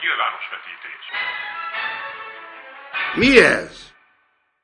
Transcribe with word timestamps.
Nyilvános 0.00 0.44
vetítés. 0.50 1.04
Mi 3.16 3.38
ez? 3.38 3.92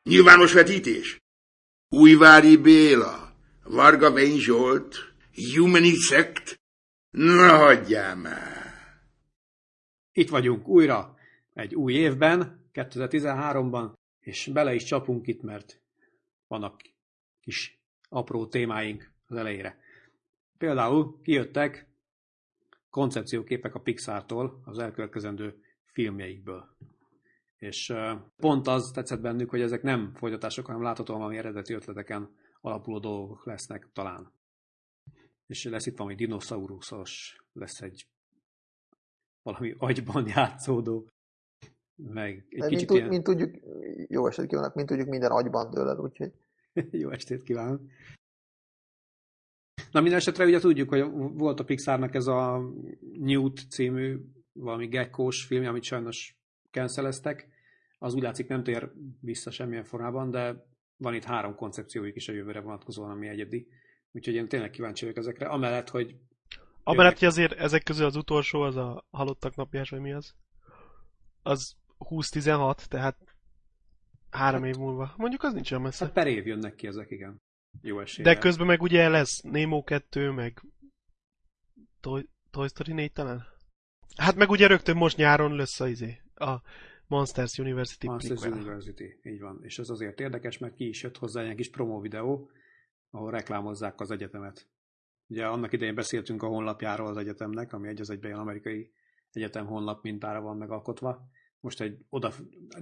Nyilvános 0.03 0.53
vetítés? 0.53 1.21
Újvári 1.89 2.57
Béla, 2.57 3.33
Varga 3.65 4.13
Vény 4.13 4.39
Zsolt, 4.39 4.97
Humani 5.55 5.95
Sect? 5.95 6.61
Na 7.11 7.57
hagyjál 7.57 8.17
már! 8.17 9.01
Itt 10.13 10.29
vagyunk 10.29 10.69
újra, 10.69 11.17
egy 11.53 11.75
új 11.75 11.93
évben, 11.93 12.69
2013-ban, 12.73 13.93
és 14.21 14.51
bele 14.53 14.75
is 14.75 14.85
csapunk 14.85 15.27
itt, 15.27 15.43
mert 15.43 15.81
vannak 16.47 16.81
kis 17.41 17.79
apró 18.09 18.47
témáink 18.47 19.13
az 19.27 19.37
elejére. 19.37 19.79
Például 20.59 21.21
kijöttek 21.23 21.87
koncepcióképek 22.97 23.75
a 23.75 23.81
Pixar-tól 23.81 24.61
az 24.65 24.79
elkövetkezendő 24.79 25.63
filmjeikből. 25.85 26.77
És 27.57 27.95
pont 28.37 28.67
az 28.67 28.91
tetszett 28.95 29.21
bennük, 29.21 29.51
hogy 29.51 29.61
ezek 29.61 29.83
nem 29.83 30.13
folytatások, 30.15 30.67
hanem 30.67 30.83
láthatóan 30.83 31.19
valami 31.19 31.39
eredeti 31.39 31.75
ötleteken 31.75 32.37
alapuló 32.61 32.99
dolgok 32.99 33.47
lesznek 33.47 33.89
talán. 33.93 34.33
És 35.47 35.65
lesz 35.65 35.87
itt 35.87 35.97
valami 35.97 36.15
dinoszauruszos, 36.15 37.43
lesz 37.53 37.81
egy 37.81 38.07
valami 39.43 39.75
agyban 39.79 40.27
játszódó, 40.35 41.09
meg 41.97 42.47
egy 42.49 42.61
De 42.61 42.69
kicsit 42.69 42.89
mint, 42.89 43.01
ilyen... 43.01 43.09
mint 43.09 43.25
tudjuk, 43.25 43.55
jó 44.09 44.27
estét 44.27 44.47
kívánok, 44.47 44.75
mint 44.75 44.89
tudjuk, 44.89 45.09
minden 45.09 45.31
agyban 45.31 45.71
tőled, 45.71 46.01
úgyhogy 46.01 46.33
Jó 47.03 47.11
estét 47.11 47.43
kívánok! 47.43 47.81
Na 49.97 50.03
minden 50.03 50.21
esetre 50.21 50.45
ugye 50.45 50.59
tudjuk, 50.59 50.89
hogy 50.89 51.05
volt 51.35 51.61
a 51.61 51.65
Pixarnak 51.65 52.15
ez 52.15 52.27
a 52.27 52.61
Newt 53.19 53.67
című 53.71 54.19
valami 54.53 54.87
gekkós 54.87 55.45
film, 55.45 55.67
amit 55.67 55.83
sajnos 55.83 56.39
canceleztek. 56.71 57.49
Az 57.99 58.15
úgy 58.15 58.23
látszik 58.23 58.49
nem 58.49 58.63
tér 58.63 58.93
vissza 59.21 59.51
semmilyen 59.51 59.85
formában, 59.85 60.31
de 60.31 60.67
van 60.97 61.15
itt 61.15 61.25
három 61.25 61.55
koncepciójuk 61.55 62.17
is 62.17 62.29
a 62.29 62.33
jövőre 62.33 62.61
vonatkozóan, 62.61 63.11
ami 63.11 63.29
egyedi. 63.29 63.69
Úgyhogy 64.13 64.35
én 64.35 64.49
tényleg 64.49 64.71
kíváncsi 64.71 65.05
vagyok 65.05 65.19
ezekre. 65.19 65.47
Amellett, 65.47 65.89
hogy 65.89 66.17
Amellett, 66.83 67.19
hogy 67.19 67.29
azért 67.29 67.53
ezek 67.53 67.83
közül 67.83 68.07
az 68.07 68.17
utolsó, 68.17 68.61
az 68.61 68.77
a 68.77 69.07
halottak 69.11 69.55
napjás, 69.55 69.91
vagy 69.91 70.01
mi 70.01 70.13
az? 70.13 70.35
Az 71.43 71.77
20-16, 71.99 72.87
tehát 72.87 73.17
három 74.31 74.65
év 74.65 74.77
múlva. 74.77 75.15
Mondjuk 75.17 75.43
az 75.43 75.53
nincs 75.53 75.71
olyan 75.71 75.83
messze. 75.83 76.05
hát 76.05 76.15
per 76.15 76.27
év 76.27 76.47
jönnek 76.47 76.75
ki 76.75 76.87
ezek, 76.87 77.11
igen. 77.11 77.41
Jó 77.83 78.01
esélye. 78.01 78.29
De 78.29 78.39
közben 78.39 78.67
meg 78.67 78.83
ugye 78.83 79.09
lesz 79.09 79.41
Nemo 79.41 79.83
2, 79.83 80.31
meg 80.31 80.63
Toy, 82.01 82.29
Toy 82.51 82.69
Story 82.69 82.93
4 82.93 83.13
talán? 83.13 83.47
Hát 84.17 84.37
meg 84.37 84.51
ugye 84.51 84.67
rögtön 84.67 84.97
most 84.97 85.17
nyáron 85.17 85.57
lesz 85.57 85.81
a, 85.81 85.89
izé, 85.89 86.21
a 86.35 86.63
Monsters 87.07 87.59
University 87.59 88.07
Masters 88.07 88.41
prequel. 88.41 88.59
University, 88.59 89.21
így 89.23 89.41
van. 89.41 89.59
És 89.63 89.79
ez 89.79 89.89
azért 89.89 90.21
érdekes, 90.21 90.59
mert 90.59 90.75
ki 90.75 90.89
is 90.89 91.03
jött 91.03 91.17
hozzá 91.17 91.43
egy 91.43 91.55
kis 91.55 91.71
promo 91.71 92.01
videó, 92.01 92.51
ahol 93.11 93.31
reklámozzák 93.31 94.01
az 94.01 94.11
egyetemet. 94.11 94.67
Ugye 95.27 95.47
annak 95.47 95.73
idején 95.73 95.95
beszéltünk 95.95 96.43
a 96.43 96.47
honlapjáról 96.47 97.07
az 97.07 97.17
egyetemnek, 97.17 97.73
ami 97.73 97.89
egy 97.89 98.01
az 98.01 98.11
egyben 98.11 98.31
ilyen 98.31 98.43
amerikai 98.43 98.93
egyetem 99.33 99.67
honlap 99.67 100.03
mintára 100.03 100.41
van 100.41 100.57
megalkotva. 100.57 101.29
Most 101.61 101.81
egy 101.81 102.05
oda, 102.09 102.33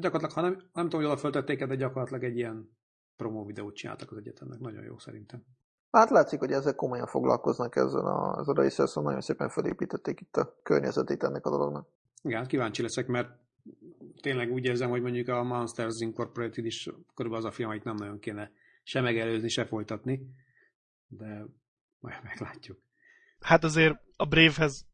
gyakorlatilag, 0.01 0.33
ha 0.33 0.41
nem, 0.41 0.71
nem 0.73 0.85
tudom, 0.85 1.01
hogy 1.01 1.11
oda 1.11 1.21
föltették 1.21 1.65
de 1.65 1.75
gyakorlatilag 1.75 2.25
egy 2.25 2.37
ilyen 2.37 2.77
promo 3.17 3.45
videót 3.45 3.75
csináltak 3.75 4.11
az 4.11 4.17
egyetemnek. 4.17 4.59
Nagyon 4.59 4.85
jó 4.85 4.99
szerintem. 4.99 5.45
hát 5.91 6.11
látszik, 6.11 6.39
hogy 6.39 6.53
ezek 6.53 6.75
komolyan 6.75 7.07
foglalkoznak 7.07 7.77
ezzel 7.77 8.07
a, 8.07 8.39
ezzel 8.41 8.55
a 8.55 8.61
részsel, 8.61 8.87
szóval 8.87 9.05
nagyon 9.05 9.21
szépen 9.21 9.49
felépítették 9.49 10.21
itt 10.21 10.37
a 10.37 10.59
környezetét 10.63 11.23
ennek 11.23 11.47
a 11.47 11.51
dolognak. 11.51 11.89
Igen, 12.23 12.39
hát 12.39 12.49
kíváncsi 12.49 12.83
leszek, 12.83 13.07
mert 13.07 13.31
tényleg 14.21 14.53
úgy 14.53 14.65
érzem, 14.65 14.91
hogy 14.91 15.03
mondjuk 15.03 15.29
a 15.29 15.43
Monsters 15.43 16.01
Incorporated 16.01 16.65
is 16.65 16.89
körülbelül 17.15 17.47
az 17.47 17.53
a 17.53 17.55
film, 17.55 17.69
amit 17.69 17.85
nem 17.85 17.95
nagyon 17.95 18.19
kéne 18.19 18.51
se 18.83 19.01
megelőzni, 19.01 19.49
se 19.49 19.65
folytatni, 19.65 20.35
de 21.07 21.47
majd 21.99 22.21
meglátjuk. 22.23 22.79
Hát 23.41 23.65
azért 23.65 23.97
a 24.17 24.27
Brave-hez, 24.27 24.87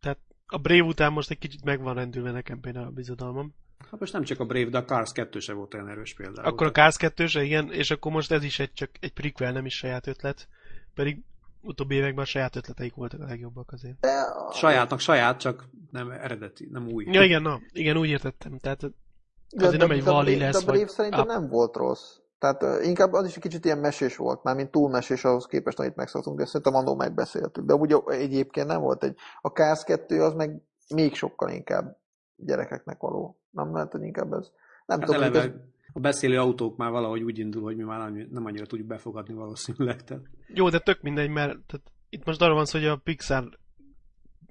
tehát 0.00 0.18
a 0.46 0.58
Brave 0.58 0.82
után 0.82 1.12
most 1.12 1.30
egy 1.30 1.38
kicsit 1.38 1.64
megvan 1.64 1.94
rendülve 1.94 2.30
nekem 2.30 2.60
például 2.60 2.86
a 2.86 2.90
bizodalmam. 2.90 3.54
Hát 3.90 4.00
most 4.00 4.12
nem 4.12 4.22
csak 4.22 4.40
a 4.40 4.44
Brave, 4.44 4.68
de 4.68 4.78
a 4.78 4.84
Cars 4.84 5.12
2 5.12 5.38
se 5.38 5.52
volt 5.52 5.74
olyan 5.74 5.88
erős 5.88 6.14
például. 6.14 6.46
Akkor 6.46 6.66
a 6.66 6.70
Cars 6.70 6.96
2 6.96 7.24
igen, 7.42 7.72
és 7.72 7.90
akkor 7.90 8.12
most 8.12 8.32
ez 8.32 8.42
is 8.44 8.58
egy 8.58 8.72
csak 8.72 8.90
egy 9.00 9.12
prequel, 9.12 9.52
nem 9.52 9.66
is 9.66 9.76
saját 9.76 10.06
ötlet. 10.06 10.48
Pedig 10.94 11.22
utóbbi 11.60 11.94
években 11.94 12.24
a 12.24 12.26
saját 12.26 12.56
ötleteik 12.56 12.94
voltak 12.94 13.20
a 13.20 13.24
legjobbak 13.24 13.72
azért. 13.72 14.00
De 14.00 14.20
a, 14.20 14.52
Sajátnak 14.52 15.00
saját, 15.00 15.38
csak 15.38 15.68
nem 15.90 16.10
eredeti, 16.10 16.68
nem 16.72 16.88
új. 16.88 17.04
Ja 17.10 17.22
igen, 17.22 17.42
na, 17.42 17.60
igen, 17.72 17.96
úgy 17.96 18.08
értettem. 18.08 18.58
Tehát 18.58 18.80
de, 18.80 19.66
azért 19.66 19.80
nem 19.80 19.90
egy 19.90 20.02
de, 20.02 20.22
de, 20.22 20.36
lesz, 20.36 20.58
de 20.58 20.64
Brave 20.64 20.78
vagy- 20.78 20.88
szerintem 20.88 21.26
nem 21.26 21.48
volt 21.48 21.76
rossz. 21.76 22.16
Tehát 22.38 22.62
uh, 22.62 22.86
inkább 22.86 23.12
az 23.12 23.26
is 23.26 23.36
egy 23.36 23.42
kicsit 23.42 23.64
ilyen 23.64 23.78
mesés 23.78 24.16
volt, 24.16 24.42
mármint 24.42 24.70
túl 24.70 24.90
mesés 24.90 25.24
ahhoz 25.24 25.46
képest, 25.46 25.78
amit 25.78 25.96
megszoktunk, 25.96 26.38
de 26.38 26.44
szerintem 26.44 26.74
annól 26.74 26.96
megbeszéltük. 26.96 27.64
De 27.64 27.74
ugye 27.74 27.96
egyébként 28.06 28.66
nem 28.66 28.80
volt 28.80 29.04
egy, 29.04 29.16
a 29.40 29.48
Cars 29.48 29.84
2 29.84 30.22
az 30.22 30.34
meg 30.34 30.62
még 30.94 31.14
sokkal 31.14 31.50
inkább 31.50 31.96
gyerekeknek 32.36 33.00
való. 33.00 33.39
Nem 33.50 33.72
lehet, 33.74 33.92
hogy 33.92 34.02
inkább 34.02 34.32
ez. 34.32 34.50
Nem 34.86 34.98
Hát 35.00 35.08
tudom, 35.08 35.22
hogy 35.22 35.36
ez, 35.36 35.42
eleve 35.44 35.64
a 35.92 36.00
beszélő 36.00 36.38
autók 36.38 36.76
már 36.76 36.90
valahogy 36.90 37.22
úgy 37.22 37.38
indul, 37.38 37.62
hogy 37.62 37.76
mi 37.76 37.82
már 37.82 38.00
annyi- 38.00 38.28
nem 38.30 38.44
annyira 38.44 38.66
tudjuk 38.66 38.88
befogadni 38.88 39.34
valószínűleg. 39.34 40.04
Tehát 40.04 40.24
Jó, 40.46 40.68
de 40.68 40.78
tök 40.78 41.00
mindegy, 41.02 41.28
mert 41.30 41.58
tehát 41.66 41.92
itt 42.08 42.24
most 42.24 42.42
arra 42.42 42.54
van 42.54 42.64
szó, 42.64 42.78
hogy 42.78 42.88
a 42.88 42.96
Pixar 42.96 43.58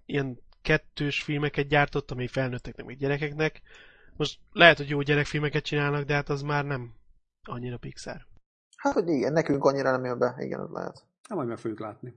ilyen 0.06 0.40
kettős 0.62 1.24
filmeket 1.24 1.68
gyártott, 1.68 2.16
még 2.16 2.30
felnőtteknek, 2.30 2.86
még 2.86 2.98
gyerekeknek. 2.98 3.62
Most 4.18 4.40
lehet, 4.52 4.78
hogy 4.78 4.90
jó 4.90 5.02
gyerekfilmeket 5.02 5.64
csinálnak, 5.64 6.04
de 6.04 6.14
hát 6.14 6.30
az 6.30 6.42
már 6.42 6.66
nem 6.66 6.94
annyira 7.44 7.78
Pixar. 7.78 8.28
hát, 8.78 8.94
hogy 8.94 9.08
igen, 9.08 9.34
nekünk 9.34 9.64
annyira 9.64 9.92
nem 9.92 10.06
jön 10.06 10.18
be, 10.20 10.36
igen, 10.40 10.60
ez 10.62 10.70
lehet. 10.70 11.06
nem 11.28 11.38
majd 11.38 11.50
meg 11.50 11.58
fogjuk 11.58 11.80
látni. 11.80 12.14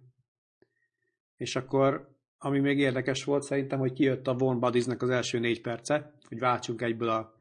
És 1.36 1.56
akkor, 1.56 2.16
ami 2.44 2.58
még 2.58 2.78
érdekes 2.78 3.24
volt 3.24 3.42
szerintem, 3.42 3.78
hogy 3.78 3.92
kijött 3.92 4.26
a 4.26 4.36
Warm 4.38 4.58
Buddies-nek 4.58 5.02
az 5.02 5.10
első 5.10 5.38
négy 5.38 5.60
perce, 5.60 6.12
hogy 6.28 6.38
váltsunk 6.38 6.82
egyből 6.82 7.08
a 7.08 7.34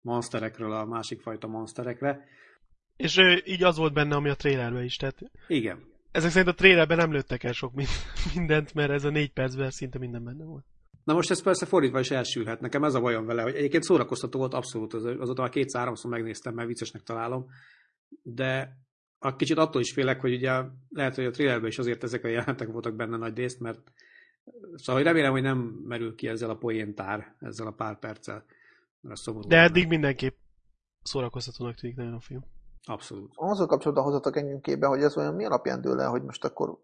monsterekről 0.00 0.72
a 0.72 0.84
másik 0.84 1.20
fajta 1.20 1.46
monsterekre. 1.46 2.24
És 2.96 3.16
ö, 3.16 3.36
így 3.44 3.64
az 3.64 3.76
volt 3.76 3.92
benne, 3.92 4.14
ami 4.14 4.28
a 4.28 4.34
trailerben 4.34 4.84
is. 4.84 4.96
Tehát 4.96 5.18
Igen, 5.46 5.78
ezek 6.10 6.30
szerint 6.30 6.50
a 6.50 6.54
trailerben 6.54 6.96
nem 6.96 7.12
lőttek 7.12 7.44
el 7.44 7.52
sok 7.52 7.74
min- 7.74 7.88
mindent, 8.34 8.74
mert 8.74 8.90
ez 8.90 9.04
a 9.04 9.10
négy 9.10 9.32
percben 9.32 9.70
szinte 9.70 9.98
minden 9.98 10.24
benne 10.24 10.44
volt. 10.44 10.64
Na 11.04 11.14
most 11.14 11.30
ez 11.30 11.42
persze 11.42 11.66
fordítva 11.66 12.00
is 12.00 12.10
elsülhet. 12.10 12.60
Nekem 12.60 12.84
ez 12.84 12.94
a 12.94 13.00
bajom 13.00 13.26
vele, 13.26 13.42
hogy 13.42 13.54
egyébként 13.54 13.82
szórakoztató 13.82 14.38
volt 14.38 14.54
abszolút, 14.54 14.94
az, 14.94 15.04
azóta 15.04 15.42
már 15.42 15.50
kétszer-háromszor 15.50 16.10
megnéztem, 16.10 16.54
mert 16.54 16.68
viccesnek 16.68 17.02
találom, 17.02 17.46
de 18.22 18.76
a 19.18 19.36
kicsit 19.36 19.58
attól 19.58 19.80
is 19.80 19.92
félek, 19.92 20.20
hogy 20.20 20.34
ugye 20.34 20.62
lehet, 20.88 21.14
hogy 21.14 21.24
a 21.24 21.30
trailerben 21.30 21.68
is 21.68 21.78
azért 21.78 22.02
ezek 22.02 22.24
a 22.24 22.28
jelentek 22.28 22.68
voltak 22.68 22.96
benne 22.96 23.16
nagy 23.16 23.36
részt, 23.36 23.60
mert 23.60 23.92
szóval 24.74 25.02
remélem, 25.02 25.30
hogy 25.30 25.42
nem 25.42 25.58
merül 25.84 26.14
ki 26.14 26.28
ezzel 26.28 26.50
a 26.50 26.56
poéntár, 26.56 27.34
ezzel 27.40 27.66
a 27.66 27.70
pár 27.70 27.98
perccel. 27.98 28.44
Mert 29.00 29.20
szomorú 29.20 29.48
De 29.48 29.62
eddig 29.62 29.88
mindenképp 29.88 30.36
szórakoztatónak 31.02 31.74
tűnik 31.74 31.96
nagyon 31.96 32.14
a 32.14 32.20
film. 32.20 32.44
Abszolút. 32.84 33.32
Azzal 33.34 33.66
kapcsolatban 33.66 34.04
hozatok 34.04 34.36
engem 34.36 34.60
képbe, 34.60 34.86
hogy 34.86 35.02
ez 35.02 35.16
olyan 35.16 35.34
mi 35.34 35.44
alapján 35.44 35.80
dől 35.80 36.00
el, 36.00 36.10
hogy 36.10 36.22
most 36.22 36.44
akkor, 36.44 36.78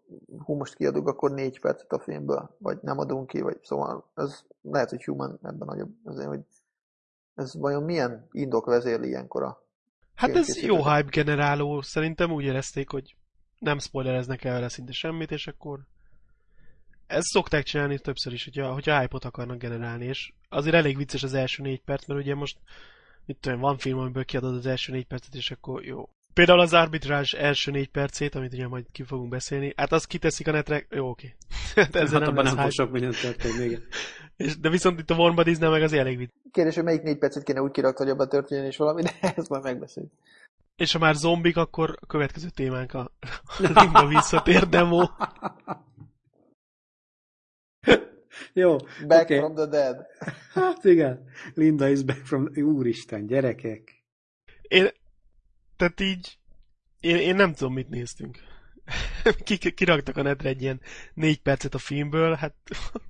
hú, 0.45 0.55
most 0.55 0.75
kiadunk 0.75 1.07
akkor 1.07 1.31
négy 1.31 1.59
percet 1.59 1.91
a 1.91 1.99
filmből, 1.99 2.55
vagy 2.57 2.77
nem 2.81 2.99
adunk 2.99 3.27
ki, 3.27 3.41
vagy 3.41 3.57
szóval 3.61 4.11
ez 4.15 4.41
lehet, 4.61 4.89
hogy 4.89 5.03
human 5.03 5.39
ebben 5.43 5.67
nagyobb, 5.67 5.95
azért, 6.03 6.27
hogy 6.27 6.39
ez 7.35 7.55
vajon 7.55 7.83
milyen 7.83 8.27
indok 8.31 8.65
vezérli 8.65 9.07
ilyenkor 9.07 9.43
a 9.43 9.63
Hát 10.15 10.35
ez 10.35 10.61
jó 10.61 10.75
hype 10.75 11.09
generáló. 11.09 11.81
Szerintem 11.81 12.31
úgy 12.31 12.43
érezték, 12.43 12.89
hogy 12.89 13.15
nem 13.59 13.79
spoilereznek 13.79 14.43
el 14.43 14.53
vele 14.53 14.69
szinte 14.69 14.91
semmit, 14.91 15.31
és 15.31 15.47
akkor 15.47 15.79
ezt 17.07 17.27
szokták 17.27 17.63
csinálni 17.63 17.99
többször 17.99 18.33
is, 18.33 18.43
hogyha, 18.43 18.73
hogyha 18.73 18.99
hype-ot 18.99 19.25
akarnak 19.25 19.57
generálni, 19.57 20.05
és 20.05 20.31
azért 20.49 20.75
elég 20.75 20.97
vicces 20.97 21.23
az 21.23 21.33
első 21.33 21.63
négy 21.63 21.81
perc, 21.81 22.05
mert 22.05 22.19
ugye 22.19 22.35
most 22.35 22.57
mit 23.25 23.37
tudom, 23.37 23.59
van 23.59 23.77
film, 23.77 23.99
amiből 23.99 24.25
kiadod 24.25 24.55
az 24.55 24.65
első 24.65 24.91
négy 24.91 25.05
percet, 25.05 25.35
és 25.35 25.51
akkor 25.51 25.85
jó. 25.85 26.09
Például 26.33 26.59
az 26.59 26.73
arbitrázs 26.73 27.33
első 27.33 27.71
négy 27.71 27.89
percét, 27.89 28.35
amit 28.35 28.53
ugye 28.53 28.67
majd 28.67 28.85
ki 28.91 29.03
fogunk 29.03 29.29
beszélni, 29.29 29.73
hát 29.75 29.91
azt 29.91 30.07
kiteszik 30.07 30.47
a 30.47 30.51
netre, 30.51 30.85
jó, 30.89 31.09
oké. 31.09 31.35
hát 31.75 31.95
ezzel 31.95 32.21
hát 32.21 32.33
nem, 32.33 32.43
nem 32.43 32.53
fog 32.53 32.59
hype. 32.59 32.69
sok 32.69 32.91
mindent 32.91 33.21
történni, 33.21 33.63
igen. 33.63 33.83
És, 34.37 34.59
de 34.59 34.69
viszont 34.69 34.99
itt 34.99 35.09
a 35.09 35.15
Warm 35.15 35.35
Buddies-nál 35.35 35.71
meg 35.71 35.81
az 35.81 35.93
elég 35.93 36.17
vicc. 36.17 36.29
Kérdés, 36.51 36.75
hogy 36.75 36.83
melyik 36.83 37.01
négy 37.01 37.17
percet 37.17 37.43
kéne 37.43 37.61
úgy 37.61 37.71
kirakni, 37.71 38.03
hogy 38.03 38.13
abban 38.13 38.29
történjen 38.29 38.65
és 38.65 38.77
valami, 38.77 39.01
de 39.01 39.11
ezt 39.35 39.49
majd 39.49 39.63
megbeszéljük. 39.63 40.11
És 40.75 40.91
ha 40.91 40.99
már 40.99 41.15
zombik, 41.15 41.57
akkor 41.57 41.97
a 42.01 42.05
következő 42.05 42.49
témánk 42.49 42.93
a 42.93 43.11
Linda 43.57 44.07
visszatér 44.07 44.69
demo. 44.69 45.09
Back 49.07 49.29
Jó, 49.29 49.35
oké. 49.35 49.37
from 49.37 49.55
the 49.55 49.65
dead. 49.65 50.05
Hát 50.53 50.83
igen. 50.83 51.23
Linda 51.53 51.87
is 51.87 52.03
back 52.03 52.25
from... 52.25 52.49
Úristen, 52.55 53.25
gyerekek. 53.25 54.03
Én, 54.61 54.87
tehát 55.77 55.99
így, 55.99 56.37
én, 56.99 57.15
én 57.15 57.35
nem 57.35 57.53
tudom, 57.53 57.73
mit 57.73 57.89
néztünk. 57.89 58.37
kiraktak 59.75 60.17
a 60.17 60.21
netre 60.21 60.49
egy 60.49 60.61
ilyen 60.61 60.81
négy 61.13 61.41
percet 61.41 61.73
a 61.73 61.77
filmből, 61.77 62.33
hát 62.33 62.53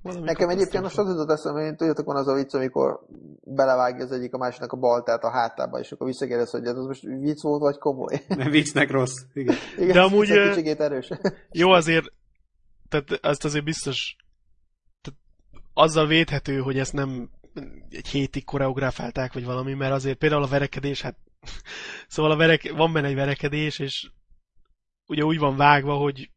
Nekem 0.02 0.48
egyébként 0.48 0.82
most 0.82 0.98
az 0.98 1.08
jutott 1.08 1.30
eszembe, 1.30 1.64
hogy 1.64 1.76
tudjátok, 1.76 2.06
van 2.06 2.16
az 2.16 2.28
a 2.28 2.34
vicc, 2.34 2.54
amikor 2.54 3.00
belevágja 3.44 4.04
az 4.04 4.12
egyik 4.12 4.34
a 4.34 4.38
másiknak 4.38 4.72
a 4.72 4.76
baltát 4.76 5.24
a 5.24 5.30
hátába, 5.30 5.78
és 5.78 5.92
akkor 5.92 6.06
visszakérdez, 6.06 6.50
hogy 6.50 6.66
ez 6.66 6.74
most 6.74 7.02
vicc 7.02 7.42
volt, 7.42 7.60
vagy 7.60 7.78
komoly. 7.78 8.24
Nem 8.28 8.50
viccnek 8.50 8.90
rossz. 8.90 9.16
Igen. 9.32 9.56
Igen, 9.76 9.92
De 9.92 10.00
amúgy, 10.00 10.48
kicsikét 10.48 10.80
erős. 10.80 11.08
Jó, 11.50 11.70
azért, 11.70 12.12
tehát 12.88 13.18
azt 13.22 13.44
azért 13.44 13.64
biztos, 13.64 14.16
azzal 15.78 16.06
védhető, 16.06 16.58
hogy 16.58 16.78
ezt 16.78 16.92
nem 16.92 17.30
egy 17.90 18.08
hétig 18.08 18.44
koreografálták, 18.44 19.32
vagy 19.32 19.44
valami, 19.44 19.74
mert 19.74 19.92
azért 19.92 20.18
például 20.18 20.42
a 20.42 20.48
verekedés, 20.48 21.00
hát 21.00 21.16
szóval 22.08 22.30
a 22.30 22.36
verek, 22.36 22.72
van 22.72 22.92
benne 22.92 23.06
egy 23.06 23.14
verekedés, 23.14 23.78
és 23.78 24.10
ugye 25.06 25.22
úgy 25.22 25.38
van 25.38 25.56
vágva, 25.56 25.94
hogy 25.94 26.30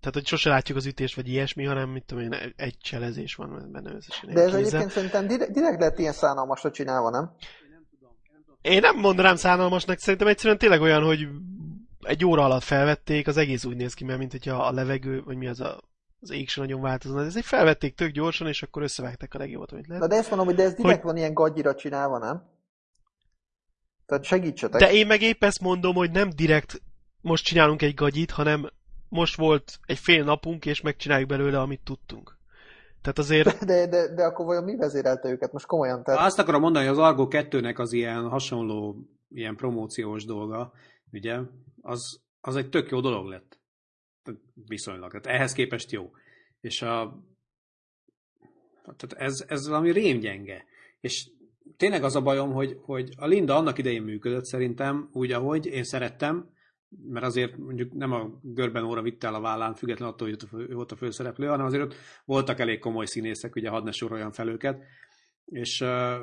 tehát, 0.00 0.16
hogy 0.16 0.26
sose 0.26 0.48
látjuk 0.48 0.76
az 0.76 0.86
ütést, 0.86 1.14
vagy 1.14 1.28
ilyesmi, 1.28 1.64
hanem, 1.64 1.90
mit 1.90 2.04
tudom 2.04 2.22
én, 2.22 2.52
egy 2.56 2.76
cselezés 2.78 3.34
van 3.34 3.68
benne 3.72 3.92
összesen. 3.94 4.34
De 4.34 4.40
ez 4.40 4.54
egyébként 4.54 4.90
szerintem 4.90 5.26
direkt, 5.26 5.52
direkt 5.52 5.80
lett 5.80 5.98
ilyen 5.98 6.12
szánalmasra 6.12 6.70
csinálva, 6.70 7.10
nem? 7.10 7.34
Én 8.60 8.80
nem 8.80 8.96
mondanám 8.96 9.36
szánalmasnak, 9.36 9.98
szerintem 9.98 10.28
egyszerűen 10.28 10.58
tényleg 10.58 10.80
olyan, 10.80 11.02
hogy 11.02 11.28
egy 12.00 12.24
óra 12.24 12.44
alatt 12.44 12.62
felvették, 12.62 13.26
az 13.26 13.36
egész 13.36 13.64
úgy 13.64 13.76
néz 13.76 13.94
ki, 13.94 14.04
mert 14.04 14.18
mint 14.18 14.30
hogyha 14.30 14.66
a 14.66 14.72
levegő, 14.72 15.22
vagy 15.22 15.36
mi 15.36 15.46
az 15.46 15.60
a 15.60 15.91
az 16.22 16.30
ég 16.30 16.48
sem 16.48 16.64
nagyon 16.64 16.80
változna. 16.80 17.24
Ez 17.24 17.36
egy 17.36 17.44
felvették 17.44 17.94
tök 17.94 18.10
gyorsan, 18.10 18.46
és 18.46 18.62
akkor 18.62 18.82
összevágták 18.82 19.34
a 19.34 19.38
legjobbat, 19.38 19.72
amit 19.72 19.86
lehet. 19.86 20.02
Na 20.02 20.08
de 20.08 20.16
ezt 20.16 20.28
mondom, 20.28 20.46
hogy 20.46 20.56
de 20.56 20.62
ez 20.62 20.74
direkt 20.74 20.96
hogy... 20.96 21.04
van 21.04 21.16
ilyen 21.16 21.34
gagyira 21.34 21.74
csinálva, 21.74 22.18
nem? 22.18 22.50
Tehát 24.06 24.24
segítsetek. 24.24 24.80
De 24.80 24.92
én 24.92 25.06
meg 25.06 25.22
épp 25.22 25.44
ezt 25.44 25.60
mondom, 25.60 25.94
hogy 25.94 26.10
nem 26.10 26.30
direkt 26.30 26.82
most 27.20 27.44
csinálunk 27.44 27.82
egy 27.82 27.94
gagyit, 27.94 28.30
hanem 28.30 28.70
most 29.08 29.36
volt 29.36 29.78
egy 29.86 29.98
fél 29.98 30.24
napunk, 30.24 30.66
és 30.66 30.80
megcsináljuk 30.80 31.28
belőle, 31.28 31.60
amit 31.60 31.80
tudtunk. 31.84 32.38
Tehát 33.02 33.18
azért... 33.18 33.64
De, 33.64 33.86
de, 33.86 34.14
de 34.14 34.24
akkor 34.24 34.46
vajon 34.46 34.64
mi 34.64 34.76
vezérelte 34.76 35.28
őket? 35.28 35.52
Most 35.52 35.66
komolyan? 35.66 36.02
Tehát... 36.02 36.26
Azt 36.26 36.38
akarom 36.38 36.60
mondani, 36.60 36.86
hogy 36.86 36.96
az 36.98 37.02
Argo 37.02 37.26
2-nek 37.30 37.78
az 37.78 37.92
ilyen 37.92 38.28
hasonló, 38.28 38.96
ilyen 39.28 39.56
promóciós 39.56 40.24
dolga, 40.24 40.72
ugye, 41.12 41.38
az, 41.80 42.20
az 42.40 42.56
egy 42.56 42.68
tök 42.68 42.90
jó 42.90 43.00
dolog 43.00 43.26
lett. 43.26 43.58
Viszonylag. 44.54 45.10
Tehát 45.10 45.38
ehhez 45.38 45.52
képest 45.52 45.90
jó. 45.90 46.10
És 46.60 46.82
a, 46.82 47.22
tehát 48.82 49.12
ez, 49.16 49.44
ez 49.48 49.68
valami 49.68 49.92
rémgyenge. 49.92 50.64
És 51.00 51.30
tényleg 51.76 52.04
az 52.04 52.16
a 52.16 52.22
bajom, 52.22 52.52
hogy, 52.52 52.78
hogy 52.82 53.14
a 53.16 53.26
Linda 53.26 53.56
annak 53.56 53.78
idején 53.78 54.02
működött 54.02 54.44
szerintem, 54.44 55.08
úgy, 55.12 55.32
ahogy 55.32 55.66
én 55.66 55.84
szerettem, 55.84 56.50
mert 57.08 57.26
azért 57.26 57.56
mondjuk 57.56 57.92
nem 57.92 58.12
a 58.12 58.40
görben 58.42 58.84
óra 58.84 59.02
vitte 59.02 59.26
el 59.26 59.34
a 59.34 59.40
vállán, 59.40 59.74
független 59.74 60.08
attól, 60.08 60.28
hogy 60.28 60.68
ő 60.68 60.74
volt 60.74 60.92
a 60.92 60.96
főszereplő, 60.96 61.46
hanem 61.46 61.66
azért 61.66 61.82
ott 61.82 61.94
voltak 62.24 62.58
elég 62.58 62.78
komoly 62.78 63.06
színészek, 63.06 63.54
ugye 63.54 63.68
hadd 63.68 63.84
ne 63.84 63.92
soroljam 63.92 64.30
fel 64.30 64.48
őket, 64.48 64.82
és 65.44 65.80
uh, 65.80 66.14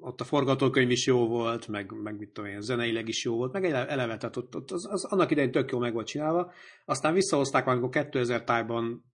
ott 0.00 0.20
a 0.20 0.24
forgatókönyv 0.24 0.90
is 0.90 1.06
jó 1.06 1.26
volt, 1.26 1.68
meg, 1.68 1.92
meg 2.02 2.18
mit 2.18 2.28
tudom 2.28 2.50
én, 2.50 2.60
zeneileg 2.60 3.08
is 3.08 3.24
jó 3.24 3.36
volt, 3.36 3.52
meg 3.52 3.64
eleve, 3.64 4.16
tehát 4.16 4.36
ott, 4.36 4.56
ott 4.56 4.70
az, 4.70 4.86
az, 4.90 5.04
annak 5.04 5.30
idején 5.30 5.50
tök 5.50 5.70
jó 5.70 5.78
meg 5.78 5.92
volt 5.92 6.06
csinálva. 6.06 6.52
Aztán 6.84 7.14
visszahozták, 7.14 7.66
amikor 7.66 7.88
2000 7.88 8.44
tájban 8.44 9.04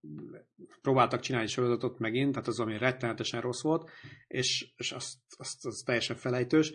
próbáltak 0.82 1.20
csinálni 1.20 1.49
sorozatot 1.49 1.99
megint, 1.99 2.32
tehát 2.32 2.49
az, 2.49 2.61
ami 2.61 2.79
rettenetesen 2.79 3.41
rossz 3.41 3.62
volt, 3.62 3.91
és, 4.29 4.73
és 4.76 4.93
azt, 4.93 5.14
azt, 5.37 5.67
azt 5.67 5.85
teljesen 5.85 6.17
felejtős. 6.17 6.73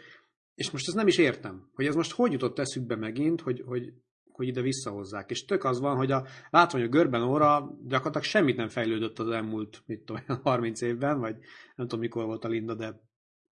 És 0.56 0.72
most 0.72 0.88
ezt 0.88 0.96
nem 0.96 1.08
is 1.08 1.18
értem, 1.18 1.70
hogy 1.74 1.86
ez 1.86 1.96
most 1.96 2.12
hogy 2.12 2.32
jutott 2.32 2.60
eszükbe 2.60 2.96
megint, 2.96 3.42
hogy, 3.42 3.64
hogy 3.66 3.94
hogy 4.36 4.48
ide 4.48 4.62
visszahozzák. 4.62 5.30
És 5.30 5.46
tök 5.46 5.64
az 5.64 5.80
van, 5.80 5.96
hogy 5.96 6.12
a 6.12 6.26
látva, 6.50 6.78
hogy 6.78 6.88
a 6.88 6.92
görben 6.92 7.24
óra 7.24 7.72
gyakorlatilag 7.84 8.24
semmit 8.24 8.56
nem 8.56 8.68
fejlődött 8.68 9.20
az 9.20 9.30
elmúlt, 9.30 9.84
mit 9.86 10.02
tudom, 10.02 10.22
30 10.44 10.82
évben, 10.92 11.20
vagy 11.20 11.36
nem 11.76 11.88
tudom 11.88 12.00
mikor 12.00 12.26
volt 12.26 12.46
a 12.46 12.48
Linda, 12.48 12.76
de 12.76 13.02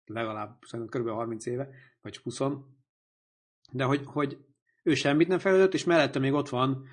legalább 0.06 0.58
szerintem 0.62 1.02
kb. 1.02 1.10
30 1.10 1.46
éve, 1.46 1.70
vagy 2.02 2.18
20. 2.18 2.40
De 3.72 3.84
hogy, 3.84 4.02
hogy 4.06 4.38
ő 4.84 4.94
semmit 4.94 5.28
nem 5.28 5.40
fejlődött, 5.40 5.74
és 5.74 5.84
mellette 5.84 6.20
még 6.20 6.34
ott 6.34 6.50
van 6.50 6.88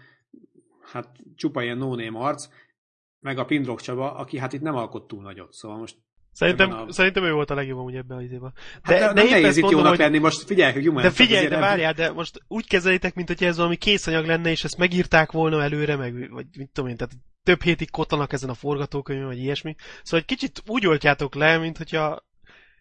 hát 0.80 1.18
csupa 1.34 1.62
ilyen 1.62 1.78
no 1.78 2.20
arc, 2.20 2.48
meg 3.20 3.38
a 3.38 3.44
Pindrok 3.44 3.80
Csaba, 3.80 4.14
aki 4.14 4.38
hát 4.38 4.52
itt 4.52 4.60
nem 4.60 4.74
alkott 4.74 5.06
túl 5.06 5.22
nagyot. 5.22 5.52
Szóval 5.52 5.78
most 5.78 5.96
Szerintem, 6.36 6.70
a... 6.70 6.92
szerintem 6.92 7.24
ő 7.24 7.32
volt 7.32 7.50
a 7.50 7.54
legjobb 7.54 7.78
amúgy 7.78 7.94
ebben 7.94 8.16
az 8.16 8.22
izében. 8.22 8.52
De, 8.86 8.98
hát 8.98 9.14
de, 9.14 9.22
de 9.22 9.30
nehéz 9.30 9.56
itt 9.56 9.70
jónak 9.70 9.88
hogy... 9.88 9.98
lenni, 9.98 10.18
most 10.18 10.42
figyelj, 10.42 10.72
hogy 10.72 10.92
De 10.92 11.10
figyelj, 11.10 11.46
de 11.46 11.58
várjál, 11.58 11.92
de 11.92 12.12
most 12.12 12.40
úgy 12.48 12.66
kezelitek, 12.66 13.14
mint 13.14 13.28
hogy 13.28 13.44
ez 13.44 13.56
valami 13.56 13.76
készanyag 13.76 14.26
lenne, 14.26 14.50
és 14.50 14.64
ezt 14.64 14.78
megírták 14.78 15.32
volna 15.32 15.62
előre, 15.62 15.96
meg, 15.96 16.30
vagy 16.30 16.46
mit 16.58 16.70
tudom 16.72 16.90
én, 16.90 16.96
tehát 16.96 17.14
több 17.42 17.62
hétig 17.62 17.90
kotanak 17.90 18.32
ezen 18.32 18.48
a 18.48 18.54
forgatókönyvön, 18.54 19.26
vagy 19.26 19.38
ilyesmi. 19.38 19.74
Szóval 20.02 20.20
egy 20.20 20.36
kicsit 20.36 20.62
úgy 20.66 20.86
oltjátok 20.86 21.34
le, 21.34 21.58
mint 21.58 21.76
hogyha 21.76 22.24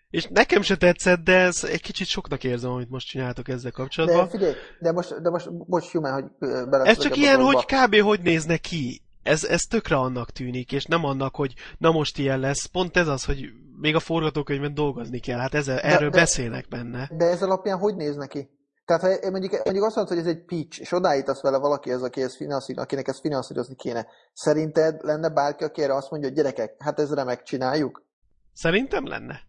és 0.10 0.28
nekem 0.30 0.62
se 0.62 0.75
tetszett, 0.75 1.24
de 1.24 1.40
ez 1.40 1.63
egy 1.63 1.81
kicsit 1.81 2.08
soknak 2.08 2.44
érzem, 2.44 2.72
amit 2.72 2.90
most 2.90 3.08
csináltok 3.08 3.48
ezzel 3.48 3.72
kapcsolatban. 3.72 4.25
De 4.25 4.30
figyelj, 4.30 4.54
de 4.80 4.92
most, 4.92 5.22
de 5.22 5.30
most 5.30 5.54
bocs, 5.68 5.92
Human, 5.92 6.13
hogy 6.13 6.50
bele 6.69 6.84
Ez 6.84 6.98
csak 6.98 7.18
ilyen, 7.18 7.42
hogy 7.42 7.66
kb. 7.66 7.96
hogy 7.96 8.22
nézne 8.22 8.58
ki 8.58 9.05
ez, 9.25 9.44
ez 9.44 9.62
tökre 9.62 9.95
annak 9.95 10.31
tűnik, 10.31 10.72
és 10.72 10.86
nem 10.86 11.06
annak, 11.06 11.36
hogy 11.36 11.54
na 11.77 11.92
most 11.92 12.18
ilyen 12.18 12.39
lesz. 12.39 12.66
Pont 12.66 12.98
ez 12.98 13.07
az, 13.07 13.25
hogy 13.25 13.50
még 13.81 13.95
a 13.95 14.00
forgatókönyvben 14.00 14.74
dolgozni 14.74 15.19
kell. 15.19 15.39
Hát 15.39 15.54
ezzel, 15.54 15.75
de, 15.75 15.81
erről 15.81 16.10
de, 16.10 16.18
beszélnek 16.18 16.68
benne. 16.68 17.10
De 17.18 17.25
ez 17.25 17.42
alapján 17.44 17.77
hogy 17.77 17.95
néz 17.95 18.16
neki? 18.16 18.50
Tehát 18.86 19.01
ha 19.01 19.30
mondjuk, 19.30 19.63
mondjuk 19.63 19.86
azt 19.86 19.95
mondod, 19.95 20.18
hogy 20.18 20.25
ez 20.25 20.31
egy 20.36 20.45
pitch, 20.45 20.81
és 20.81 20.92
odállítasz 20.92 21.42
vele 21.42 21.57
valaki, 21.57 21.92
ez, 21.92 22.01
aki 22.01 22.22
ez 22.22 22.36
finanszíroz, 22.36 22.83
akinek 22.83 23.07
ezt 23.07 23.19
finanszírozni 23.19 23.75
kéne. 23.75 24.07
Szerinted 24.33 25.04
lenne 25.04 25.30
bárki, 25.30 25.63
aki 25.63 25.81
erre 25.81 25.95
azt 25.95 26.10
mondja, 26.10 26.30
hogy 26.30 26.38
gyerekek, 26.38 26.75
hát 26.80 27.00
ez 27.00 27.13
remek, 27.13 27.44
csináljuk? 27.44 28.06
Szerintem 28.54 29.07
lenne. 29.07 29.42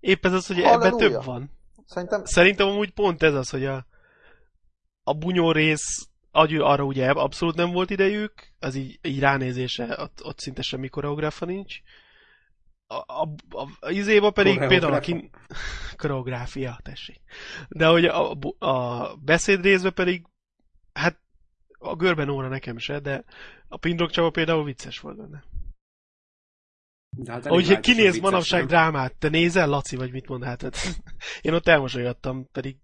Épp 0.00 0.24
ez 0.24 0.32
az, 0.32 0.46
hogy 0.46 0.62
Halleluja. 0.62 0.86
ebben 0.86 0.98
több 0.98 1.24
van. 1.24 1.50
Szerintem... 1.86 2.24
Szerintem 2.24 2.68
amúgy 2.68 2.92
pont 2.92 3.22
ez 3.22 3.34
az, 3.34 3.50
hogy 3.50 3.64
a, 3.64 3.86
a 5.02 5.14
bunyó 5.14 5.52
rész 5.52 6.09
arra 6.30 6.84
ugye 6.84 7.10
abszolút 7.10 7.54
nem 7.54 7.70
volt 7.70 7.90
idejük, 7.90 8.32
az 8.58 8.74
így, 8.74 8.98
így 9.02 9.18
ránézése, 9.18 9.96
ott, 10.00 10.24
ott 10.24 10.38
szinte 10.38 10.62
semmi 10.62 10.88
koreográfa 10.88 11.44
nincs. 11.44 11.80
A, 12.86 12.94
a, 12.94 13.34
a, 13.50 13.68
a 13.80 13.90
izéba 13.90 14.30
pedig 14.30 14.58
például 14.58 14.92
a 14.92 15.00
kin... 15.00 15.30
koreográfia, 15.96 16.80
tessék. 16.82 17.20
De 17.68 17.86
hogy 17.86 18.04
a, 18.04 18.38
a 18.58 19.16
beszéd 19.16 19.62
részben 19.62 19.94
pedig, 19.94 20.26
hát 20.92 21.20
a 21.78 21.96
görben 21.96 22.28
óra 22.28 22.48
nekem 22.48 22.78
se, 22.78 22.98
de 23.00 23.24
a 23.68 23.76
Pindrok 23.76 24.10
Csaba 24.10 24.30
például 24.30 24.64
vicces 24.64 25.00
volt 25.00 25.16
benne. 25.16 25.44
De 27.16 27.32
hát 27.32 27.46
Hogy 27.46 27.80
kinéz 27.80 28.18
manapság 28.18 28.66
drámát, 28.66 29.14
te 29.16 29.28
nézel, 29.28 29.68
Laci, 29.68 29.96
vagy 29.96 30.12
mit 30.12 30.28
mond? 30.28 30.44
Hát, 30.44 30.62
én 31.42 31.52
ott 31.52 31.68
elmosolyodtam, 31.68 32.48
pedig 32.52 32.76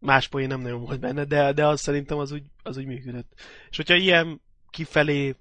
más 0.00 0.28
poén 0.28 0.48
nem 0.48 0.60
nagyon 0.60 0.80
volt 0.80 1.00
benne, 1.00 1.24
de, 1.24 1.52
de 1.52 1.66
az 1.66 1.80
szerintem 1.80 2.18
az 2.18 2.32
úgy, 2.32 2.42
az 2.62 2.76
úgy 2.76 2.86
működött. 2.86 3.32
És 3.70 3.76
hogyha 3.76 3.94
ilyen 3.94 4.40
kifelé 4.70 5.34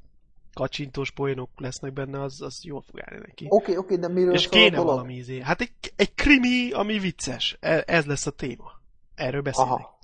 kacsintós 0.54 1.12
poénok 1.12 1.50
lesznek 1.56 1.94
benne, 1.94 2.22
az, 2.22 2.42
az 2.42 2.64
jól 2.64 2.82
fog 2.82 3.02
állni 3.02 3.26
neki. 3.28 3.46
Oké, 3.50 3.56
okay, 3.72 3.78
oké, 3.78 3.94
okay, 3.94 4.08
de 4.08 4.14
miről 4.14 4.34
És 4.34 4.50
kéne 4.50 4.76
dolog? 4.76 4.86
valami 4.86 5.16
izé. 5.16 5.40
Hát 5.40 5.62
egy, 5.62 5.72
egy 5.96 6.14
krimi, 6.14 6.72
ami 6.72 7.00
vicces. 7.00 7.58
E, 7.60 7.84
ez 7.88 8.06
lesz 8.06 8.26
a 8.26 8.32
téma. 8.32 8.72
Erről 9.16 9.42
beszélnek. 9.42 9.74
Aha. 9.74 9.98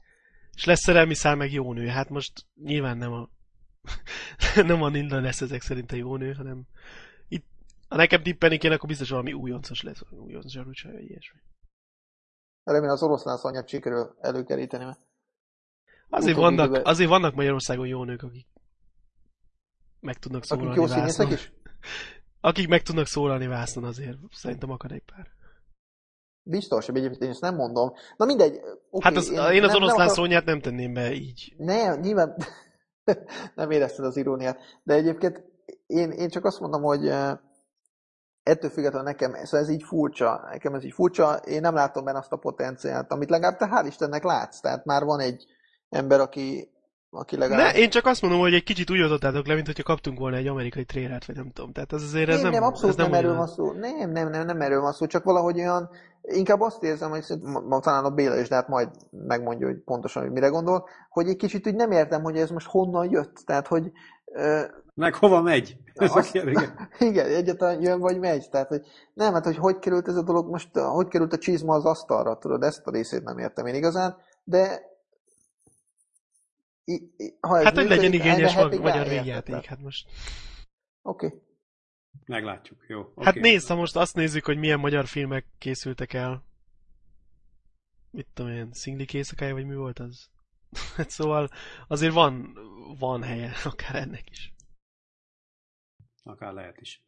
És 0.56 0.66
lesz 0.66 0.84
szerelmi 0.84 1.14
szál 1.14 1.36
meg 1.36 1.52
jó 1.52 1.74
nő. 1.74 1.88
Hát 1.88 2.10
most 2.10 2.46
nyilván 2.64 2.98
nem 2.98 3.12
a 3.12 3.30
nem 4.70 4.82
a 4.82 4.90
Nilda 4.90 5.22
lesz 5.22 5.42
ezek 5.42 5.62
szerint 5.62 5.92
a 5.92 5.96
jó 5.96 6.16
nő, 6.16 6.34
hanem 6.34 6.64
itt, 7.28 7.46
ha 7.88 7.96
nekem 7.96 8.24
tippelni 8.24 8.58
kéne, 8.58 8.74
akkor 8.74 8.90
biztos 8.90 9.10
valami 9.10 9.34
újoncos 9.34 9.82
lesz, 9.82 10.02
újoncos 10.10 10.52
zsarúcsa, 10.52 10.92
vagy 10.92 11.10
ilyesmi. 11.10 11.40
Remélem 12.65 12.93
az 12.93 13.03
oroszlán 13.03 13.38
szanyát 13.38 13.67
sikerül 13.67 14.15
előkeríteni, 14.19 14.84
mert 14.84 15.00
Azért 16.10 16.38
vannak, 16.38 16.65
időben... 16.65 16.86
azért 16.86 17.10
vannak 17.10 17.36
Magyarországon 17.36 17.88
jó 17.88 18.03
nők, 18.03 18.24
akik 18.24 18.48
meg 20.00 20.19
tudnak 20.19 20.43
szólalni 20.43 20.69
Akik 20.69 20.81
jó 20.81 20.88
színészek 20.88 21.31
is? 21.31 21.53
Akik 22.41 22.67
meg 22.67 22.81
tudnak 22.81 23.07
szólalni 23.07 23.48
vászon 23.48 23.84
azért, 23.84 24.17
szerintem 24.31 24.69
akad 24.69 24.91
egy 24.91 25.03
pár. 25.15 25.27
Biztos, 26.43 26.86
hogy 26.86 26.98
egyébként 26.98 27.22
én 27.22 27.29
ezt 27.29 27.41
nem 27.41 27.55
mondom. 27.55 27.93
Na 28.17 28.25
mindegy. 28.25 28.60
Okay, 28.89 29.12
hát 29.12 29.15
az, 29.15 29.29
én, 29.29 29.38
én 29.38 29.63
az 29.63 29.72
nem, 29.72 29.75
oroszlán 29.75 29.98
nem 29.98 30.07
akar... 30.07 30.10
szónyát 30.10 30.45
nem 30.45 30.60
tenném 30.60 30.93
be 30.93 31.13
így. 31.13 31.53
Ne, 31.57 31.95
nyilván 31.95 32.36
nem 33.55 33.72
érezted 33.72 34.05
az 34.05 34.17
iróniát. 34.17 34.60
De 34.84 34.93
egyébként 34.93 35.43
én, 35.86 36.12
én 36.12 36.29
csak 36.29 36.45
azt 36.45 36.60
mondom, 36.60 36.81
hogy 36.81 37.12
ettől 38.46 38.70
függetlenül 38.70 39.08
nekem 39.08 39.34
szóval 39.44 39.60
ez 39.60 39.70
így 39.70 39.84
furcsa, 39.84 40.48
nekem 40.52 40.74
ez 40.74 40.84
így 40.84 40.94
furcsa, 40.94 41.36
én 41.36 41.62
nem 41.62 41.74
látom 41.74 42.04
benne 42.04 42.18
azt 42.18 42.32
a 42.32 42.38
potenciált, 42.38 43.12
amit 43.12 43.30
legalább 43.30 43.58
te 43.58 43.70
hál' 43.72 43.88
Istennek 43.88 44.24
látsz, 44.24 44.60
tehát 44.60 44.86
már 44.86 45.04
van 45.04 45.20
egy 45.20 45.46
ember, 45.90 46.20
aki 46.20 46.70
aki 47.10 47.38
legalább... 47.38 47.74
Ne, 47.74 47.80
én 47.80 47.90
csak 47.90 48.06
azt 48.06 48.22
mondom, 48.22 48.40
hogy 48.40 48.54
egy 48.54 48.64
kicsit 48.64 48.90
úgy 48.90 49.00
adottátok 49.00 49.48
le, 49.48 49.54
mint 49.54 49.66
hogyha 49.66 49.84
kaptunk 49.84 50.20
volna 50.20 50.38
egy 50.38 50.48
amerikai 50.48 50.86
trélert, 50.86 51.25
vagy 51.25 51.36
nem 51.36 51.52
tudom. 51.52 51.72
Tehát 51.72 51.94
ez 51.94 52.02
azért 52.02 52.30
ez 52.30 52.42
nem, 52.42 52.52
nem, 52.52 52.60
nem, 52.60 52.70
abszolút 52.70 52.98
nem, 52.98 53.10
nem, 53.10 53.20
erről 53.20 53.36
van 53.36 53.48
szó. 53.48 53.72
Nem, 53.72 54.12
nem, 54.12 54.30
nem, 54.30 54.46
nem 54.46 54.62
erről 54.62 54.82
van 54.82 54.92
szó, 54.92 55.06
csak 55.06 55.24
valahogy 55.24 55.60
olyan, 55.60 55.90
inkább 56.22 56.62
azt 56.62 56.84
érzem, 56.84 57.10
hogy 57.10 57.24
ma- 57.42 57.80
talán 57.80 58.06
a 58.06 58.10
Béla 58.10 58.40
is, 58.40 58.48
de 58.48 58.56
hát 58.56 58.68
majd 58.68 58.90
megmondja, 59.12 59.68
hogy 59.68 59.78
pontosan, 59.78 60.24
hogy 60.24 60.32
mire 60.32 60.48
gondol, 60.48 60.88
hogy 61.10 61.28
egy 61.28 61.36
kicsit 61.36 61.68
úgy 61.68 61.75
nem 61.75 61.92
értem, 61.92 62.24
hogy 62.24 62.38
ez 62.38 62.50
most 62.50 62.68
honnan 62.68 63.12
jött. 63.12 63.42
Tehát, 63.46 63.68
hogy 63.68 63.92
Meg 64.94 65.15
hova 65.15 65.42
megy? 65.42 65.77
Ez 65.94 66.12
a 66.12 66.15
Azt- 66.15 66.32
kérdés. 66.32 66.58
igen, 67.00 67.25
egyáltalán 67.39 67.82
jön 67.82 68.00
vagy 68.00 68.20
megy. 68.20 68.50
Tehát, 68.50 68.68
hogy 68.68 68.86
nem, 69.13 69.34
hát 69.34 69.46
hogy 69.46 69.58
hogy 69.58 69.80
került 69.80 70.08
ez 70.08 70.15
a 70.15 70.24
dolog, 70.24 70.50
most 70.50 70.77
hogy 70.77 71.08
került 71.08 71.34
a 71.34 71.38
csizma 71.38 71.74
az 71.75 71.86
asztalra, 71.86 72.38
tudod, 72.38 72.63
ezt 72.63 72.88
a 72.88 72.92
részét 72.92 73.24
nem 73.24 73.38
értem 73.38 73.65
én 73.65 73.75
igazán, 73.75 74.18
de 74.44 74.82
i, 76.84 77.13
i, 77.18 77.38
ha 77.39 77.58
ez 77.58 77.63
Hát, 77.63 77.75
hogy 77.75 77.88
legyen 77.88 78.13
igényes 78.13 78.56
mag- 78.56 78.80
magyar 78.80 79.08
végjáték, 79.08 79.65
hát 79.65 79.82
most. 79.82 80.10
Oké. 81.01 81.25
Okay. 81.25 81.39
Meglátjuk, 82.25 82.86
jó. 82.88 83.00
Okay. 83.00 83.25
Hát 83.25 83.36
nézd, 83.36 83.68
ha 83.68 83.75
most 83.75 83.96
azt 83.96 84.15
nézzük, 84.15 84.46
hogy 84.46 84.58
milyen 84.58 84.80
magyar 84.80 85.06
filmek 85.06 85.46
készültek 85.58 86.13
el. 86.13 86.44
Mit 88.12 88.27
tudom 88.34 88.51
én, 88.51 88.70
Szinglik 88.72 89.13
éjszakája, 89.13 89.54
vagy 89.54 89.65
mi 89.65 89.75
volt 89.75 90.00
az? 90.00 90.30
Hát 90.96 91.10
szóval 91.10 91.50
azért 91.88 92.13
van, 92.13 92.58
van 93.00 93.24
helye 93.24 93.51
akár 93.63 93.96
ennek 93.96 94.29
is. 94.29 94.53
Akár 96.24 96.53
lehet 96.53 96.82
is. 96.82 97.03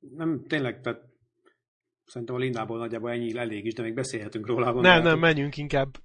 Nem, 0.00 0.44
tényleg, 0.46 0.80
tehát 0.80 1.00
szerintem 2.06 2.36
a 2.36 2.38
Lindából 2.38 2.78
nagyjából 2.78 3.10
ennyi 3.10 3.36
elég 3.36 3.64
is, 3.66 3.74
de 3.74 3.82
még 3.82 3.94
beszélhetünk 3.94 4.46
róla. 4.46 4.64
Nem, 4.64 4.72
gondolom. 4.72 5.02
nem, 5.02 5.18
menjünk 5.18 5.56
inkább. 5.56 5.96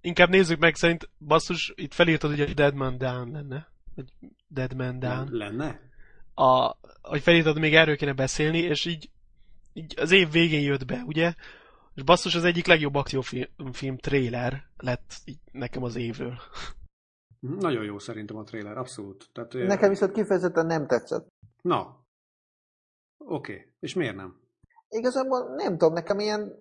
Inkább 0.00 0.28
nézzük 0.28 0.58
meg, 0.58 0.74
szerint 0.74 1.10
basszus, 1.18 1.72
itt 1.76 1.94
felírtad, 1.94 2.30
hogy 2.30 2.40
a 2.40 2.54
Dead 2.54 2.74
Man 2.74 2.98
Down 2.98 3.30
lenne. 3.30 3.68
Vagy 3.94 4.12
Dead 4.48 4.74
Man 4.74 4.98
Down. 4.98 5.28
Lenne? 5.30 5.80
A, 6.34 6.76
hogy 7.02 7.22
felírtad, 7.22 7.58
még 7.58 7.74
erről 7.74 7.96
kéne 7.96 8.12
beszélni, 8.12 8.58
és 8.58 8.84
így, 8.84 9.10
így 9.72 9.94
az 9.96 10.10
év 10.10 10.30
végén 10.30 10.62
jött 10.62 10.86
be, 10.86 11.02
ugye? 11.06 11.34
És 11.94 12.02
basszus 12.02 12.34
az 12.34 12.44
egyik 12.44 12.66
legjobb 12.66 12.94
akciófilm 12.94 13.72
film 13.72 13.96
trailer 13.96 14.62
lett 14.76 15.12
így 15.24 15.40
nekem 15.52 15.82
az 15.82 15.96
évről. 15.96 16.34
Mhm, 17.40 17.58
Nagyon 17.58 17.84
jó 17.84 17.98
szerintem 17.98 18.36
a 18.36 18.42
trailer, 18.42 18.76
abszolút. 18.76 19.28
Tehát, 19.32 19.52
Nekem 19.52 19.88
viszont 19.88 20.12
kifejezetten 20.12 20.66
nem 20.66 20.86
tetszett. 20.86 21.28
Na. 21.62 22.06
Oké. 23.18 23.52
Okay. 23.52 23.72
És 23.80 23.94
miért 23.94 24.16
nem? 24.16 24.40
Igazából 24.88 25.54
nem 25.54 25.78
tudom, 25.78 25.92
nekem 25.92 26.18
ilyen, 26.18 26.56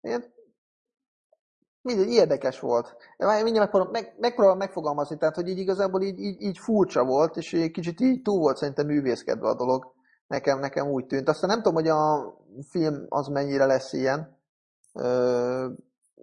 ilyen 0.00 0.32
mindegy, 1.80 2.10
érdekes 2.10 2.60
volt. 2.60 2.96
Mindjárt 3.16 3.58
megpróbálom, 3.58 3.92
meg, 3.92 4.14
megpróbálom 4.18 4.58
megfogalmazni, 4.58 5.16
tehát 5.16 5.34
hogy 5.34 5.48
így 5.48 5.58
igazából 5.58 6.02
így, 6.02 6.18
így, 6.18 6.42
így 6.42 6.58
furcsa 6.58 7.04
volt, 7.04 7.36
és 7.36 7.52
egy 7.52 7.70
kicsit 7.70 8.00
így 8.00 8.22
túl 8.22 8.38
volt 8.38 8.56
szerintem 8.56 8.86
művészkedve 8.86 9.48
a 9.48 9.54
dolog. 9.54 9.94
Nekem, 10.28 10.58
nekem 10.58 10.86
úgy 10.86 11.06
tűnt. 11.06 11.28
Aztán 11.28 11.50
nem 11.50 11.62
tudom, 11.62 11.74
hogy 11.74 11.88
a 11.88 12.34
film 12.70 13.06
az 13.08 13.26
mennyire 13.26 13.66
lesz 13.66 13.92
ilyen, 13.92 14.36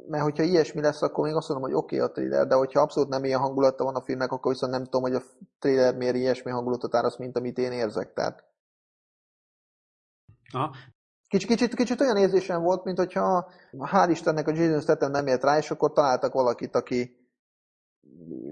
mert 0.07 0.23
hogyha 0.23 0.43
ilyesmi 0.43 0.81
lesz, 0.81 1.01
akkor 1.01 1.25
még 1.25 1.35
azt 1.35 1.49
mondom, 1.49 1.69
hogy 1.69 1.77
oké 1.77 1.95
okay 1.95 2.07
a 2.07 2.11
trailer, 2.11 2.47
de 2.47 2.55
hogyha 2.55 2.81
abszolút 2.81 3.09
nem 3.09 3.23
ilyen 3.23 3.39
hangulata 3.39 3.83
van 3.83 3.95
a 3.95 4.01
filmnek, 4.01 4.31
akkor 4.31 4.51
viszont 4.51 4.71
nem 4.71 4.83
tudom, 4.83 5.01
hogy 5.01 5.13
a 5.13 5.21
trailer 5.59 5.95
miért 5.95 6.15
ilyesmi 6.15 6.51
hangulatot 6.51 6.95
áraszt, 6.95 7.19
mint 7.19 7.37
amit 7.37 7.57
én 7.57 7.71
érzek. 7.71 8.13
Tehát 8.13 8.43
Aha. 10.51 10.75
Kicsit, 11.27 11.49
kicsit, 11.49 11.75
kicsit 11.75 12.01
olyan 12.01 12.17
érzésem 12.17 12.61
volt, 12.61 12.83
mint 12.83 12.97
hogyha 12.97 13.51
hál' 13.71 14.07
Istennek 14.09 14.47
a 14.47 14.51
Jason 14.51 14.81
Statham 14.81 15.11
nem 15.11 15.27
ért 15.27 15.43
rá, 15.43 15.57
és 15.57 15.71
akkor 15.71 15.91
találtak 15.91 16.33
valakit, 16.33 16.75
aki, 16.75 17.27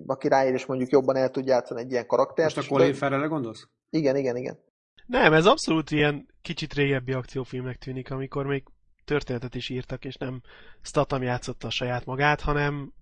aki 0.05 0.27
ráér, 0.27 0.53
és 0.53 0.65
mondjuk 0.65 0.89
jobban 0.89 1.15
el 1.15 1.29
tud 1.29 1.45
játszani 1.45 1.81
egy 1.81 1.91
ilyen 1.91 2.07
karaktert. 2.07 2.55
Most 2.55 2.71
a 2.71 2.73
Colin 2.73 2.93
Farrell-re 2.93 3.27
gondolsz? 3.27 3.67
Igen, 3.89 4.15
igen, 4.15 4.35
igen. 4.35 4.59
Nem, 5.05 5.33
ez 5.33 5.45
abszolút 5.45 5.91
ilyen 5.91 6.27
kicsit 6.41 6.73
régebbi 6.73 7.11
akciófilmnek 7.11 7.77
tűnik, 7.77 8.11
amikor 8.11 8.45
még 8.45 8.63
történetet 9.05 9.55
is 9.55 9.69
írtak, 9.69 10.05
és 10.05 10.15
nem 10.15 10.41
Statham 10.81 11.21
játszotta 11.21 11.67
a 11.67 11.71
saját 11.71 12.05
magát, 12.05 12.41
hanem 12.41 12.93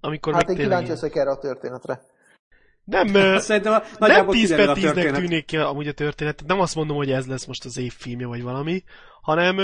amikor 0.00 0.34
Hát 0.34 0.46
meg 0.46 0.56
én 0.56 0.62
kíváncsi 0.62 0.88
leszek 0.88 1.14
erre 1.14 1.30
a 1.30 1.38
történetre. 1.38 2.00
Nem, 2.84 3.06
Szerintem 3.38 3.72
a, 3.72 3.78
nem 3.78 3.96
nagyjából 3.98 4.34
10 4.34 4.42
kiderül 4.42 4.66
per 4.66 4.74
a 4.74 4.78
10-nek 4.78 4.92
történet. 4.92 5.20
tűnik 5.20 5.44
ki 5.44 5.56
amúgy 5.56 5.88
a 5.88 5.92
történet. 5.92 6.42
Nem 6.46 6.60
azt 6.60 6.74
mondom, 6.74 6.96
hogy 6.96 7.10
ez 7.10 7.26
lesz 7.26 7.44
most 7.44 7.64
az 7.64 7.78
év 7.78 7.92
filmje, 7.92 8.26
vagy 8.26 8.42
valami, 8.42 8.82
hanem 9.20 9.58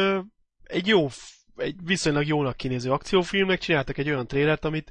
egy 0.62 0.86
jó, 0.86 1.06
egy 1.56 1.76
viszonylag 1.84 2.26
jónak 2.26 2.56
kinéző 2.56 2.90
akciófilmnek 2.90 3.58
csináltak 3.58 3.98
egy 3.98 4.08
olyan 4.08 4.26
trélert, 4.26 4.64
amit 4.64 4.90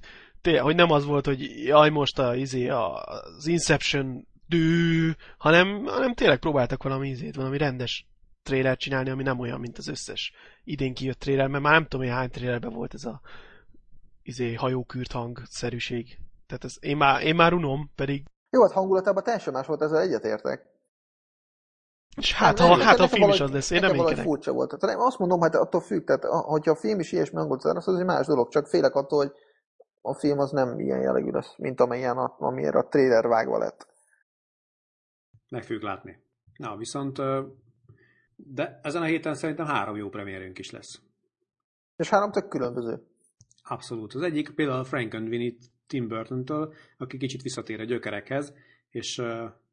hogy 0.61 0.75
nem 0.75 0.91
az 0.91 1.05
volt, 1.05 1.25
hogy 1.25 1.65
jaj, 1.65 1.89
most 1.89 2.19
a, 2.19 2.35
izé, 2.35 2.67
az 2.67 3.47
Inception 3.47 4.27
dű, 4.47 5.11
hanem, 5.37 5.85
hanem 5.85 6.13
tényleg 6.13 6.39
próbáltak 6.39 6.83
valami 6.83 7.09
izét, 7.09 7.35
valami 7.35 7.57
rendes 7.57 8.07
trélert 8.43 8.79
csinálni, 8.79 9.09
ami 9.09 9.23
nem 9.23 9.39
olyan, 9.39 9.59
mint 9.59 9.77
az 9.77 9.87
összes 9.87 10.33
idén 10.63 10.93
kijött 10.93 11.19
tréler, 11.19 11.47
mert 11.47 11.63
már 11.63 11.73
nem 11.73 11.83
tudom, 11.87 12.05
hogy 12.05 12.15
hány 12.15 12.29
trélerben 12.29 12.73
volt 12.73 12.93
ez 12.93 13.05
a 13.05 13.21
izé, 14.23 14.53
hajókürt 14.53 15.11
hangszerűség. 15.11 16.17
Tehát 16.47 16.63
ez, 16.63 16.75
én, 16.79 16.97
már, 16.97 17.23
én 17.23 17.35
már 17.35 17.53
unom, 17.53 17.91
pedig 17.95 18.23
Jó, 18.49 18.61
hát 18.61 18.71
hangulatában 18.71 19.23
teljesen 19.23 19.53
más 19.53 19.65
volt, 19.67 19.81
ezzel 19.81 20.01
egyetértek. 20.01 20.65
és 22.17 22.33
hát, 22.33 22.57
Nem, 22.57 22.67
ha, 22.67 22.73
nekem- 22.75 22.87
hát 22.89 22.99
a 22.99 23.07
film 23.07 23.29
is 23.29 23.37
valahogy- 23.37 23.41
az 23.41 23.51
lesz, 23.51 23.69
én 23.69 23.79
nem 23.79 23.95
énkedek. 23.95 24.23
furcsa 24.25 24.51
volt. 24.51 24.69
Tehát 24.79 24.95
nem, 24.95 25.05
azt 25.05 25.19
mondom, 25.19 25.41
hát 25.41 25.55
attól 25.55 25.81
függ, 25.81 26.03
tehát 26.05 26.23
hogyha 26.25 26.71
a 26.71 26.75
film 26.75 26.99
is 26.99 27.11
ilyesmi 27.11 27.37
hangulat 27.37 27.65
az 27.65 27.87
egy 27.87 28.05
más 28.05 28.25
dolog, 28.25 28.49
csak 28.49 28.67
félek 28.67 28.95
attól, 28.95 29.17
hogy 29.19 29.31
a 30.01 30.13
film 30.13 30.39
az 30.39 30.51
nem 30.51 30.79
ilyen 30.79 31.01
jellegű 31.01 31.29
lesz, 31.31 31.53
mint 31.57 31.79
amilyen 31.81 32.17
a, 32.17 32.35
amilyen 32.39 32.73
a 32.73 32.87
trailer 32.87 33.27
vágva 33.27 33.57
lett. 33.57 33.87
Meg 35.53 35.63
fogjuk 35.63 35.83
látni. 35.83 36.19
Na, 36.57 36.77
viszont 36.77 37.21
de 38.35 38.79
ezen 38.83 39.01
a 39.01 39.05
héten 39.05 39.35
szerintem 39.35 39.65
három 39.65 39.95
jó 39.95 40.09
premierünk 40.09 40.59
is 40.59 40.71
lesz. 40.71 41.01
És 41.95 42.09
három 42.09 42.31
tök 42.31 42.47
különböző. 42.47 43.03
Abszolút. 43.63 44.13
Az 44.13 44.21
egyik 44.21 44.49
például 44.49 44.79
a 44.79 44.83
Frankenweenie 44.83 45.51
Tim 45.87 46.07
Burton-től, 46.07 46.73
aki 46.97 47.17
kicsit 47.17 47.41
visszatér 47.41 47.79
a 47.79 47.83
gyökerekhez, 47.83 48.53
és 48.89 49.21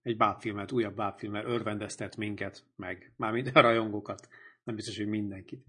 egy 0.03 0.17
bábfilmet, 0.17 0.73
újabb 0.73 0.97
bábfilmmel 0.97 1.47
örvendeztet 1.47 2.17
minket, 2.17 2.65
meg 2.77 3.13
mármint 3.17 3.57
a 3.57 3.61
rajongókat, 3.61 4.29
nem 4.65 4.75
biztos, 4.75 4.97
hogy 4.97 5.09
mindenkit. 5.09 5.65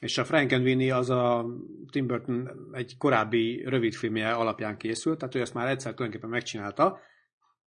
És 0.00 0.18
a 0.18 0.24
Frankenweenie 0.24 0.96
az 0.96 1.10
a 1.10 1.46
Tim 1.90 2.06
Burton 2.06 2.68
egy 2.72 2.96
korábbi 2.98 3.62
rövidfilmje 3.64 4.32
alapján 4.32 4.76
készült, 4.76 5.18
tehát 5.18 5.34
ő 5.34 5.40
ezt 5.40 5.54
már 5.54 5.68
egyszer 5.68 5.94
tulajdonképpen 5.94 6.30
megcsinálta, 6.30 7.00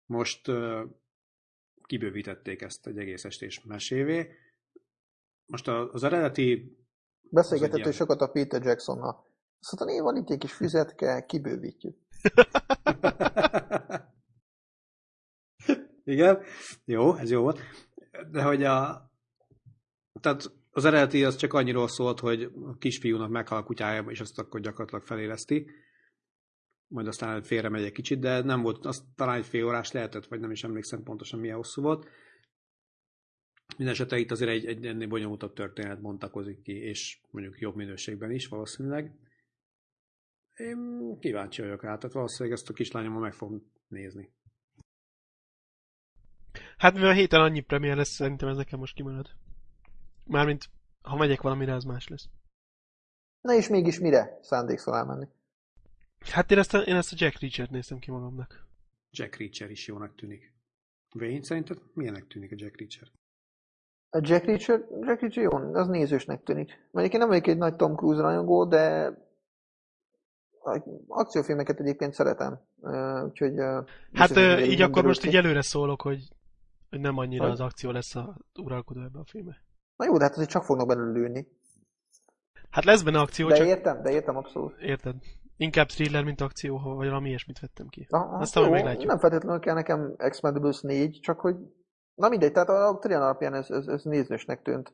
most 0.07 0.51
kibővítették 1.89 2.63
ezt 2.63 2.87
egy 2.87 2.99
egész 2.99 3.25
estés 3.25 3.63
mesévé. 3.65 4.29
Most 5.47 5.69
az 5.69 6.03
eredeti 6.03 6.77
Beszélgetett 7.31 7.77
ilyen- 7.79 7.93
sokat 7.93 8.21
a 8.21 8.27
Peter 8.27 8.63
Jacksonnal. 8.63 9.27
Azt 9.61 9.81
mondta, 9.81 10.03
van 10.03 10.17
itt 10.17 10.31
egy 10.31 10.39
kis 10.39 10.53
füzetke, 10.53 11.25
kibővítjük. 11.27 11.97
Igen, 16.05 16.43
jó, 16.85 17.15
ez 17.15 17.31
jó 17.31 17.41
volt. 17.41 17.61
De 18.31 18.43
hogy 18.43 18.65
a... 18.65 19.11
Tehát 20.21 20.53
az 20.71 20.85
eredeti 20.85 21.25
az 21.25 21.37
csak 21.37 21.53
annyiról 21.53 21.89
szólt, 21.89 22.21
hogy 22.21 22.43
a 22.43 22.77
kisfiúnak 22.79 23.31
meghal 23.31 23.59
a 23.59 23.63
kutyája, 23.65 24.03
és 24.03 24.21
azt 24.21 24.39
akkor 24.39 24.61
gyakorlatilag 24.61 25.05
feléleszti. 25.05 25.71
Majd 26.89 27.07
aztán 27.07 27.43
félre 27.43 27.69
megy 27.69 27.85
egy 27.85 27.93
kicsit, 27.93 28.19
de 28.19 28.43
nem 28.43 28.63
volt, 28.63 28.87
az 28.87 29.05
talán 29.15 29.37
egy 29.37 29.47
fél 29.47 29.67
órás 29.67 29.93
lehetett, 29.93 30.27
vagy 30.27 30.41
nem 30.41 30.51
is 30.51 30.65
emlékszem 30.65 31.03
pontosan 31.03 31.41
milyen 31.41 31.57
hosszú 31.57 31.83
volt. 31.83 32.09
Mindenesetre 33.77 34.19
itt 34.19 34.31
azért 34.31 34.51
egy, 34.51 34.67
egy 34.67 34.87
ennél 34.87 35.09
bonyolultabb 35.09 35.53
történet 35.53 36.01
bontakozik 36.01 36.63
ki, 36.63 36.73
és 36.73 37.21
mondjuk 37.31 37.61
jobb 37.61 37.77
minőségben 37.77 38.31
is 38.31 38.47
valószínűleg. 38.47 39.13
Én 40.57 41.19
kíváncsi 41.21 41.63
vagyok 41.63 41.83
rá, 41.83 41.97
tehát 41.97 42.15
valószínűleg 42.15 42.59
ezt 42.59 42.69
a 42.69 42.73
kislányommal 42.73 43.21
meg 43.21 43.33
fogom 43.33 43.73
nézni. 43.89 44.33
Hát 46.77 46.95
mivel 46.95 47.09
a 47.09 47.13
héten 47.13 47.41
annyi 47.41 47.61
premier 47.61 47.97
lesz, 47.97 48.09
szerintem 48.09 48.49
ez 48.49 48.57
nekem 48.57 48.79
most 48.79 48.95
kimarad. 48.95 49.27
Mármint, 50.25 50.71
ha 51.03 51.17
megyek 51.17 51.41
valamire, 51.41 51.75
az 51.75 51.85
más 51.85 52.09
lesz. 52.09 52.29
Na 53.41 53.55
és 53.55 53.69
mégis 53.69 53.99
mire 53.99 54.39
szándékszol 54.43 54.97
elmenni? 54.97 55.27
Hát 56.21 56.51
én 56.51 56.59
ezt 56.59 56.75
a, 56.75 56.79
én 56.79 56.95
ezt 56.97 57.13
a 57.13 57.17
Jack 57.19 57.41
Reacher-t 57.41 57.71
néztem 57.71 57.99
ki 57.99 58.11
magamnak. 58.11 58.67
Jack 59.11 59.37
Reacher 59.37 59.71
is 59.71 59.87
jónak 59.87 60.15
tűnik. 60.15 60.53
Wayne 61.15 61.43
szerinted 61.43 61.79
milyenek 61.95 62.27
tűnik 62.27 62.53
a 62.53 62.55
Jack 62.59 62.77
Reacher? 62.79 63.09
A 64.11 64.19
Jack 64.23 64.45
Reacher, 64.45 64.79
Jack 65.01 65.21
Reacher 65.21 65.43
jó, 65.43 65.51
az 65.75 65.89
nézősnek 65.89 66.43
tűnik. 66.43 66.89
Mondjuk 66.91 67.15
én 67.15 67.21
nem 67.21 67.29
vagyok 67.29 67.47
egy 67.47 67.57
nagy 67.57 67.77
Tom 67.77 67.97
Cruise 67.97 68.21
rajongó, 68.23 68.65
de 68.65 69.13
akciófilmeket 71.09 71.81
egyébként 71.81 72.13
szeretem. 72.13 72.61
Úgyhogy, 73.25 73.55
Hát 74.13 74.31
ö, 74.37 74.59
így 74.59 74.81
akkor 74.81 75.05
most 75.05 75.21
derült 75.21 75.25
így 75.25 75.31
ki. 75.31 75.37
előre 75.47 75.63
szólok, 75.63 76.03
hogy, 76.03 76.29
hogy 76.91 77.01
nem 77.01 77.17
annyira 77.19 77.43
Hogy? 77.43 77.53
az 77.53 77.61
akció 77.61 77.91
lesz 77.91 78.15
a 78.15 78.37
uralkodó 78.61 79.01
ebben 79.01 79.21
a 79.21 79.25
filmben. 79.31 79.57
Na 79.97 80.05
jó, 80.05 80.17
de 80.17 80.25
hát 80.25 80.33
azért 80.33 80.51
csak 80.51 80.65
fognak 80.65 80.87
belőle 80.87 81.13
lőni. 81.13 81.47
Hát 82.71 82.85
lesz 82.85 83.03
benne 83.03 83.19
akció, 83.21 83.49
De 83.49 83.57
csak 83.57 83.67
értem, 83.67 84.03
de 84.03 84.11
értem 84.11 84.37
abszolút. 84.37 84.79
érted? 84.81 85.17
Inkább 85.61 85.87
thriller, 85.87 86.25
mint 86.25 86.41
akció, 86.41 86.79
vagy 86.79 87.09
valami 87.09 87.29
ilyesmit 87.29 87.61
vettem 87.61 87.87
ki. 87.89 88.07
Aha, 88.11 88.39
Aztán 88.39 88.65
jó, 88.65 88.71
meglátjuk. 88.71 89.07
nem 89.07 89.19
feltétlenül 89.19 89.61
kell 89.61 89.75
nekem 89.75 90.15
Expendables 90.17 90.81
4, 90.81 91.19
csak 91.21 91.41
hogy 91.41 91.57
Na 92.19 92.29
mindegy, 92.29 92.53
tehát 92.53 92.69
a 92.69 92.99
trailer 93.01 93.23
alapján 93.23 93.55
ez, 93.55 93.71
ez, 93.71 93.87
ez 93.87 94.03
nézősnek 94.05 94.63
tűnt. 94.63 94.93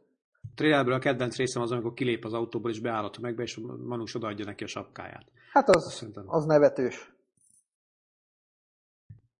Trailerből 0.54 0.94
a 0.94 0.98
kedvenc 0.98 1.36
részem 1.36 1.62
az, 1.62 1.70
amikor 1.72 1.92
kilép 1.92 2.24
az 2.24 2.32
autóból, 2.32 2.70
és 2.70 2.80
beáll 2.80 3.04
a 3.04 3.10
tömegbe, 3.10 3.42
és 3.42 3.60
Manus 3.78 4.14
odaadja 4.14 4.44
neki 4.44 4.64
a 4.64 4.66
sapkáját. 4.66 5.26
Hát 5.52 5.68
az, 5.68 5.92
Szerintem. 5.92 6.24
az 6.26 6.44
nevetős. 6.44 7.14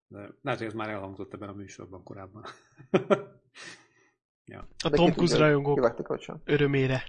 De 0.08 0.18
lehet, 0.42 0.58
hogy 0.58 0.68
ez 0.68 0.74
már 0.74 0.88
elhangzott 0.88 1.34
ebben 1.34 1.48
a 1.48 1.52
műsorban 1.52 2.02
korábban. 2.02 2.44
ja. 4.44 4.68
A 4.84 4.88
De 4.88 4.96
Tom 4.96 5.12
Cruise 5.12 5.36
rajongók 5.36 6.04
örömére. 6.44 7.02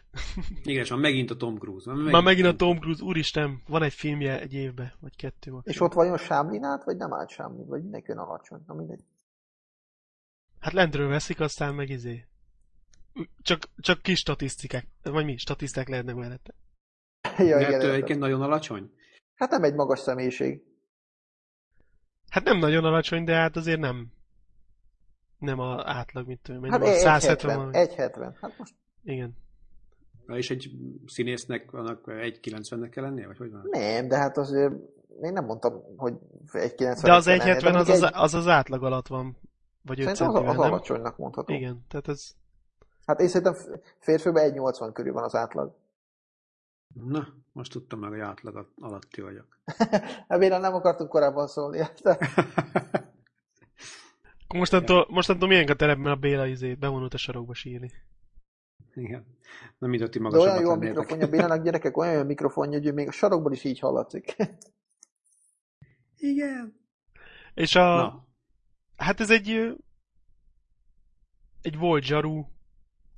Igen, 0.63 0.83
és 0.83 0.89
van 0.89 0.99
megint 0.99 1.31
a 1.31 1.35
Tom 1.35 1.57
Cruise. 1.57 1.93
Már 1.93 2.11
Már 2.11 2.23
megint 2.23 2.47
a 2.47 2.55
Tom 2.55 2.79
Cruise, 2.79 3.03
úristen, 3.03 3.61
van 3.67 3.83
egy 3.83 3.93
filmje 3.93 4.39
egy 4.39 4.53
évbe, 4.53 4.95
vagy 4.99 5.15
kettő. 5.15 5.51
Maximum. 5.51 5.63
És 5.63 5.81
ott 5.81 5.93
vajon 5.93 6.17
Sámlin 6.17 6.63
át, 6.63 6.83
vagy 6.83 6.97
nem 6.97 7.13
állt 7.13 7.29
Sámlin? 7.29 7.65
Vagy 7.65 7.81
mindenki 7.81 8.11
olyan 8.11 8.23
alacsony? 8.27 8.63
Na 8.67 8.73
mindegy. 8.73 9.03
Hát 10.59 10.73
lentről 10.73 11.07
veszik, 11.07 11.39
aztán 11.39 11.75
meg 11.75 11.89
izé. 11.89 12.25
Csak, 13.41 13.63
csak 13.77 14.01
kis 14.01 14.19
statisztikák, 14.19 14.87
vagy 15.03 15.25
mi, 15.25 15.37
statisztikák 15.37 15.89
lehetnek 15.89 16.15
mellette. 16.15 16.53
ja, 17.37 17.57
Mert 17.57 17.83
ő 17.83 17.91
egyébként 17.91 18.19
nagyon 18.19 18.41
alacsony. 18.41 18.91
Hát 19.35 19.49
nem 19.49 19.63
egy 19.63 19.73
magas 19.73 19.99
személyiség. 19.99 20.61
Hát 22.29 22.43
nem 22.43 22.57
nagyon 22.57 22.83
alacsony, 22.83 23.23
de 23.23 23.35
hát 23.35 23.55
azért 23.55 23.79
nem 23.79 24.11
nem 25.45 25.59
a 25.59 25.81
átlag, 25.85 26.27
mint 26.27 26.41
tudom, 26.41 26.63
Hát 26.63 26.79
nem 26.79 26.89
a 26.89 26.93
170 26.93 27.37
1,70. 27.37 27.55
valami. 27.55 27.71
1,70. 27.73 28.33
Hát 28.41 28.57
most 28.57 28.73
Igen. 29.03 29.37
Na, 30.25 30.37
És 30.37 30.49
egy 30.49 30.71
színésznek 31.05 31.73
annak 31.73 32.03
1,90-nek 32.05 32.89
kell 32.91 33.03
lennie, 33.03 33.27
vagy 33.27 33.37
hogy 33.37 33.51
van? 33.51 33.67
nem, 33.69 34.07
de 34.07 34.17
hát 34.17 34.37
azért 34.37 34.73
én 35.21 35.33
nem 35.33 35.45
mondtam, 35.45 35.83
hogy 35.97 36.13
1,90. 36.51 36.99
De 37.03 37.13
az 37.13 37.25
kell 37.25 37.37
lennie, 37.37 37.55
1,70 37.55 37.61
de 37.61 37.67
az, 37.67 37.87
mondjuk 37.87 38.03
az, 38.03 38.11
az 38.13 38.33
az 38.33 38.47
átlag 38.47 38.83
alatt 38.83 39.07
van. 39.07 39.37
Vagy 39.81 39.99
5 40.01 40.15
Szerintem 40.15 40.27
az, 40.27 40.35
az 40.35 40.43
centivel, 40.43 40.63
nem? 40.63 40.73
alacsonynak 40.73 41.17
mondható. 41.17 41.53
Igen, 41.53 41.85
tehát 41.87 42.07
ez... 42.07 42.31
Hát 43.05 43.19
én 43.19 43.27
szerintem 43.27 43.55
férfiben 43.99 44.53
1,80 44.53 44.89
körül 44.93 45.13
van 45.13 45.23
az 45.23 45.35
átlag. 45.35 45.75
Na, 46.93 47.27
most 47.51 47.71
tudtam 47.71 47.99
meg, 47.99 48.09
hogy 48.09 48.19
átlag 48.19 48.67
alatti 48.79 49.21
vagyok. 49.21 49.59
Hát 50.27 50.39
nem 50.39 50.73
akartunk 50.73 51.09
korábban 51.09 51.47
szólni? 51.47 51.79
Akkor 54.55 54.67
mostantól, 54.67 55.05
mostantól 55.09 55.47
milyen 55.47 55.67
a 55.67 55.73
terepben 55.73 56.11
a 56.11 56.15
Béla 56.15 56.45
izé 56.45 56.73
bevonult 56.73 57.13
a 57.13 57.17
sarokba 57.17 57.53
sírni. 57.53 57.91
Igen. 58.93 59.25
Nem 59.77 59.89
mint, 59.89 60.01
hogy 60.01 60.11
ti 60.11 60.17
De 60.17 60.23
magasabbak 60.23 60.55
olyan 60.55 60.65
jó 60.65 60.71
a 60.71 60.75
mikrofonja, 60.75 61.27
Bélának 61.27 61.63
gyerekek, 61.63 61.97
olyan 61.97 62.13
jó 62.13 62.19
a 62.19 62.23
mikrofonja, 62.23 62.77
hogy 62.77 62.87
ő 62.87 62.93
még 62.93 63.07
a 63.07 63.11
sarokban 63.11 63.51
is 63.51 63.63
így 63.63 63.79
hallatszik. 63.79 64.35
Igen. 66.17 66.79
És 67.53 67.75
a... 67.75 67.95
Na, 67.95 68.27
Hát 68.95 69.19
ez 69.19 69.29
egy... 69.29 69.75
Egy 71.61 71.77
volt 71.77 72.03
zsarú 72.03 72.47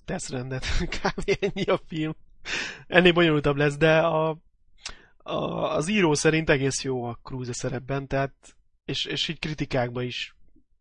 teszrendet. 0.05 0.65
Kb. 1.01 1.37
ennyi 1.39 1.63
a 1.63 1.79
film. 1.87 2.15
Ennél 2.87 3.13
bonyolultabb 3.13 3.55
lesz, 3.55 3.77
de 3.77 3.99
a, 3.99 4.37
a, 5.17 5.35
az 5.75 5.87
író 5.87 6.13
szerint 6.13 6.49
egész 6.49 6.83
jó 6.83 7.03
a 7.03 7.19
Cruise 7.23 7.53
szerepben, 7.53 8.07
tehát 8.07 8.55
és, 8.85 9.05
és 9.05 9.27
így 9.27 9.39
kritikákba 9.39 10.01
is 10.01 10.36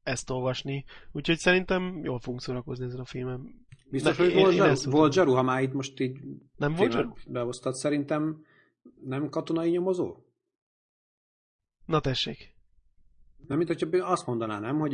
ezt 0.07 0.31
olvasni. 0.31 0.85
Úgyhogy 1.13 1.39
szerintem 1.39 2.01
jól 2.05 2.19
fogunk 2.19 2.41
szórakozni 2.43 2.85
ezen 2.85 3.01
a 3.01 3.05
filmen. 3.05 3.67
biztos, 3.91 4.17
Na, 4.17 4.25
hogy 4.25 4.33
én- 4.33 4.39
volt 4.43 4.55
én 4.85 4.91
volt 4.91 5.13
zsaru, 5.13 5.33
ha 5.33 5.43
már 5.43 5.63
itt 5.63 5.73
most 5.73 6.01
így 6.01 6.19
Nem 6.57 6.75
volt 6.75 6.93
zsaru? 6.93 7.13
behoztad, 7.27 7.75
szerintem 7.75 8.45
nem 9.01 9.29
katonai 9.29 9.71
nyomozó? 9.71 10.17
Na 11.87 12.01
tessék. 12.01 12.55
Nem, 13.47 13.57
mint 13.59 13.69
hogyha 13.69 14.07
azt 14.07 14.27
mondaná, 14.27 14.59
nem, 14.59 14.79
hogy 14.79 14.93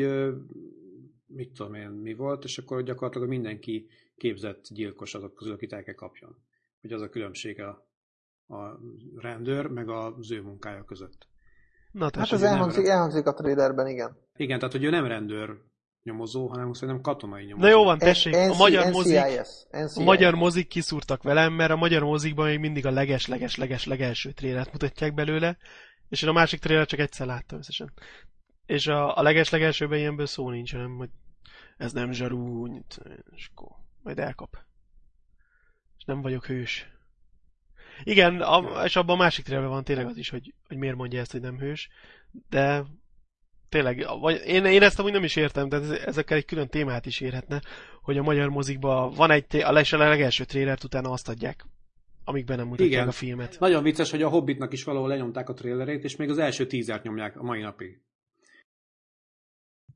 mit 1.26 1.52
tudom 1.52 1.74
én, 1.74 1.88
mi 1.88 2.14
volt, 2.14 2.44
és 2.44 2.58
akkor 2.58 2.82
gyakorlatilag 2.82 3.28
mindenki 3.28 3.86
képzett 4.16 4.64
gyilkos 4.68 5.14
azok 5.14 5.34
közül, 5.34 5.52
akit 5.52 5.72
el 5.72 5.82
kell 5.82 5.94
kapjon. 5.94 6.36
Hogy 6.80 6.92
az 6.92 7.00
a 7.00 7.08
különbség 7.08 7.60
a, 7.60 7.86
a 8.46 8.78
rendőr, 9.16 9.66
meg 9.66 9.88
az 9.88 10.30
ő 10.30 10.42
munkája 10.42 10.84
között. 10.84 11.28
Na 11.92 12.02
Hát 12.02 12.12
tessék. 12.12 12.32
ez 12.32 12.40
nem 12.40 12.52
elhangzik, 12.52 12.86
elhangzik 12.86 13.26
a 13.26 13.32
trailerben, 13.34 13.86
igen. 13.86 14.16
Igen, 14.42 14.58
tehát 14.58 14.74
hogy 14.74 14.84
ő 14.84 14.90
nem 14.90 15.06
rendőr 15.06 15.50
nyomozó, 16.02 16.48
hanem 16.48 16.72
szerintem 16.72 17.02
katonai 17.02 17.44
nyomozó. 17.44 17.66
Na 17.66 17.72
jó 17.72 17.84
van, 17.84 17.98
tessék. 17.98 18.34
A 18.34 18.54
magyar 18.54 18.92
mozik, 18.92 19.20
a 19.70 20.02
magyar 20.02 20.34
mozik 20.34 20.68
kiszúrtak 20.68 21.22
velem, 21.22 21.52
mert 21.52 21.70
a 21.70 21.76
magyar 21.76 22.02
mozikban 22.02 22.46
még 22.46 22.58
mindig 22.58 22.86
a 22.86 22.90
leges-leges-leges 22.90 23.86
legelső 23.86 24.32
trélert 24.32 24.72
mutatják 24.72 25.14
belőle, 25.14 25.56
és 26.08 26.22
én 26.22 26.28
a 26.28 26.32
másik 26.32 26.60
trélet 26.60 26.88
csak 26.88 27.00
egyszer 27.00 27.26
láttam 27.26 27.58
összesen. 27.58 27.92
És 28.66 28.86
a, 28.86 29.16
a 29.16 29.22
leges-legelsőben 29.22 29.98
ilyenből 29.98 30.26
szó 30.26 30.50
nincs, 30.50 30.72
hanem 30.72 30.96
hogy 30.96 31.10
ez 31.76 31.92
nem 31.92 32.12
zsarú, 32.12 32.66
és 33.34 33.50
akkor 33.54 33.68
majd 34.02 34.18
elkap. 34.18 34.56
És 35.98 36.04
nem 36.04 36.22
vagyok 36.22 36.46
hős. 36.46 36.86
Igen, 38.02 38.40
a, 38.40 38.84
és 38.84 38.96
abban 38.96 39.16
a 39.16 39.22
másik 39.22 39.44
trélben 39.44 39.68
van 39.68 39.84
tényleg 39.84 40.06
az 40.06 40.16
is, 40.16 40.30
hogy, 40.30 40.54
hogy 40.68 40.76
miért 40.76 40.96
mondja 40.96 41.20
ezt, 41.20 41.32
hogy 41.32 41.40
nem 41.40 41.58
hős, 41.58 41.88
de 42.48 42.84
tényleg, 43.72 44.06
vagy 44.20 44.42
én, 44.46 44.64
én 44.64 44.82
ezt 44.82 44.98
amúgy 44.98 45.12
nem 45.12 45.24
is 45.24 45.36
értem, 45.36 45.68
de 45.68 45.76
ez, 45.76 45.90
ezekkel 45.90 46.36
egy 46.36 46.44
külön 46.44 46.68
témát 46.68 47.06
is 47.06 47.20
érhetne, 47.20 47.62
hogy 48.02 48.18
a 48.18 48.22
magyar 48.22 48.48
mozikban 48.48 49.12
van 49.12 49.30
egy, 49.30 49.56
a 49.56 49.72
legelső 49.98 50.44
trélert 50.44 50.84
utána 50.84 51.10
azt 51.10 51.28
adják, 51.28 51.66
amikben 52.24 52.56
nem 52.56 52.66
mutatják 52.66 52.92
Igen. 52.92 53.08
a 53.08 53.12
filmet. 53.12 53.56
Nagyon 53.58 53.82
vicces, 53.82 54.10
hogy 54.10 54.22
a 54.22 54.28
Hobbitnak 54.28 54.72
is 54.72 54.84
valahol 54.84 55.08
lenyomták 55.08 55.48
a 55.48 55.52
trailerét, 55.52 56.04
és 56.04 56.16
még 56.16 56.30
az 56.30 56.38
első 56.38 56.66
tízert 56.66 57.02
nyomják 57.02 57.36
a 57.36 57.42
mai 57.42 57.60
napig. 57.60 58.00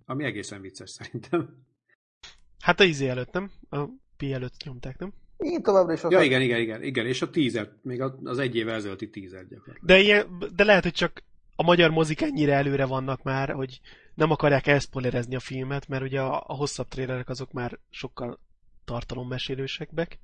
Ami 0.05 0.25
egészen 0.25 0.61
vicces 0.61 0.91
szerintem. 0.91 1.65
Hát 2.61 2.81
a 2.81 2.85
izé 2.85 3.09
előtt, 3.09 3.33
nem? 3.33 3.51
A 3.71 3.85
Pi 4.17 4.33
előtt 4.33 4.65
nyomták, 4.65 4.99
nem? 4.99 5.12
Én 5.37 5.62
továbbra 5.62 5.93
is 5.93 6.03
Ja, 6.09 6.23
igen, 6.23 6.41
igen, 6.41 6.61
igen, 6.61 6.83
igen, 6.83 7.07
és 7.07 7.23
a 7.23 7.31
tízert, 7.31 7.85
még 7.85 8.03
az 8.25 8.39
egy 8.39 8.57
évvel 8.57 8.75
ezelőtti 8.75 9.11
tízert 9.11 9.49
gyakorlatilag. 9.49 9.89
De, 9.89 9.99
ilyen, 9.99 10.45
de 10.55 10.65
lehet, 10.65 10.83
hogy 10.83 10.93
csak 10.93 11.23
a 11.57 11.62
magyar 11.62 11.90
mozik 11.90 12.21
ennyire 12.21 12.55
előre 12.55 12.85
vannak 12.87 13.23
már, 13.23 13.51
hogy 13.51 13.81
nem 14.14 14.31
akarják 14.31 14.66
elszpoilerezni 14.66 15.35
a 15.35 15.40
filmet, 15.40 15.88
mert 15.88 16.03
ugye 16.03 16.21
a, 16.21 16.45
a 16.47 16.55
hosszabb 16.55 16.88
trélerek 16.88 17.29
azok 17.29 17.53
már 17.53 17.79
sokkal 17.90 18.38
tartalommesélősebbek. 18.85 20.19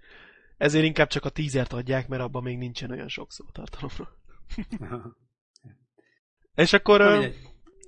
Ezért 0.57 0.85
inkább 0.85 1.09
csak 1.09 1.25
a 1.25 1.31
tízert 1.31 1.73
adják, 1.73 2.09
mert 2.09 2.23
abban 2.23 2.43
még 2.43 2.59
nincsen 2.59 2.91
olyan 2.91 3.09
sok 3.09 3.33
szó 3.33 3.45
tartalomról. 3.53 4.09
És 6.55 6.73
akkor, 6.73 7.01
Na, 7.01 7.07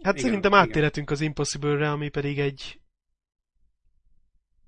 hát 0.02 0.16
Igen, 0.16 0.16
szerintem 0.16 0.52
igen. 0.52 0.64
áttérhetünk 0.64 1.11
az 1.11 1.20
Impossible-re, 1.20 1.90
ami 1.90 2.09
pedig 2.09 2.38
egy 2.38 2.78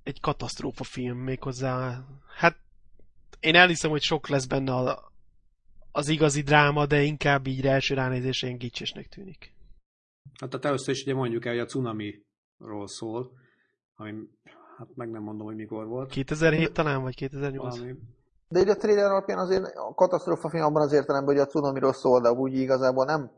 egy 0.06 0.20
katasztrófa 0.20 0.84
film 0.84 1.18
méghozzá. 1.18 2.04
Hát 2.36 2.56
én 3.40 3.54
elhiszem, 3.54 3.90
hogy 3.90 4.02
sok 4.02 4.28
lesz 4.28 4.44
benne 4.46 4.72
a, 4.72 5.05
az 5.96 6.09
igazi 6.09 6.40
dráma, 6.40 6.87
de 6.87 7.02
inkább 7.02 7.46
így 7.46 7.66
első 7.66 7.94
ránézésre 7.94 8.46
ilyen 8.46 8.59
gicsesnek 8.59 9.06
tűnik. 9.09 9.54
Hát 10.40 10.50
tehát 10.50 10.64
először 10.64 10.94
is 10.94 11.02
ugye 11.02 11.14
mondjuk 11.14 11.44
el, 11.44 11.52
hogy 11.52 11.62
a 11.62 11.64
cunamiról 11.66 12.87
szól, 12.87 13.30
ami, 13.96 14.12
hát 14.78 14.88
meg 14.94 15.11
nem 15.11 15.22
mondom, 15.22 15.46
hogy 15.46 15.56
mikor 15.56 15.87
volt. 15.87 16.11
2007 16.11 16.72
talán, 16.72 17.02
vagy 17.02 17.14
2008? 17.14 17.76
Valami, 17.76 17.94
De 18.48 18.61
így 18.61 18.68
a 18.68 18.76
trailer 18.76 19.04
alapján 19.04 19.38
azért 19.38 19.64
a 19.76 19.94
katasztrófa 19.94 20.48
film 20.48 20.64
abban 20.64 20.82
az 20.82 20.92
értelemben, 20.92 21.35
hogy 21.35 21.44
a 21.44 21.46
cunamiról 21.46 21.92
szól, 21.92 22.20
de 22.20 22.30
úgy 22.32 22.54
igazából 22.54 23.04
nem 23.04 23.30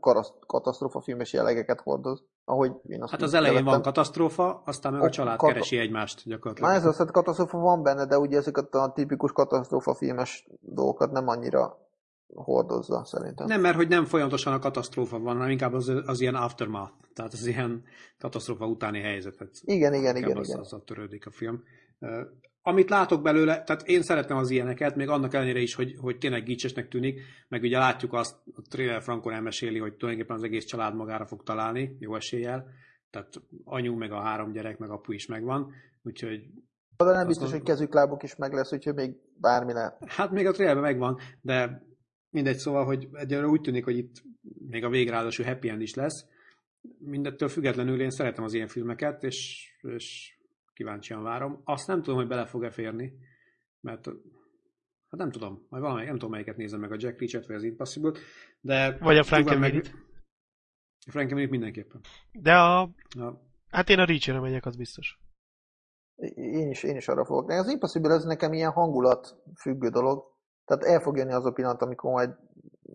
katasztrófa 0.47 1.01
filmes 1.01 1.33
jellegeket 1.33 1.81
hordoz, 1.81 2.23
ahogy 2.45 2.71
én 2.87 3.01
azt 3.03 3.11
hát 3.11 3.21
az 3.21 3.33
elején 3.33 3.63
van 3.63 3.81
katasztrófa, 3.81 4.61
aztán 4.65 4.91
meg 4.93 5.01
a 5.01 5.05
Ok, 5.05 5.11
család 5.11 5.37
kata- 5.37 5.53
keresi 5.53 5.77
egymást 5.77 6.25
Na 6.25 6.31
gyakorlatilag. 6.31 6.71
ez 6.73 6.85
az, 6.85 6.95
tehát 6.95 7.11
katasztrófa 7.11 7.57
van 7.57 7.83
benne, 7.83 8.05
de 8.05 8.17
ugye 8.17 8.37
ezeket 8.37 8.73
a 8.73 8.91
tipikus 8.95 9.31
katasztrófa 9.31 9.93
filmes 9.95 10.47
dolgokat 10.61 11.11
nem 11.11 11.27
annyira 11.27 11.87
hordozza 12.33 13.05
szerintem. 13.05 13.47
Nem, 13.47 13.61
mert 13.61 13.75
hogy 13.75 13.87
nem 13.87 14.05
folyamatosan 14.05 14.53
a 14.53 14.59
katasztrófa 14.59 15.19
van, 15.19 15.35
hanem 15.35 15.49
inkább 15.49 15.73
az, 15.73 15.91
az 16.05 16.21
ilyen 16.21 16.35
aftermath, 16.35 16.93
tehát 17.13 17.33
az 17.33 17.45
ilyen 17.45 17.83
katasztrófa 18.19 18.65
utáni 18.65 18.99
helyzetet. 18.99 19.49
Igen, 19.61 19.93
igen, 19.93 20.15
igen, 20.15 20.37
az, 20.37 20.47
igen. 20.47 20.59
azzal 20.59 20.83
törődik 20.83 21.25
a 21.25 21.31
film. 21.31 21.63
Uh, 21.99 22.09
amit 22.61 22.89
látok 22.89 23.21
belőle, 23.21 23.63
tehát 23.63 23.87
én 23.87 24.01
szeretem 24.01 24.37
az 24.37 24.49
ilyeneket, 24.49 24.95
még 24.95 25.09
annak 25.09 25.33
ellenére 25.33 25.59
is, 25.59 25.75
hogy, 25.75 25.95
hogy 26.01 26.17
tényleg 26.17 26.43
gicsesnek 26.43 26.87
tűnik, 26.87 27.21
meg 27.47 27.61
ugye 27.61 27.77
látjuk 27.77 28.13
azt, 28.13 28.35
a 28.55 28.61
trailer 28.69 29.01
Frankon 29.01 29.33
elmeséli, 29.33 29.79
hogy 29.79 29.95
tulajdonképpen 29.95 30.37
az 30.37 30.43
egész 30.43 30.65
család 30.65 30.95
magára 30.95 31.25
fog 31.25 31.43
találni, 31.43 31.95
jó 31.99 32.15
eséllyel, 32.15 32.67
tehát 33.09 33.41
anyu, 33.63 33.95
meg 33.95 34.11
a 34.11 34.21
három 34.21 34.51
gyerek, 34.51 34.77
meg 34.77 34.89
apu 34.89 35.11
is 35.11 35.25
megvan, 35.25 35.71
úgyhogy 36.03 36.41
De 36.97 37.11
nem 37.11 37.27
biztos, 37.27 37.51
hogy 37.51 37.63
kezük, 37.63 37.93
lábuk 37.93 38.23
is 38.23 38.35
meg 38.35 38.53
lesz, 38.53 38.73
úgyhogy 38.73 38.93
még 38.93 39.15
bármi 39.39 39.73
lehet. 39.73 39.97
Hát 40.07 40.31
még 40.31 40.47
a 40.47 40.51
trailerben 40.51 40.83
megvan, 40.83 41.17
de 41.41 41.87
mindegy, 42.29 42.57
szóval, 42.57 42.85
hogy 42.85 43.07
egyelőre 43.13 43.47
úgy 43.47 43.61
tűnik, 43.61 43.83
hogy 43.83 43.97
itt 43.97 44.23
még 44.67 44.83
a 44.83 44.89
végre 44.89 45.13
ráadásul 45.13 45.45
happy 45.45 45.69
end 45.69 45.81
is 45.81 45.93
lesz. 45.93 46.25
Mindettől 46.97 47.47
függetlenül 47.47 48.01
én 48.01 48.09
szeretem 48.09 48.43
az 48.43 48.53
ilyen 48.53 48.67
filmeket, 48.67 49.23
és, 49.23 49.69
és 49.81 50.37
kíváncsian 50.73 51.23
várom. 51.23 51.61
Azt 51.63 51.87
nem 51.87 52.01
tudom, 52.01 52.19
hogy 52.19 52.27
bele 52.27 52.45
fog-e 52.45 52.69
férni, 52.69 53.13
mert 53.81 54.09
Hát 55.09 55.19
nem 55.19 55.31
tudom, 55.31 55.65
majd 55.69 55.83
valamelyik, 55.83 56.09
nem 56.09 56.17
tudom 56.17 56.31
melyiket 56.31 56.57
nézem 56.57 56.79
meg, 56.79 56.91
a 56.91 56.95
Jack 56.97 57.19
Reacher-t 57.19 57.47
vagy 57.47 57.55
az 57.55 57.63
Impossible, 57.63 58.11
de... 58.61 58.97
Vagy 58.97 59.17
a 59.17 59.23
Frank 59.23 59.47
Frankenweenie-t. 59.47 59.93
A 61.05 61.11
Frankenweenie 61.11 61.51
mindenképpen. 61.51 62.01
De 62.31 62.53
a... 62.55 62.81
A, 62.81 63.47
Hát 63.69 63.89
én 63.89 63.99
a 63.99 64.05
Reacher-re 64.05 64.39
megyek, 64.39 64.65
az 64.65 64.75
biztos. 64.75 65.19
Én 66.35 66.69
is, 66.69 66.83
én 66.83 66.95
is 66.95 67.07
arra 67.07 67.25
fogok. 67.25 67.47
De 67.47 67.53
az 67.53 67.69
Impossible 67.69 68.13
ez 68.13 68.23
nekem 68.23 68.53
ilyen 68.53 68.71
hangulat 68.71 69.35
függő 69.55 69.89
dolog. 69.89 70.23
Tehát 70.69 70.83
el 70.83 70.99
fog 70.99 71.17
jönni 71.17 71.33
az 71.33 71.45
a 71.45 71.51
pillanat, 71.51 71.81
amikor 71.81 72.11
majd 72.11 72.35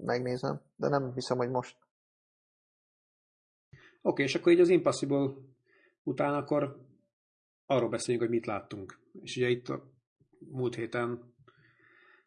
megnézem. 0.04 0.60
De 0.76 0.88
nem 0.88 1.12
hiszem, 1.14 1.36
hogy 1.36 1.50
most. 1.50 1.76
Oké, 4.02 4.22
és 4.22 4.34
akkor 4.34 4.52
így 4.52 4.60
az 4.60 4.68
Impossible 4.68 5.32
után 6.02 6.34
akkor 6.34 6.86
arról 7.66 7.88
beszéljünk, 7.88 8.26
hogy 8.26 8.36
mit 8.36 8.46
láttunk. 8.46 9.00
És 9.22 9.36
ugye 9.36 9.48
itt 9.48 9.68
a 9.68 9.82
múlt 10.38 10.74
héten 10.74 11.34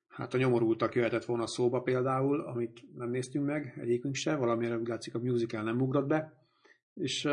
hát 0.08 0.34
a 0.34 0.38
nyomorultak 0.38 0.96
jöhetett 0.96 1.26
volna 1.26 1.48
szóba 1.48 1.82
például, 1.82 2.42
amit 2.42 2.96
nem 2.96 3.10
néztünk 3.10 3.46
meg, 3.46 3.78
egyikünk 3.80 4.16
se, 4.16 4.36
valamire 4.36 4.78
úgy 4.78 4.88
látszik 4.88 5.16
a 5.16 5.20
musical 5.20 5.64
nem 5.64 5.82
ugrott 5.82 6.08
be, 6.08 6.48
és 6.94 7.26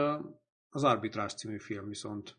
az 0.69 0.85
Arbitrás 0.85 1.35
című 1.35 1.59
film 1.59 1.89
viszont 1.89 2.37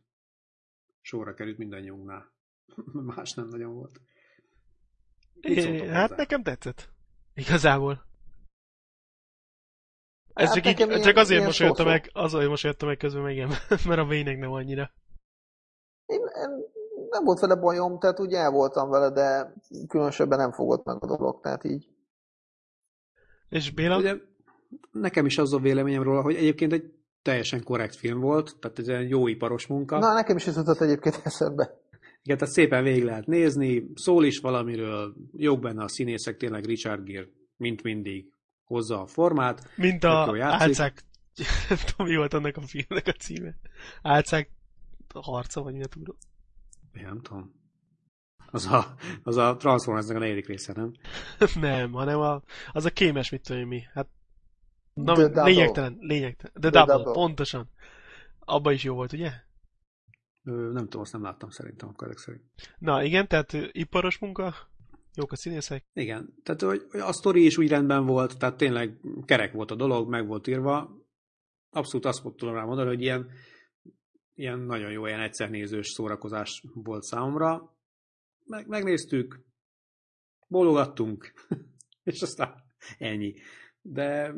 sorra 1.01 1.33
került 1.33 1.57
mindannyiunknál. 1.57 2.33
Más 3.15 3.33
nem 3.33 3.47
nagyon 3.47 3.73
volt. 3.73 3.99
É, 5.41 5.88
hát 5.88 6.02
hozzá? 6.10 6.15
nekem 6.15 6.43
tetszett. 6.43 6.89
Igazából. 7.34 8.04
Ez 10.34 10.45
Hát 10.48 10.56
csak, 10.56 10.65
így, 10.67 10.80
ilyen- 10.80 11.02
csak 11.02 11.15
azért 11.17 11.52
so-so. 11.52 11.84
meg, 11.84 12.10
azért 12.13 12.50
mosolyodtam 12.50 12.88
meg 12.88 12.98
közben 12.98 13.21
meg 13.24 13.34
igen, 13.34 13.50
mert 13.88 14.00
a 14.00 14.06
vének 14.06 14.38
nem 14.38 14.52
annyira. 14.52 14.91
Én, 16.06 16.19
én 16.19 16.50
nem 17.10 17.24
volt 17.24 17.39
vele 17.39 17.56
bajom, 17.56 18.00
tehát 18.00 18.19
úgy 18.19 18.34
el 18.34 18.52
voltam 18.52 18.89
vele, 18.89 19.10
de 19.10 19.54
különösebben 19.88 20.38
nem 20.38 20.52
fogott 20.52 20.86
meg 20.86 21.04
a 21.04 21.06
dolog, 21.17 21.41
tehát 21.41 21.63
így. 21.63 21.89
És 23.50 23.71
Béla? 23.71 23.98
Ugye, 23.98 24.15
nekem 24.91 25.26
is 25.26 25.38
az 25.38 25.54
a 25.54 25.60
véleményem 25.60 26.04
róla, 26.04 26.21
hogy 26.21 26.36
egyébként 26.36 26.74
egy 26.74 26.93
teljesen 27.21 27.63
korrekt 27.63 27.95
film 27.95 28.19
volt, 28.19 28.56
tehát 28.60 28.80
ez 28.80 28.88
egy 28.88 29.10
jó 29.10 29.28
iparos 29.28 29.67
munka. 29.67 29.98
Na, 30.00 30.13
nekem 30.13 30.36
is 30.36 30.48
ez 30.48 30.56
jutott 30.56 30.80
egyébként 30.80 31.21
eszembe. 31.24 31.80
Igen, 32.25 32.38
tehát 32.38 32.53
szépen 32.53 32.83
végig 32.83 33.03
lehet 33.03 33.25
nézni, 33.25 33.88
szól 33.95 34.25
is 34.25 34.39
valamiről, 34.39 35.15
jók 35.31 35.59
benne 35.59 35.83
a 35.83 35.88
színészek, 35.88 36.38
tényleg 36.38 36.65
Richard 36.65 37.03
Gere, 37.03 37.27
mint 37.57 37.83
mindig, 37.83 38.25
hozza 38.63 39.01
a 39.01 39.07
formát. 39.07 39.69
Mint 39.75 40.03
a 40.03 40.35
álcák... 40.39 41.03
Nem 41.69 41.77
tudom, 41.85 42.07
mi 42.07 42.15
volt 42.15 42.33
annak 42.33 42.57
a 42.57 42.61
filmnek 42.61 43.07
a 43.07 43.11
címe. 43.11 43.55
Álcák 44.01 44.49
harca, 45.13 45.61
vagy 45.61 45.73
mi 45.73 45.83
a 45.83 45.88
túró. 45.88 46.17
Nem 46.91 47.21
tudom. 47.21 47.53
Az 48.51 48.65
a, 48.65 48.95
az 49.23 49.38
a 49.38 49.55
Transformersnek 49.55 50.15
a 50.15 50.19
negyedik 50.19 50.47
része, 50.47 50.73
nem? 50.73 50.91
Nem, 51.69 51.91
hanem 51.91 52.19
a, 52.19 52.41
az 52.71 52.85
a 52.85 52.89
kémes, 52.89 53.29
mit 53.29 53.41
tudom 53.41 53.67
mi. 53.67 53.83
Hát, 53.93 54.07
na, 54.93 55.13
The 55.13 55.23
Double. 55.23 55.43
lényegtelen, 55.43 55.97
lényegtelen. 55.99 56.53
The, 56.59 56.69
The 56.69 56.79
double, 56.79 56.95
Double. 56.95 57.13
pontosan. 57.13 57.69
Abba 58.39 58.71
is 58.71 58.83
jó 58.83 58.95
volt, 58.95 59.13
ugye? 59.13 59.31
Nem 60.45 60.84
tudom, 60.84 61.01
azt 61.01 61.13
nem 61.13 61.21
láttam 61.21 61.49
szerintem 61.49 61.89
akkor 61.89 62.08
ezek 62.08 62.19
szerint. 62.19 62.43
Na 62.77 63.03
igen, 63.03 63.27
tehát 63.27 63.53
iparos 63.71 64.17
munka, 64.17 64.55
jók 65.15 65.31
a 65.31 65.36
színészek. 65.36 65.86
Igen, 65.93 66.34
tehát 66.43 66.62
hogy 66.62 66.86
a 66.91 67.13
sztori 67.13 67.45
is 67.45 67.58
úgy 67.58 67.69
rendben 67.69 68.05
volt, 68.05 68.38
tehát 68.38 68.58
tényleg 68.58 68.99
kerek 69.25 69.53
volt 69.53 69.71
a 69.71 69.75
dolog, 69.75 70.10
meg 70.10 70.27
volt 70.27 70.47
írva. 70.47 71.03
Abszolút 71.69 72.05
azt 72.05 72.21
tudom 72.36 72.53
rá 72.53 72.63
mondani, 72.63 72.88
hogy 72.88 73.01
ilyen, 73.01 73.29
ilyen 74.34 74.60
nagyon 74.60 74.91
jó, 74.91 75.05
ilyen 75.05 75.19
egyszernézős 75.19 75.88
szórakozás 75.88 76.63
volt 76.73 77.03
számomra. 77.03 77.75
Meg, 78.43 78.67
megnéztük, 78.67 79.45
bólogattunk, 80.47 81.34
és 82.03 82.21
aztán 82.21 82.63
ennyi. 82.97 83.34
De 83.81 84.34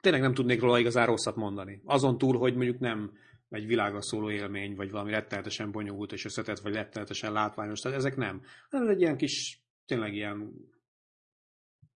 tényleg 0.00 0.20
nem 0.20 0.34
tudnék 0.34 0.60
róla 0.60 0.78
igazán 0.78 1.06
rosszat 1.06 1.36
mondani. 1.36 1.82
Azon 1.84 2.18
túl, 2.18 2.38
hogy 2.38 2.54
mondjuk 2.54 2.78
nem 2.78 3.12
egy 3.54 3.66
világra 3.66 4.02
szóló 4.02 4.30
élmény, 4.30 4.74
vagy 4.74 4.90
valami 4.90 5.10
rettenetesen 5.10 5.70
bonyolult 5.70 6.12
és 6.12 6.24
összetett, 6.24 6.58
vagy 6.58 6.74
rettenetesen 6.74 7.32
látványos, 7.32 7.80
tehát 7.80 7.98
ezek 7.98 8.16
nem. 8.16 8.42
Ez 8.70 8.88
egy 8.88 9.00
ilyen 9.00 9.16
kis, 9.16 9.62
tényleg 9.86 10.14
ilyen, 10.14 10.52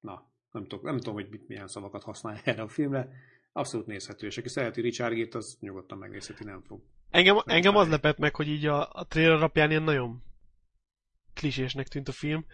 na, 0.00 0.32
nem 0.50 0.66
tudom, 0.66 0.84
nem 0.84 0.96
tudom 0.96 1.14
hogy 1.14 1.28
mit, 1.30 1.48
milyen 1.48 1.68
szavakat 1.68 2.02
használ 2.02 2.40
erre 2.44 2.62
a 2.62 2.68
filmre. 2.68 3.08
Abszolút 3.52 3.86
nézhető, 3.86 4.26
és 4.26 4.38
aki 4.38 4.48
szereti 4.48 4.80
Richard 4.80 5.14
Gere-t, 5.14 5.34
az 5.34 5.56
nyugodtan 5.60 5.98
megnézheti, 5.98 6.44
nem 6.44 6.62
fog. 6.62 6.82
Engem, 7.10 7.36
engem 7.44 7.76
az 7.76 7.88
lepett 7.88 8.18
meg, 8.18 8.34
hogy 8.34 8.48
így 8.48 8.66
a, 8.66 8.92
a 8.92 9.06
trailer 9.06 9.36
alapján 9.36 9.70
ilyen 9.70 9.82
nagyon 9.82 10.22
klisésnek 11.34 11.88
tűnt 11.88 12.08
a 12.08 12.12
film, 12.12 12.46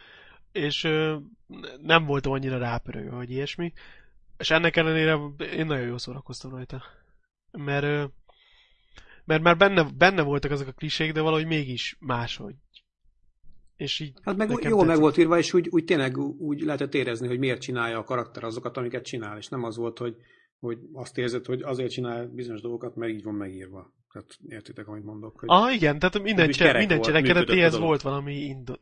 és 0.52 0.84
ö, 0.84 1.16
nem 1.80 2.04
voltam 2.04 2.32
annyira 2.32 2.58
rápörögve, 2.58 3.10
vagy 3.10 3.30
ilyesmi. 3.30 3.72
És 4.36 4.50
ennek 4.50 4.76
ellenére 4.76 5.18
én 5.38 5.66
nagyon 5.66 5.86
jól 5.86 5.98
szórakoztam 5.98 6.50
rajta. 6.50 6.82
Mert, 7.50 7.84
ö, 7.84 8.04
mert 9.24 9.42
már 9.42 9.56
benne, 9.56 9.90
benne 9.96 10.22
voltak 10.22 10.50
azok 10.50 10.68
a 10.68 10.72
klisék, 10.72 11.12
de 11.12 11.20
valahogy 11.20 11.46
mégis 11.46 11.96
máshogy. 12.00 12.54
És 13.76 14.00
így 14.00 14.12
Hát 14.22 14.36
meg 14.36 14.48
jól 14.48 14.60
meg 14.60 14.70
tetszett. 14.70 14.96
volt 14.96 15.16
írva, 15.16 15.38
és 15.38 15.54
úgy, 15.54 15.68
úgy 15.70 15.84
tényleg 15.84 16.18
úgy 16.18 16.60
lehetett 16.60 16.94
érezni, 16.94 17.26
hogy 17.26 17.38
miért 17.38 17.60
csinálja 17.60 17.98
a 17.98 18.04
karakter 18.04 18.44
azokat, 18.44 18.76
amiket 18.76 19.04
csinál, 19.04 19.36
és 19.36 19.48
nem 19.48 19.62
az 19.62 19.76
volt, 19.76 19.98
hogy, 19.98 20.16
hogy 20.58 20.78
azt 20.92 21.18
érzed, 21.18 21.46
hogy 21.46 21.62
azért 21.62 21.90
csinál 21.90 22.26
bizonyos 22.26 22.60
dolgokat, 22.60 22.96
mert 22.96 23.12
így 23.12 23.22
van 23.22 23.34
megírva. 23.34 23.92
Tehát 24.12 24.38
értitek, 24.48 24.88
amit 24.88 25.04
mondok? 25.04 25.40
Hogy... 25.40 25.48
Ah, 25.48 25.74
igen, 25.74 25.98
tehát 25.98 26.22
minden, 26.22 26.50
kerek 26.50 26.78
minden 26.78 27.00
cselekedetéhez 27.00 27.78
volt 27.78 28.02
valami 28.02 28.34
indok. 28.34 28.80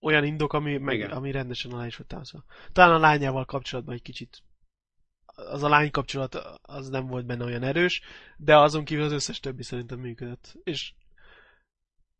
Olyan 0.00 0.24
indok, 0.24 0.52
ami, 0.52 0.78
meg, 0.78 0.94
Igen. 0.94 1.10
ami 1.10 1.30
rendesen 1.30 1.72
alá 1.72 1.86
is 1.86 1.96
volt. 1.96 2.44
Talán 2.72 2.94
a 2.94 2.98
lányával 2.98 3.44
kapcsolatban 3.44 3.94
egy 3.94 4.02
kicsit 4.02 4.42
az 5.34 5.62
a 5.62 5.68
lány 5.68 5.90
kapcsolat 5.90 6.34
az 6.62 6.88
nem 6.88 7.06
volt 7.06 7.26
benne 7.26 7.44
olyan 7.44 7.62
erős, 7.62 8.00
de 8.36 8.56
azon 8.56 8.84
kívül 8.84 9.04
az 9.04 9.12
összes 9.12 9.40
többi 9.40 9.62
szerintem 9.62 9.98
működött. 9.98 10.54
És, 10.64 10.92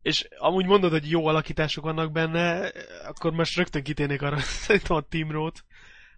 és 0.01 0.27
amúgy 0.37 0.65
mondod, 0.65 0.91
hogy 0.91 1.09
jó 1.09 1.25
alakítások 1.25 1.83
vannak 1.83 2.11
benne, 2.11 2.71
akkor 3.05 3.31
most 3.31 3.57
rögtön 3.57 3.83
kitérnék 3.83 4.21
arra, 4.21 4.39
szerintem 4.65 4.95
a 4.97 5.01
Team 5.01 5.31
Roth, 5.31 5.61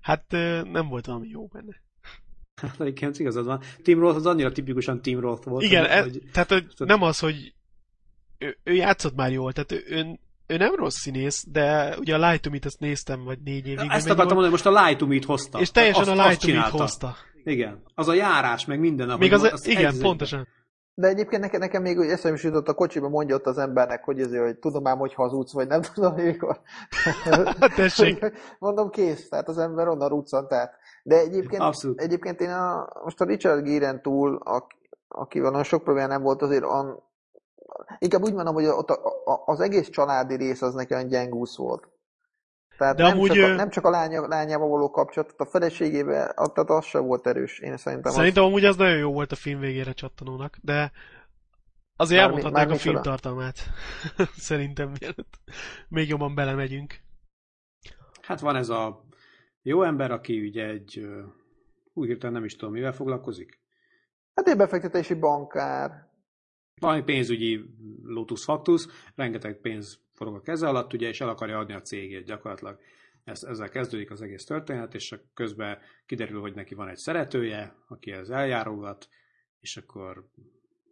hát 0.02 0.26
nem 0.64 0.88
volt 0.88 1.06
valami 1.06 1.28
jó 1.28 1.48
benne. 1.48 1.84
Hát 2.56 2.82
egyébként 2.82 3.20
igazad 3.20 3.46
van. 3.46 3.62
Tim 3.84 4.00
Roth 4.00 4.16
az 4.16 4.26
annyira 4.26 4.52
tipikusan 4.52 5.02
Tim 5.02 5.20
Roth 5.20 5.48
volt. 5.48 5.64
Igen, 5.64 5.82
hogy, 5.82 5.92
e, 5.92 6.02
hogy 6.02 6.22
tehát 6.32 6.50
hogy 6.50 6.74
nem 6.78 7.02
az, 7.02 7.20
hogy 7.20 7.54
ő, 8.38 8.58
ő 8.64 8.74
játszott 8.74 9.16
már 9.16 9.32
jól, 9.32 9.54
tehát 9.54 9.72
ő, 9.72 9.84
ő, 9.88 10.20
ő 10.48 10.58
nem 10.58 10.76
rossz 10.76 10.96
színész, 10.96 11.46
de 11.48 11.96
ugye 12.00 12.16
a 12.16 12.30
Light 12.30 12.42
to 12.42 12.50
Me-t 12.50 12.66
azt 12.66 12.80
néztem, 12.80 13.24
vagy 13.24 13.40
négy 13.44 13.68
évig. 13.68 13.90
ezt 13.90 14.10
akartam 14.10 14.38
mondani, 14.38 14.50
most 14.50 14.66
a 14.66 14.86
Lie 14.86 14.96
to 14.96 15.06
Me-t 15.06 15.26
hozta. 15.26 15.60
És 15.60 15.72
teljesen 15.72 16.08
azt, 16.08 16.20
a 16.20 16.28
Light 16.28 16.40
to 16.42 16.54
Me-t 16.54 16.70
hozta. 16.70 17.16
Igen. 17.44 17.84
Az 17.96 18.08
a 18.08 18.14
járás, 18.14 18.66
meg 18.66 18.80
minden. 18.80 19.08
ahogy 19.08 19.20
Még 19.20 19.34
az, 19.34 19.44
az 19.44 19.68
igen, 19.68 19.86
egy 19.86 19.86
az 19.86 20.02
pontosan. 20.02 20.48
De 20.98 21.08
egyébként 21.08 21.42
nekem, 21.42 21.60
nekem 21.60 21.82
még 21.82 21.98
úgy 21.98 22.10
eszembe 22.10 22.38
is 22.38 22.44
jutott 22.44 22.68
a 22.68 22.74
kocsiba, 22.74 23.10
mondja 23.10 23.36
ott 23.36 23.46
az 23.46 23.58
embernek, 23.58 24.04
hogy, 24.04 24.22
azért, 24.22 24.44
hogy 24.44 24.58
tudom 24.58 24.88
ám, 24.88 24.98
hogy 24.98 25.14
hazudsz, 25.14 25.54
vagy 25.54 25.68
nem 25.68 25.82
tudom, 25.94 26.14
mikor. 26.14 26.60
Tessék. 27.76 28.32
Mondom, 28.60 28.90
kész, 28.90 29.30
tehát 29.30 29.48
az 29.48 29.58
ember 29.58 29.88
onnan 29.88 30.10
ruccant 30.10 30.54
át. 30.54 30.74
De 31.04 31.16
egyébként, 31.16 31.62
Abszolút. 31.62 32.02
egyébként 32.02 32.42
én 32.42 32.50
a, 32.50 32.88
most 33.04 33.22
a 33.22 33.26
Richard 33.26 33.64
Gere-en 33.64 34.02
túl, 34.02 34.42
ak, 34.44 34.72
akivel 35.08 35.50
nagyon 35.50 35.64
sok 35.64 35.84
probléma 35.84 36.08
nem 36.08 36.22
volt, 36.22 36.42
azért 36.42 36.64
an, 36.64 37.04
inkább 38.00 38.22
úgy 38.24 38.34
mondom, 38.34 38.54
hogy 38.54 38.66
ott 38.66 38.90
a, 38.90 39.06
a, 39.26 39.44
az 39.46 39.60
egész 39.60 39.90
családi 39.90 40.36
rész 40.36 40.62
az 40.62 40.74
nekem 40.74 41.08
gyengúsz 41.08 41.58
volt. 41.58 41.88
Tehát 42.78 42.96
De 42.96 43.04
nem, 43.04 43.12
amúgy, 43.12 43.32
csak 43.32 43.44
a, 43.44 43.56
nem 43.56 43.70
csak 43.70 43.86
a 43.86 43.90
lánya, 43.90 44.28
lányával 44.28 44.68
való 44.70 44.92
kapcsolat, 44.92 45.34
a 45.38 45.46
feleségével, 45.46 46.30
a- 46.36 46.52
tehát 46.52 46.70
az 46.70 46.86
sem 46.86 47.06
volt 47.06 47.28
erős, 47.28 47.60
én 47.60 47.78
szerintem. 47.78 48.12
az- 48.12 48.18
Szerintem 48.18 48.44
amúgy 48.44 48.66
az 48.66 48.76
nagyon 48.76 48.98
jó 48.98 49.12
volt 49.14 49.32
a 49.32 49.36
film 49.36 49.60
végére 49.60 49.92
csattanónak, 49.94 50.58
de 50.62 50.92
azért 51.96 52.20
Mármi- 52.22 52.36
elmondhatnák 52.36 52.64
a 52.64 52.68
mármi 52.68 52.78
film 52.82 53.02
tartalmát. 53.02 53.58
Szerintem 54.38 54.92
mielőtt 55.00 55.40
még 55.88 56.08
jobban 56.08 56.36
belemegyünk. 56.36 57.00
Hát 58.22 58.40
van 58.40 58.56
ez 58.56 58.70
a 58.70 59.04
jó 59.62 59.84
ember, 59.84 60.12
aki 60.12 60.48
ugye 60.48 60.66
egy, 60.66 61.08
úgy 61.94 62.08
hirtelen 62.08 62.34
nem 62.36 62.44
is 62.46 62.56
tudom, 62.56 62.74
mivel 62.74 62.94
foglalkozik. 62.94 63.60
Hát 64.36 64.48
egy 64.48 64.58
befektetési 64.58 65.14
bankár. 65.14 66.05
Valami 66.82 67.04
pénzügyi 67.04 67.66
lotus 68.04 68.44
factus, 68.44 68.86
rengeteg 69.16 69.62
pénz 69.62 70.00
forog 70.14 70.36
a 70.36 70.42
keze 70.42 70.68
alatt, 70.68 70.94
ugye, 70.94 71.08
és 71.08 71.22
el 71.22 71.30
akarja 71.30 71.58
adni 71.58 71.74
a 71.74 71.82
cégét 71.82 72.26
gyakorlatilag. 72.26 72.80
Ez, 73.24 73.44
ezzel 73.44 73.70
kezdődik 73.70 74.12
az 74.12 74.22
egész 74.22 74.44
történet, 74.44 74.94
és 74.94 75.16
közben 75.34 75.78
kiderül, 76.06 76.42
hogy 76.42 76.54
neki 76.54 76.76
van 76.76 76.88
egy 76.90 76.98
szeretője, 76.98 77.76
aki 77.88 78.12
ez 78.12 78.30
eljárogat, 78.30 79.10
és 79.60 79.78
akkor 79.78 80.26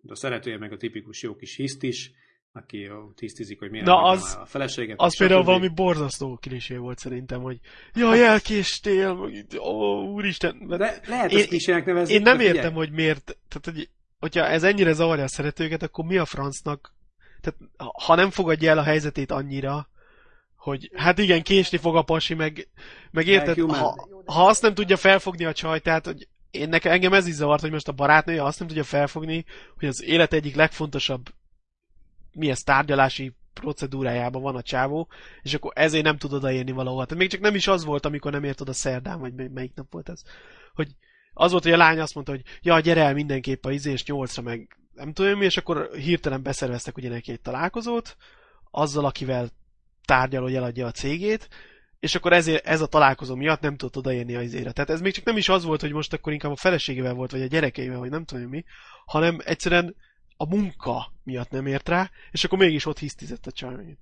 a 0.07 0.15
szeretője 0.15 0.57
meg 0.57 0.71
a 0.71 0.77
tipikus 0.77 1.21
jó 1.21 1.35
kis 1.35 1.55
hiszt 1.55 1.83
is, 1.83 2.11
aki 2.51 2.89
tisztizik, 3.15 3.59
hogy 3.59 3.69
milyen 3.69 3.85
Na, 3.85 4.01
az- 4.01 4.37
a 4.41 4.45
feleséget. 4.45 4.99
Az 4.99 5.17
például 5.17 5.43
valami 5.43 5.67
borzasztó 5.67 6.37
kilisé 6.37 6.75
volt 6.75 6.97
szerintem, 6.97 7.41
hogy 7.41 7.59
jaj, 7.93 8.25
elkéstél, 8.25 9.31
ó, 9.59 10.01
úristen. 10.11 10.67
De 10.67 11.01
lehet 11.07 11.31
Én- 11.31 11.47
ezt 11.51 11.85
nevezni. 11.85 12.13
Én 12.13 12.21
nem 12.21 12.37
de 12.37 12.39
figyelj, 12.43 12.57
értem, 12.57 12.73
hogy 12.73 12.91
miért, 12.91 13.37
tehát, 13.47 13.65
hogy, 13.65 13.89
hogyha 14.23 14.47
ez 14.47 14.63
ennyire 14.63 14.93
zavarja 14.93 15.23
a 15.23 15.27
szeretőket, 15.27 15.83
akkor 15.83 16.05
mi 16.05 16.17
a 16.17 16.25
francnak, 16.25 16.93
tehát 17.41 17.59
ha 18.05 18.15
nem 18.15 18.29
fogadja 18.29 18.69
el 18.69 18.77
a 18.77 18.83
helyzetét 18.83 19.31
annyira, 19.31 19.87
hogy 20.55 20.91
hát 20.95 21.17
igen, 21.17 21.41
késni 21.41 21.77
fog 21.77 21.95
a 21.95 22.01
pasi, 22.01 22.33
meg, 22.33 22.67
meg 23.11 23.27
érted, 23.27 23.59
ha, 23.59 24.07
ha 24.25 24.45
azt 24.45 24.61
nem 24.61 24.73
tudja 24.73 24.97
felfogni 24.97 25.45
a 25.45 25.53
csaj, 25.53 25.79
tehát, 25.79 26.05
hogy 26.05 26.27
én 26.51 26.69
nekem, 26.69 26.91
engem 26.91 27.13
ez 27.13 27.27
is 27.27 27.33
zavart, 27.33 27.61
hogy 27.61 27.71
most 27.71 27.87
a 27.87 27.91
barátnője 27.91 28.43
azt 28.43 28.59
nem 28.59 28.67
tudja 28.67 28.83
felfogni, 28.83 29.45
hogy 29.77 29.87
az 29.87 30.03
élet 30.03 30.33
egyik 30.33 30.55
legfontosabb 30.55 31.29
mi 32.31 32.49
ez 32.49 32.63
tárgyalási 32.63 33.35
procedúrájában 33.53 34.41
van 34.41 34.55
a 34.55 34.61
csávó, 34.61 35.07
és 35.41 35.53
akkor 35.53 35.71
ezért 35.75 36.03
nem 36.03 36.17
tud 36.17 36.33
odaérni 36.33 36.71
valahol. 36.71 37.05
Tehát 37.05 37.19
még 37.19 37.29
csak 37.29 37.41
nem 37.41 37.55
is 37.55 37.67
az 37.67 37.85
volt, 37.85 38.05
amikor 38.05 38.31
nem 38.31 38.43
ért 38.43 38.61
oda 38.61 38.73
szerdán, 38.73 39.19
vagy 39.19 39.33
mely- 39.33 39.51
melyik 39.53 39.73
nap 39.75 39.91
volt 39.91 40.09
ez. 40.09 40.23
Hogy 40.73 40.95
az 41.33 41.51
volt, 41.51 41.63
hogy 41.63 41.71
a 41.71 41.77
lány 41.77 41.99
azt 41.99 42.13
mondta, 42.13 42.31
hogy 42.31 42.43
ja, 42.61 42.79
gyere 42.79 43.03
el 43.03 43.13
mindenképp 43.13 43.65
a 43.65 43.71
izés 43.71 44.05
nyolcra, 44.05 44.41
meg 44.41 44.77
nem 44.93 45.13
tudom 45.13 45.37
mi, 45.37 45.45
és 45.45 45.57
akkor 45.57 45.89
hirtelen 45.95 46.43
beszerveztek 46.43 46.97
ugye 46.97 47.09
neki 47.09 47.31
egy 47.31 47.41
találkozót, 47.41 48.17
azzal, 48.71 49.05
akivel 49.05 49.49
tárgyal, 50.05 50.41
hogy 50.41 50.55
eladja 50.55 50.85
a 50.85 50.91
cégét, 50.91 51.49
és 51.99 52.15
akkor 52.15 52.33
ezért, 52.33 52.65
ez 52.65 52.81
a 52.81 52.87
találkozó 52.87 53.35
miatt 53.35 53.61
nem 53.61 53.75
tudott 53.75 53.97
odaérni 53.97 54.35
a 54.35 54.41
izére. 54.41 54.71
Tehát 54.71 54.89
ez 54.89 55.01
még 55.01 55.13
csak 55.13 55.25
nem 55.25 55.37
is 55.37 55.49
az 55.49 55.63
volt, 55.63 55.81
hogy 55.81 55.91
most 55.91 56.13
akkor 56.13 56.33
inkább 56.33 56.51
a 56.51 56.55
feleségével 56.55 57.13
volt, 57.13 57.31
vagy 57.31 57.41
a 57.41 57.47
gyerekeivel, 57.47 57.99
vagy 57.99 58.09
nem 58.09 58.25
tudom 58.25 58.49
mi, 58.49 58.63
hanem 59.05 59.39
egyszerűen 59.43 59.95
a 60.37 60.47
munka 60.47 61.11
miatt 61.23 61.49
nem 61.49 61.65
ért 61.65 61.89
rá, 61.89 62.09
és 62.31 62.43
akkor 62.43 62.57
mégis 62.57 62.85
ott 62.85 62.97
hisztizett 62.97 63.45
a 63.45 63.51
csaj. 63.51 63.97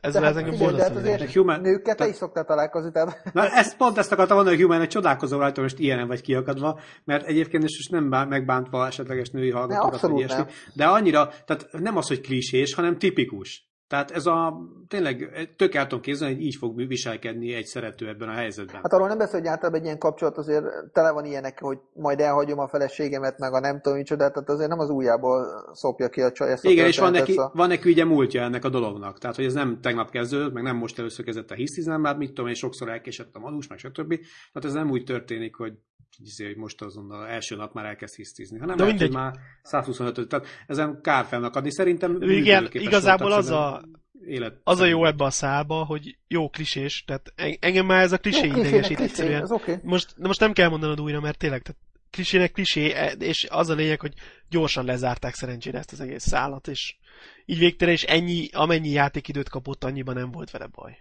ezzel 0.00 0.22
hát 0.22 0.30
ez 0.30 0.36
engem 0.36 0.52
figyelj, 0.52 0.72
de 0.72 0.82
hát 0.82 0.92
borzasztóan 0.92 0.96
azért 0.96 1.14
idegesít. 1.14 1.34
Human- 1.34 1.60
nőkkel 1.60 1.94
te 1.94 2.08
is 2.08 2.14
szoktál 2.16 2.44
találkozni, 2.44 2.92
tehát 2.92 3.32
Na, 3.32 3.48
ezt 3.48 3.76
pont 3.76 3.98
ezt 3.98 4.12
akartam 4.12 4.36
mondani, 4.36 4.56
hogy 4.56 4.64
Human, 4.64 4.80
hogy 4.80 4.88
csodálkozom 4.88 5.38
rajta, 5.40 5.60
most 5.62 5.78
ilyenem 5.78 6.06
vagy 6.06 6.20
kiakadva, 6.20 6.80
mert 7.04 7.26
egyébként 7.26 7.64
is 7.64 7.88
nem 7.88 8.10
bá- 8.10 8.28
megbántva 8.28 8.86
esetleges 8.86 9.30
női 9.30 9.50
hallgatókat, 9.50 10.00
vagy 10.00 10.18
ilyesmi, 10.18 10.36
nem. 10.36 10.48
de 10.74 10.86
annyira, 10.86 11.28
tehát 11.44 11.68
nem 11.72 11.96
az, 11.96 12.08
hogy 12.08 12.20
klisés, 12.20 12.74
hanem 12.74 12.98
tipikus. 12.98 13.70
Tehát 13.92 14.10
ez 14.10 14.26
a, 14.26 14.58
tényleg 14.88 15.30
tök 15.56 15.74
el 15.74 15.86
tudom 15.86 16.00
képzelni, 16.00 16.34
hogy 16.34 16.44
így 16.44 16.54
fog 16.54 16.86
viselkedni 16.86 17.54
egy 17.54 17.64
szerető 17.64 18.08
ebben 18.08 18.28
a 18.28 18.32
helyzetben. 18.32 18.74
Hát 18.74 18.92
arról 18.92 19.08
nem 19.08 19.18
beszél, 19.18 19.38
hogy 19.38 19.48
általában 19.48 19.80
egy 19.80 19.86
ilyen 19.86 19.98
kapcsolat 19.98 20.38
azért 20.38 20.64
tele 20.92 21.10
van 21.10 21.24
ilyenek, 21.24 21.60
hogy 21.60 21.78
majd 21.94 22.20
elhagyom 22.20 22.58
a 22.58 22.68
feleségemet, 22.68 23.38
meg 23.38 23.52
a 23.52 23.60
nem 23.60 23.80
tudom 23.80 23.98
micsoda, 23.98 24.30
tehát 24.30 24.48
azért 24.48 24.68
nem 24.68 24.78
az 24.78 24.90
ujjából 24.90 25.46
szopja 25.72 26.08
ki 26.08 26.20
a 26.20 26.32
csaj 26.32 26.52
a 26.52 26.56
Igen, 26.60 26.86
és 26.86 26.98
van 26.98 27.10
neki, 27.10 27.32
szóval- 27.32 27.52
van 27.54 27.68
neki 27.68 27.90
ugye 27.90 28.04
múltja 28.04 28.42
ennek 28.42 28.64
a 28.64 28.68
dolognak. 28.68 29.18
Tehát, 29.18 29.36
hogy 29.36 29.44
ez 29.44 29.54
nem 29.54 29.80
tegnap 29.80 30.10
kezdődött, 30.10 30.52
meg 30.52 30.62
nem 30.62 30.76
most 30.76 30.98
először 30.98 31.24
kezdett 31.24 31.50
a 31.50 31.54
hisztizni, 31.54 31.96
már 31.96 32.16
mit 32.16 32.28
tudom 32.28 32.46
én, 32.46 32.54
sokszor 32.54 32.88
elkésett 32.88 33.36
a 33.36 33.38
manus, 33.38 33.66
meg 33.66 33.78
stb. 33.78 34.08
Tehát 34.52 34.68
ez 34.68 34.72
nem 34.72 34.90
úgy 34.90 35.04
történik, 35.04 35.54
hogy 35.54 35.72
izé, 36.18 36.46
hogy 36.46 36.56
most 36.56 36.82
azonnal 36.82 37.26
első 37.26 37.56
nap 37.56 37.72
már 37.74 37.84
elkezd 37.84 38.14
hisztizni, 38.14 38.58
hanem 38.58 38.76
De 38.76 38.82
lehet, 38.82 38.98
mindegy. 38.98 39.16
már 39.16 39.34
125 39.62 40.28
tehát 40.28 40.46
ezen 40.66 41.00
kár 41.02 41.24
fennakadni. 41.24 41.70
Szerintem 41.70 42.22
Igen, 42.22 42.68
igazából 42.72 43.32
az 43.32 43.50
a, 43.50 43.82
élet 44.26 44.60
az 44.64 44.80
a 44.80 44.84
jó 44.84 45.04
ebbe 45.04 45.24
a 45.24 45.30
szálba, 45.30 45.84
hogy 45.84 46.18
jó 46.28 46.48
klisés, 46.48 47.04
tehát 47.06 47.32
en- 47.36 47.56
engem 47.60 47.86
már 47.86 48.02
ez 48.02 48.12
a 48.12 48.18
klisé 48.18 48.46
Jó, 48.46 48.56
idegesít 48.56 48.96
klisé, 48.96 49.02
egyszerűen. 49.02 49.50
Oké. 49.50 49.78
Most, 49.82 50.14
de 50.16 50.26
most 50.26 50.40
nem 50.40 50.52
kell 50.52 50.68
mondanod 50.68 51.00
újra, 51.00 51.20
mert 51.20 51.38
tényleg, 51.38 51.62
tehát 51.62 51.80
klisének 52.10 52.52
klisé, 52.52 52.94
és 53.18 53.46
az 53.50 53.68
a 53.68 53.74
lényeg, 53.74 54.00
hogy 54.00 54.14
gyorsan 54.48 54.84
lezárták 54.84 55.34
szerencsére 55.34 55.78
ezt 55.78 55.92
az 55.92 56.00
egész 56.00 56.26
szállat, 56.26 56.68
és 56.68 56.96
így 57.44 57.58
végtére, 57.58 57.90
és 57.92 58.02
ennyi, 58.02 58.48
amennyi 58.52 58.88
játékidőt 58.88 59.48
kapott, 59.48 59.84
annyiban 59.84 60.14
nem 60.14 60.30
volt 60.30 60.50
vele 60.50 60.66
baj. 60.66 60.98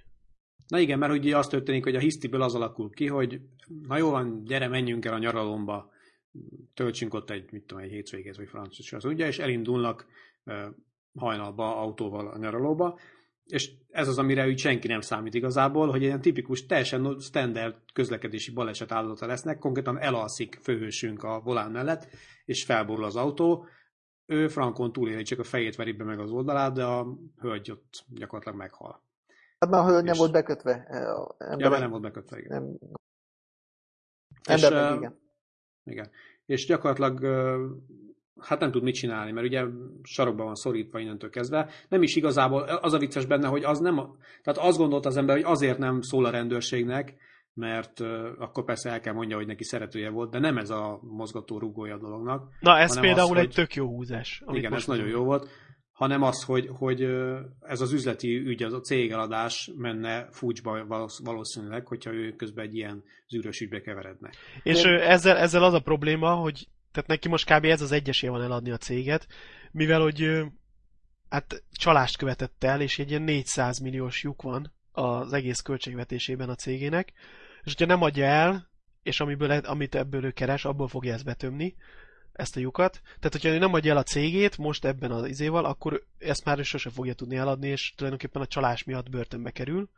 Na 0.71 0.79
igen, 0.79 0.99
mert 0.99 1.13
ugye 1.13 1.37
az 1.37 1.47
történik, 1.47 1.83
hogy 1.83 1.95
a 1.95 1.99
hisztiből 1.99 2.41
az 2.41 2.55
alakul 2.55 2.89
ki, 2.89 3.07
hogy 3.07 3.41
na 3.87 3.97
jó 3.97 4.09
van, 4.09 4.43
gyere, 4.43 4.67
menjünk 4.67 5.05
el 5.05 5.13
a 5.13 5.17
nyaralomba, 5.17 5.91
töltsünk 6.73 7.13
ott 7.13 7.29
egy, 7.29 7.51
mit 7.51 7.63
tudom, 7.63 7.83
egy 7.83 7.89
hétvégét, 7.89 8.35
vagy 8.35 8.47
francia, 8.47 8.97
az 8.97 9.05
ugye, 9.05 9.27
és 9.27 9.39
elindulnak 9.39 10.05
hajnalba 11.15 11.77
autóval 11.77 12.27
a 12.27 12.37
nyaralóba, 12.37 12.99
és 13.45 13.71
ez 13.89 14.07
az, 14.07 14.17
amire 14.17 14.47
úgy 14.47 14.57
senki 14.57 14.87
nem 14.87 15.01
számít 15.01 15.33
igazából, 15.33 15.89
hogy 15.89 16.01
ilyen 16.01 16.21
tipikus, 16.21 16.65
teljesen 16.65 17.19
standard 17.19 17.75
közlekedési 17.93 18.51
baleset 18.51 18.91
áldozata 18.91 19.25
lesznek, 19.25 19.59
konkrétan 19.59 19.99
elalszik 19.99 20.59
főhősünk 20.61 21.23
a 21.23 21.41
volán 21.43 21.71
mellett, 21.71 22.07
és 22.45 22.63
felborul 22.63 23.03
az 23.05 23.15
autó, 23.15 23.65
ő 24.25 24.47
frankon 24.47 24.91
túléli, 24.91 25.23
csak 25.23 25.39
a 25.39 25.43
fejét 25.43 25.75
veri 25.75 25.91
be 25.91 26.03
meg 26.03 26.19
az 26.19 26.31
oldalát, 26.31 26.73
de 26.73 26.83
a 26.83 27.17
hölgy 27.37 27.71
ott 27.71 28.05
gyakorlatilag 28.07 28.57
meghal. 28.57 29.09
Hát 29.61 29.69
már 29.69 29.81
a 29.81 29.85
hölgy 29.87 30.03
nem 30.03 30.13
És- 30.13 30.19
volt 30.19 30.31
bekötve. 30.31 30.85
eh, 30.87 31.19
a 31.19 31.35
Ja, 31.39 31.45
Ember, 31.47 31.69
mert 31.69 31.81
nem 31.81 31.89
volt 31.89 32.01
bekötve, 32.01 32.39
igen. 32.39 32.61
nem, 32.61 32.77
És, 34.55 34.63
ember 34.63 34.81
meg 34.83 34.91
ö, 34.91 34.95
igen. 34.95 35.19
Igen. 35.83 36.09
És 36.45 36.65
gyakorlatilag 36.65 37.21
ö, 37.21 37.65
hát 38.39 38.59
nem 38.59 38.71
tud 38.71 38.83
mit 38.83 38.93
csinálni, 38.95 39.31
mert 39.31 39.47
ugye 39.47 39.65
sarokban 40.03 40.45
van 40.45 40.55
szorítva 40.55 40.99
innentől 40.99 41.29
kezdve. 41.29 41.69
Nem 41.89 42.03
is 42.03 42.15
igazából, 42.15 42.61
az 42.61 42.93
a 42.93 42.97
vicces 42.97 43.25
benne, 43.25 43.47
hogy 43.47 43.63
az 43.63 43.79
nem, 43.79 43.95
tehát 44.43 44.59
azt 44.59 44.77
gondolt 44.77 45.05
az 45.05 45.17
ember, 45.17 45.35
hogy 45.35 45.45
azért 45.45 45.77
nem 45.77 46.01
szól 46.01 46.25
a 46.25 46.29
rendőrségnek, 46.29 47.15
mert 47.53 47.99
ö, 47.99 48.31
akkor 48.39 48.63
persze 48.63 48.89
el 48.89 48.99
kell 48.99 49.13
mondja, 49.13 49.35
hogy 49.35 49.47
neki 49.47 49.63
szeretője 49.63 50.09
volt, 50.09 50.31
de 50.31 50.39
nem 50.39 50.57
ez 50.57 50.69
a 50.69 50.99
mozgató 51.01 51.59
rúgója 51.59 51.95
a 51.95 51.99
dolognak. 51.99 52.49
Na, 52.59 52.77
ez 52.77 52.99
például 52.99 53.31
az, 53.31 53.37
egy 53.37 53.45
hogy- 53.45 53.53
tök 53.55 53.75
jó 53.75 53.87
húzás. 53.87 54.43
Igen, 54.47 54.73
ez 54.73 54.85
nagyon 54.85 55.07
jó 55.07 55.23
volt, 55.23 55.47
hanem 56.01 56.23
az, 56.23 56.43
hogy, 56.43 56.69
hogy 56.71 57.01
ez 57.61 57.81
az 57.81 57.91
üzleti 57.91 58.37
ügy, 58.37 58.63
az 58.63 58.73
a 58.73 58.79
cégeladás 58.79 59.71
menne 59.77 60.27
fúcsba 60.31 60.85
valósz- 60.85 61.19
valószínűleg, 61.23 61.87
hogyha 61.87 62.11
ő 62.13 62.35
közben 62.35 62.65
egy 62.65 62.75
ilyen 62.75 63.03
zűrös 63.29 63.59
ügybe 63.59 63.81
keveredne. 63.81 64.29
És 64.63 64.81
De- 64.81 65.07
ezzel, 65.07 65.37
ezzel 65.37 65.63
az 65.63 65.73
a 65.73 65.79
probléma, 65.79 66.33
hogy 66.33 66.67
tehát 66.91 67.09
neki 67.09 67.27
most 67.27 67.53
kb. 67.53 67.65
ez 67.65 67.81
az 67.81 67.91
egyesé 67.91 68.27
van 68.27 68.41
eladni 68.41 68.71
a 68.71 68.77
céget, 68.77 69.27
mivel 69.71 70.01
hogy 70.01 70.41
hát 71.29 71.63
csalást 71.71 72.17
követett 72.17 72.63
el, 72.63 72.81
és 72.81 72.99
egy 72.99 73.09
ilyen 73.09 73.21
400 73.21 73.79
milliós 73.79 74.23
lyuk 74.23 74.41
van 74.41 74.73
az 74.91 75.33
egész 75.33 75.59
költségvetésében 75.59 76.49
a 76.49 76.55
cégének, 76.55 77.11
és 77.63 77.73
hogyha 77.73 77.85
nem 77.85 78.01
adja 78.01 78.25
el, 78.25 78.69
és 79.03 79.19
amiből, 79.19 79.51
amit 79.51 79.95
ebből 79.95 80.25
ő 80.25 80.31
keres, 80.31 80.65
abból 80.65 80.87
fogja 80.87 81.13
ezt 81.13 81.25
betömni, 81.25 81.75
ezt 82.33 82.57
a 82.57 82.59
lyukat. 82.59 83.01
Tehát, 83.03 83.31
hogyha 83.31 83.49
ő 83.49 83.57
nem 83.57 83.73
adja 83.73 83.91
el 83.91 83.97
a 83.97 84.03
cégét 84.03 84.57
most 84.57 84.85
ebben 84.85 85.11
az 85.11 85.27
izéval, 85.27 85.65
akkor 85.65 86.03
ezt 86.17 86.45
már 86.45 86.59
ő 86.59 86.63
sose 86.63 86.89
fogja 86.89 87.13
tudni 87.13 87.35
eladni, 87.35 87.67
és 87.67 87.93
tulajdonképpen 87.95 88.41
a 88.41 88.45
csalás 88.47 88.83
miatt 88.83 89.09
börtönbe 89.09 89.51
kerül. 89.51 89.89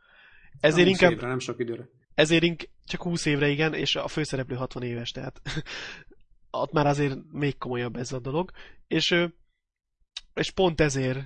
Ezért 0.60 0.88
20 0.88 0.94
inkább, 1.00 1.10
Évre, 1.16 1.26
nem 1.28 1.38
sok 1.38 1.58
időre. 1.60 1.88
ezért 2.14 2.42
ink- 2.42 2.68
csak 2.86 3.02
20 3.02 3.24
évre 3.24 3.48
igen, 3.48 3.74
és 3.74 3.96
a 3.96 4.08
főszereplő 4.08 4.54
60 4.56 4.82
éves, 4.82 5.10
tehát 5.10 5.40
ott 6.50 6.72
már 6.72 6.86
azért 6.86 7.18
még 7.32 7.58
komolyabb 7.58 7.96
ez 7.96 8.12
a 8.12 8.18
dolog. 8.18 8.50
És, 8.86 9.14
és 10.34 10.50
pont 10.50 10.80
ezért, 10.80 11.18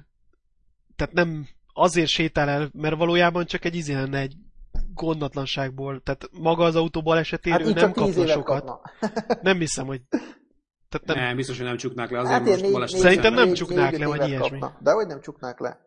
tehát 0.96 1.12
nem 1.12 1.48
azért 1.72 2.08
sétál 2.08 2.48
el, 2.48 2.70
mert 2.72 2.96
valójában 2.96 3.46
csak 3.46 3.64
egy 3.64 3.74
izé 3.74 3.94
lenne 3.94 4.18
egy 4.18 4.34
gondatlanságból, 4.94 6.00
tehát 6.02 6.28
maga 6.32 6.64
az 6.64 6.76
autó 6.76 7.02
balesetéről 7.02 7.58
Hát 7.58 7.68
így 7.68 7.74
nem 7.74 7.92
kapna 7.92 8.26
sokat. 8.26 8.64
kapna. 8.64 8.80
Nem 9.42 9.58
hiszem, 9.58 9.86
hogy 9.86 10.02
tehát 10.88 11.06
nem, 11.06 11.16
Nem, 11.26 11.36
biztos, 11.36 11.56
hogy 11.56 11.66
nem 11.66 11.76
csuknák 11.76 12.10
le, 12.10 12.18
azért 12.18 12.34
Hát 12.34 12.46
most 12.46 12.60
négy, 12.62 12.72
négy, 12.72 12.88
Szerintem 12.88 13.34
nem 13.34 13.46
négy- 13.46 13.56
csuknák 13.56 13.90
négy-öt 13.90 13.98
le, 14.08 14.16
vagy 14.16 14.28
ilyesmi. 14.28 14.58
kapna. 14.58 14.76
De 14.80 14.90
hogy 14.92 15.06
nem 15.06 15.20
csuknák 15.20 15.58
le? 15.60 15.86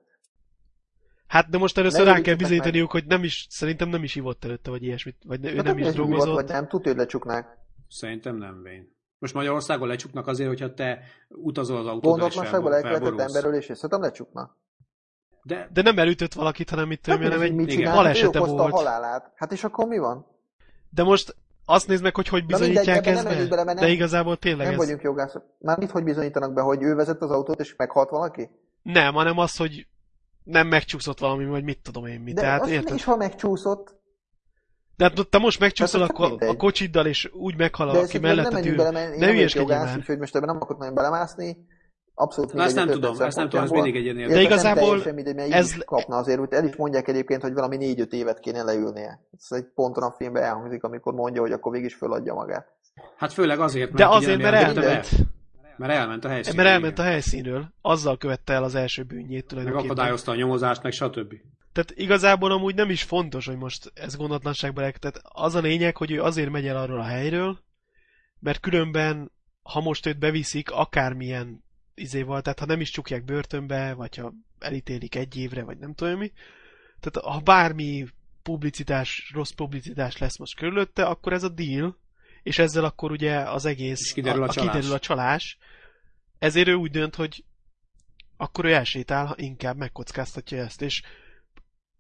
Hát 1.28 1.50
de 1.50 1.58
most 1.58 1.78
először 1.78 2.06
Ne 2.06 2.12
rá 2.12 2.22
kell 2.22 2.36
bizonyítaniuk, 2.36 2.92
hogy 2.92 3.06
nem 3.06 3.24
is, 3.24 3.48
szerintem 3.50 3.90
nem 3.90 4.04
is 4.04 4.16
ivott 4.16 4.46
előtte, 4.46 4.70
vagy 4.70 4.84
ilyesmit, 4.84 5.16
vagy 5.26 5.46
ő 5.46 5.56
De 5.56 5.62
nem 5.62 5.78
is 5.78 5.88
drogozott. 5.92 6.34
vagy 6.34 6.48
nem, 6.48 6.68
tudja, 6.68 6.92
hogy 6.92 7.00
lecsuknák. 7.00 7.58
Szerintem 7.90 8.36
nem, 8.38 8.62
Vén. 8.62 8.96
Most 9.20 9.34
Magyarországon 9.34 9.88
lecsuknak 9.88 10.28
azért, 10.28 10.50
hogyha 10.50 10.74
te 10.74 11.00
utazol 11.28 11.78
az 11.78 12.00
Gondatlanságból 12.00 12.72
felbor- 12.72 12.74
elkövetett 12.94 13.20
emberről, 13.28 13.54
és 13.56 13.64
szerintem 13.66 14.02
lecsukna. 14.02 14.56
De, 15.44 15.70
De 15.74 15.82
nem 15.82 15.98
elütött 16.00 16.34
valakit, 16.34 16.70
hanem 16.70 16.88
mit 16.88 17.02
tudom, 17.02 17.22
én, 17.22 17.32
Hát, 17.32 17.50
mit 17.52 17.70
egy 17.70 17.84
balesete 17.84 18.38
ő 18.38 18.42
okozta 18.42 18.56
volt. 18.58 18.74
a 18.74 18.76
halálát. 18.76 19.32
Hát 19.36 19.52
és 19.52 19.64
akkor 19.64 19.88
mi 19.88 19.98
van? 19.98 20.26
De 20.90 21.04
most 21.04 21.36
azt 21.66 21.88
nézd 21.88 22.04
meg, 22.04 22.16
hogy 22.16 22.28
hogy 22.28 22.40
mindegy, 22.46 22.60
bizonyítják 22.60 23.06
ezt 23.06 23.24
be. 23.24 23.46
bele, 23.48 23.74
De 23.74 23.88
igazából 23.88 24.38
tényleg 24.38 24.66
Nem 24.66 24.74
ez... 24.74 24.80
vagyunk 24.82 25.02
jogászok. 25.02 25.44
Már 25.60 25.78
mit, 25.78 25.92
hogy 25.92 26.04
bizonyítanak 26.04 26.54
be, 26.54 26.62
hogy 26.62 26.84
ő 26.84 26.96
vezet 26.96 27.22
az 27.22 27.32
autót, 27.32 27.60
és 27.60 27.76
meghalt 27.78 28.10
valaki? 28.10 28.50
Nem, 28.82 29.14
hanem 29.14 29.38
az, 29.38 29.56
hogy 29.56 29.88
nem 30.44 30.68
megcsúszott 30.68 31.20
valami, 31.20 31.46
vagy 31.46 31.64
mit 31.64 31.80
tudom 31.82 32.06
én 32.06 32.20
mi. 32.20 32.34
De 32.34 32.42
Tehát 32.42 32.62
azt 32.62 32.70
érted? 32.70 32.96
is, 32.96 33.04
ha 33.04 33.16
megcsúszott. 33.16 34.00
De 34.96 35.04
hát 35.04 35.28
te 35.30 35.38
most 35.38 35.60
megcsúszol 35.60 36.02
a, 36.02 36.04
Hát, 36.04 36.12
akkor 36.12 36.30
ko- 36.30 36.50
a 36.50 36.56
kocsiddal, 36.56 37.06
és 37.06 37.30
úgy 37.34 37.56
meghal, 37.58 37.90
aki 37.90 38.00
ezt 38.00 38.14
nem 38.14 38.22
mellette 38.22 38.54
menjünk 38.54 38.80
ül. 38.80 38.90
Ne 39.18 39.32
jogász, 39.34 39.86
már. 39.86 39.98
úgyhogy 39.98 40.18
most 40.18 40.36
ebben 40.36 40.48
nem 40.48 40.56
akarok 40.56 40.78
nagyon 40.78 40.94
belemászni. 40.94 41.58
Abszolút 42.22 42.54
Na, 42.54 42.64
ezt 42.64 42.76
nem 42.76 42.88
mindegy, 42.88 43.10
tudom, 43.10 43.26
ezt 43.28 43.38
nem 43.38 43.50
tudom, 43.50 43.66
ez 43.66 43.72
mindig 43.72 43.96
egy 43.96 44.04
ilyen 44.04 44.16
szempontjából. 44.16 44.44
érdekes. 44.44 44.62
De 44.62 44.72
igazából 44.72 45.14
mindegy, 45.14 45.36
mert 45.36 45.52
ez- 45.52 45.76
is 45.76 45.84
kapna 45.86 46.16
azért, 46.16 46.40
úgy 46.40 46.54
el 46.54 46.66
is 46.66 46.76
mondják 46.76 47.08
egyébként, 47.08 47.42
hogy 47.42 47.54
valami 47.54 47.78
négy-öt 47.78 48.14
évet 48.14 48.40
kéne 48.40 48.64
leülnie. 48.64 49.20
Ez 49.38 49.58
egy 49.58 49.66
ponton 49.76 50.04
a 50.04 50.12
filmben 50.12 50.44
elhangzik, 50.44 50.84
amikor 50.84 51.14
mondja, 51.14 51.42
hogy 51.42 51.52
akkor 51.52 51.72
végig 51.72 51.88
is 51.88 51.96
föladja 51.96 52.34
magát. 52.34 52.68
hát 53.18 53.34
főleg 53.34 53.60
azért, 53.60 53.92
mert... 53.92 53.98
De 53.98 54.08
ugye 54.08 54.16
azért, 54.16 54.42
nem 54.42 54.52
mert 54.52 54.64
elment. 54.78 55.10
Mert 55.78 55.94
elment 55.94 56.26
a 56.26 56.30
helyszínre. 56.30 56.64
Mert 56.64 56.76
elment 56.76 57.00
a 57.00 57.04
helyszínről, 57.04 57.74
azzal 57.82 58.18
követte 58.18 58.54
el 58.54 58.64
az 58.64 58.76
első 58.76 59.04
bűnjét 59.04 59.30
Meg 59.32 59.46
tulajdonképpen. 59.46 59.90
akadályozta 59.90 60.32
a 60.32 60.36
nyomozást, 60.36 60.84
meg 60.84 60.92
stb. 60.92 61.34
Tehát 61.74 61.92
igazából 61.96 62.52
amúgy 62.52 62.76
nem 62.76 62.90
is 62.90 63.04
fontos, 63.04 63.46
hogy 63.46 63.58
most 63.58 63.92
ez 63.94 64.16
gondatlanságban 64.16 64.84
el... 64.84 64.92
Tehát 64.92 65.22
az 65.24 65.56
a 65.56 65.60
lényeg, 65.60 65.98
hogy 65.98 66.12
ő 66.12 66.22
azért 66.22 66.50
megy 66.50 66.68
el 66.68 66.78
arról 66.78 67.00
a 67.00 67.04
helyről, 67.04 67.60
mert 68.40 68.60
különben, 68.60 69.32
ha 69.64 69.82
most 69.82 70.06
őt 70.06 70.20
beviszik, 70.20 70.72
akármilyen 70.72 71.64
izéval, 72.02 72.42
tehát 72.42 72.60
ha 72.60 72.66
nem 72.66 72.82
is 72.82 72.90
csukják 72.90 73.24
börtönbe, 73.24 73.94
vagy 73.94 74.16
ha 74.16 74.34
elítélik 74.60 75.16
egy 75.16 75.38
évre, 75.38 75.64
vagy 75.64 75.78
nem 75.78 75.94
tudom 75.94 76.18
mi, 76.18 76.32
Tehát 77.00 77.34
ha 77.34 77.40
bármi 77.40 78.08
publicitás, 78.44 79.32
rossz 79.34 79.52
publicitás 79.52 80.18
lesz 80.18 80.38
most 80.38 80.56
körülötte, 80.56 81.06
akkor 81.06 81.34
ez 81.34 81.44
a 81.44 81.50
deal, 81.50 81.98
és 82.44 82.60
ezzel 82.60 82.84
akkor 82.84 83.12
ugye 83.12 83.40
az 83.40 83.66
egész, 83.66 84.00
És 84.00 84.14
kiderül 84.14 84.44
a 84.44 84.48
a, 84.48 84.52
csalás. 84.52 84.72
kiderül 84.72 84.96
a 84.96 85.00
csalás. 85.00 85.58
Ezért 86.40 86.68
ő 86.68 86.74
úgy 86.74 86.92
dönt, 86.92 87.16
hogy 87.16 87.44
akkor 88.38 88.66
ő 88.66 88.74
elsétál, 88.74 89.26
ha 89.26 89.36
inkább 89.38 89.78
megkockáztatja 89.78 90.58
ezt, 90.58 90.82
és, 90.82 91.02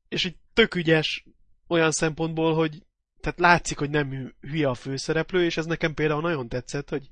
és 0.09 0.23
így 0.25 0.35
tök 0.53 0.75
ügyes 0.75 1.25
olyan 1.67 1.91
szempontból, 1.91 2.53
hogy 2.53 2.83
tehát 3.21 3.39
látszik, 3.39 3.77
hogy 3.77 3.89
nem 3.89 4.09
hü- 4.09 4.35
hülye 4.41 4.67
a 4.67 4.73
főszereplő, 4.73 5.43
és 5.43 5.57
ez 5.57 5.65
nekem 5.65 5.93
például 5.93 6.21
nagyon 6.21 6.49
tetszett, 6.49 6.89
hogy 6.89 7.07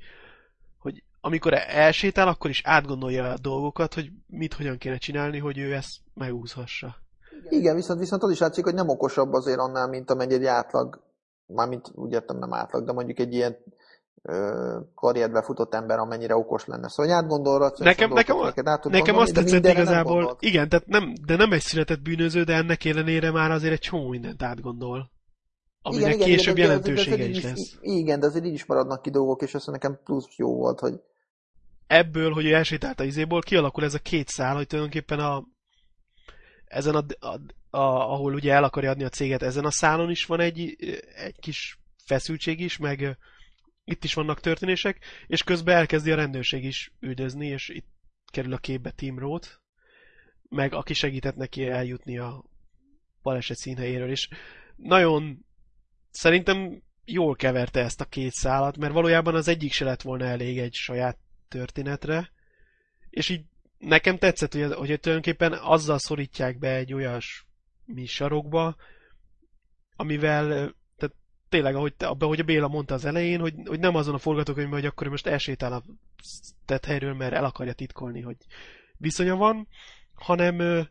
amikor 1.22 1.54
elsétál, 1.54 2.28
akkor 2.28 2.50
is 2.50 2.62
átgondolja 2.66 3.32
a 3.32 3.38
dolgokat, 3.42 3.94
hogy 3.94 4.12
mit 4.28 4.54
hogyan 4.54 4.78
kéne 4.78 4.98
csinálni, 4.98 5.38
hogy 5.38 5.58
ő 5.58 5.74
ezt 5.74 5.98
megúszhassa. 6.14 6.96
Igen, 7.50 7.76
viszont, 7.76 8.00
viszont 8.00 8.24
az 8.24 8.32
is 8.32 8.40
látszik, 8.40 8.64
hogy 8.64 8.74
nem 8.74 8.90
okosabb 8.90 9.34
azért 9.34 9.60
annál, 9.60 9.88
mint 9.88 10.12
amennyi 10.12 10.34
egy 10.34 10.46
átlag, 10.46 11.02
mármint 11.46 11.92
úgy 11.96 12.12
értem 12.12 12.38
nem 12.38 12.54
átlag, 12.54 12.86
de 12.86 12.92
mondjuk 12.92 13.20
egy 13.20 13.34
ilyen 13.34 13.58
ö, 14.22 14.78
karrierbe 14.96 15.42
futott 15.42 15.74
ember, 15.74 16.00
amennyire 16.00 16.36
okos 16.36 16.66
lenne. 16.66 16.90
Szóval 16.90 17.06
hogy 17.06 17.24
átgondol 17.24 17.74
Nekem, 17.78 18.10
nekem, 18.14 18.38
neked 18.38 18.68
át 18.68 18.84
nekem 18.84 19.16
gondolni, 19.16 19.22
azt 19.22 19.34
tetszett 19.34 19.66
igazából, 19.66 20.38
igen, 20.40 20.70
tehát 20.70 20.88
nem, 20.88 21.14
de 21.26 21.36
nem 21.36 21.52
egy 21.52 21.62
született 21.62 22.02
bűnöző, 22.02 22.44
de 22.44 22.54
ennek 22.54 22.86
ellenére 22.86 23.32
már 23.32 23.52
azért 23.52 23.74
egy 23.74 23.80
csomó 23.80 24.10
mindent 24.10 24.44
átgondol. 24.44 25.12
Aminek 25.82 26.14
igen, 26.14 26.28
később 26.28 26.56
de- 26.56 26.62
jelentősége 26.62 27.26
is 27.26 27.42
de- 27.42 27.50
lesz. 27.50 27.78
Igen, 27.82 28.20
de 28.20 28.26
azért 28.26 28.46
így 28.46 28.54
is 28.54 28.66
maradnak 28.66 29.02
ki 29.02 29.10
dolgok, 29.10 29.42
és 29.42 29.54
ez 29.54 29.66
nekem 29.66 30.00
plusz 30.04 30.38
jó 30.38 30.56
volt, 30.56 30.80
hogy 30.80 31.02
ebből, 31.88 32.32
hogy 32.32 32.46
ő 32.46 32.54
elsétált 32.54 33.00
a 33.00 33.04
izéból, 33.04 33.42
kialakul 33.42 33.84
ez 33.84 33.94
a 33.94 34.00
két 34.00 34.28
szál, 34.28 34.56
hogy 34.56 34.68
tulajdonképpen 34.68 35.20
a, 35.20 35.48
ezen 36.66 36.96
a, 36.96 37.06
a, 37.20 37.36
a, 37.78 38.12
ahol 38.14 38.34
ugye 38.34 38.54
el 38.54 38.64
akarja 38.64 38.90
adni 38.90 39.04
a 39.04 39.10
céget, 39.10 39.42
ezen 39.42 39.66
a 39.66 39.72
szálon 39.72 40.10
is 40.10 40.26
van 40.26 40.40
egy, 40.40 40.76
egy 41.16 41.40
kis 41.40 41.80
feszültség 42.06 42.60
is, 42.60 42.78
meg 42.78 43.18
itt 43.84 44.04
is 44.04 44.14
vannak 44.14 44.40
történések, 44.40 45.00
és 45.28 45.44
közben 45.44 45.76
elkezdi 45.76 46.12
a 46.12 46.16
rendőrség 46.16 46.64
is 46.64 46.94
üldözni, 47.00 47.48
és 47.48 47.70
itt 47.70 47.88
kerül 48.32 48.54
a 48.54 48.58
képbe 48.58 48.92
Tim 48.92 49.20
Roth, 49.20 49.50
meg 50.50 50.74
aki 50.74 50.94
segített 50.94 51.36
neki 51.36 51.68
eljutni 51.68 52.18
a 52.18 52.44
baleset 53.22 53.58
színhelyéről, 53.58 54.10
és 54.10 54.30
nagyon 54.76 55.46
szerintem 56.20 56.82
jól 57.06 57.36
keverte 57.36 57.80
ezt 57.80 58.02
a 58.02 58.06
két 58.06 58.32
szálat, 58.32 58.78
mert 58.78 58.94
valójában 58.94 59.36
az 59.36 59.48
egyik 59.48 59.72
se 59.72 59.86
lett 59.86 60.02
volna 60.02 60.26
elég 60.26 60.60
egy 60.60 60.74
saját 60.74 61.18
történetre, 61.48 62.32
és 63.10 63.30
így 63.30 63.44
nekem 63.78 64.18
tetszett, 64.18 64.54
hogy, 64.54 64.74
hogy 64.74 65.00
tulajdonképpen 65.00 65.54
azzal 65.54 65.98
szorítják 65.98 66.58
be 66.58 66.76
egy 66.76 66.94
olyas 66.94 67.48
mi 67.86 68.06
sarokba, 68.06 68.76
amivel 69.96 70.48
tehát 70.98 71.16
tényleg, 71.50 71.76
ahogy, 71.76 71.96
te- 71.96 72.08
ahogy 72.08 72.40
a 72.40 72.44
Béla 72.44 72.68
mondta 72.68 72.94
az 72.94 73.06
elején, 73.06 73.40
hogy, 73.40 73.54
hogy 73.66 73.80
nem 73.80 73.96
azon 73.96 74.14
a 74.14 74.18
forgatókönyvben, 74.18 74.80
hogy 74.80 74.90
akkor 74.90 75.08
most 75.08 75.28
elsétál 75.28 75.74
a 75.74 75.84
tett 76.66 76.86
helyről, 76.86 77.14
mert 77.14 77.34
el 77.34 77.46
akarja 77.46 77.74
titkolni, 77.74 78.22
hogy 78.22 78.38
viszonya 78.98 79.36
van, 79.36 79.68
hanem, 80.14 80.88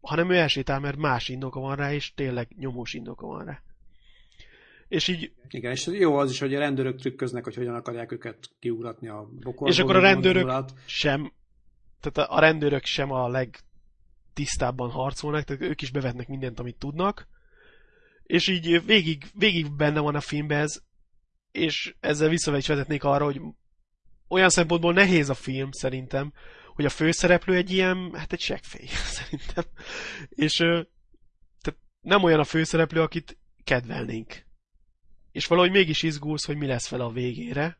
hanem 0.00 0.30
ő 0.30 0.36
elsétál, 0.36 0.80
mert 0.80 0.96
más 0.96 1.28
indoka 1.28 1.60
van 1.60 1.76
rá, 1.76 1.92
és 1.92 2.14
tényleg 2.14 2.48
nyomós 2.56 2.94
indoka 2.94 3.26
van 3.26 3.44
rá. 3.44 3.62
És 4.88 5.08
így 5.08 5.32
Igen, 5.48 5.72
és 5.72 5.86
jó 5.86 6.16
az 6.16 6.30
is, 6.30 6.38
hogy 6.38 6.54
a 6.54 6.58
rendőrök 6.58 7.00
trükköznek, 7.00 7.44
hogy 7.44 7.54
hogyan 7.54 7.74
akarják 7.74 8.12
őket 8.12 8.50
kiugratni 8.58 9.08
a 9.08 9.28
bokorból. 9.40 9.68
És 9.68 9.78
akkor 9.78 9.96
a 9.96 10.00
rendőrök 10.00 10.42
vonulat. 10.42 10.74
sem, 10.86 11.32
tehát 12.00 12.30
a, 12.30 12.36
a 12.36 12.40
rendőrök 12.40 12.84
sem 12.84 13.10
a 13.10 13.28
legtisztábban 13.28 14.90
harcolnak, 14.90 15.44
tehát 15.44 15.62
ők 15.62 15.82
is 15.82 15.90
bevetnek 15.90 16.28
mindent, 16.28 16.60
amit 16.60 16.78
tudnak, 16.78 17.28
és 18.22 18.48
így 18.48 18.84
végig, 18.84 19.24
végig 19.34 19.76
benne 19.76 20.00
van 20.00 20.14
a 20.14 20.20
filmben 20.20 20.60
ez, 20.60 20.82
és 21.50 21.94
ezzel 22.00 22.28
vissza 22.28 22.56
is 22.56 22.66
vezetnék 22.66 23.04
arra, 23.04 23.24
hogy 23.24 23.40
olyan 24.28 24.48
szempontból 24.48 24.92
nehéz 24.92 25.28
a 25.28 25.34
film 25.34 25.70
szerintem, 25.70 26.32
hogy 26.74 26.84
a 26.84 26.88
főszereplő 26.88 27.54
egy 27.54 27.70
ilyen, 27.70 28.14
hát 28.14 28.32
egy 28.32 28.40
seggfej 28.40 28.86
szerintem. 29.18 29.64
És 30.28 30.56
tehát 30.56 31.80
nem 32.00 32.22
olyan 32.22 32.40
a 32.40 32.44
főszereplő, 32.44 33.00
akit 33.00 33.38
kedvelnénk. 33.64 34.44
És 35.34 35.46
valahogy 35.46 35.70
mégis 35.70 36.02
izgulsz, 36.02 36.44
hogy 36.44 36.56
mi 36.56 36.66
lesz 36.66 36.88
vele 36.88 37.04
a 37.04 37.10
végére, 37.10 37.78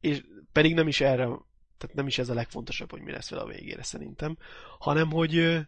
és 0.00 0.24
pedig 0.52 0.74
nem 0.74 0.88
is 0.88 1.00
erre, 1.00 1.24
tehát 1.78 1.94
nem 1.94 2.06
is 2.06 2.18
ez 2.18 2.28
a 2.28 2.34
legfontosabb, 2.34 2.90
hogy 2.90 3.02
mi 3.02 3.10
lesz 3.10 3.30
vele 3.30 3.42
a 3.42 3.46
végére 3.46 3.82
szerintem, 3.82 4.36
hanem 4.78 5.10
hogy, 5.10 5.60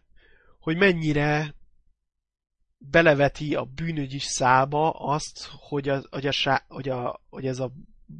hogy 0.59 0.77
mennyire 0.77 1.55
beleveti 2.77 3.55
a 3.55 3.63
bűnügyi 3.63 4.19
szába 4.19 4.91
azt, 4.91 5.47
hogy, 5.47 5.89
a, 5.89 6.03
hogy, 6.09 6.27
a, 6.27 6.61
hogy, 6.67 6.89
a, 6.89 7.21
hogy 7.29 7.45
ez 7.45 7.59
a 7.59 7.71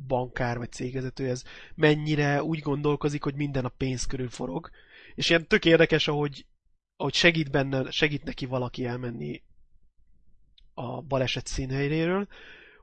bankár 0.07 0.57
vagy 0.57 0.71
cégvezető 0.71 1.29
ez 1.29 1.43
mennyire 1.75 2.43
úgy 2.43 2.59
gondolkozik, 2.59 3.23
hogy 3.23 3.35
minden 3.35 3.65
a 3.65 3.73
pénz 3.77 4.05
körül 4.05 4.29
forog. 4.29 4.69
És 5.15 5.29
ilyen 5.29 5.47
tök 5.47 5.65
érdekes, 5.65 6.07
ahogy, 6.07 6.45
ahogy 6.95 7.13
segít 7.13 7.51
benne, 7.51 7.91
segít 7.91 8.23
neki 8.23 8.45
valaki 8.45 8.85
elmenni 8.85 9.43
a 10.79 11.01
baleset 11.01 11.47
színhelyéről, 11.47 12.27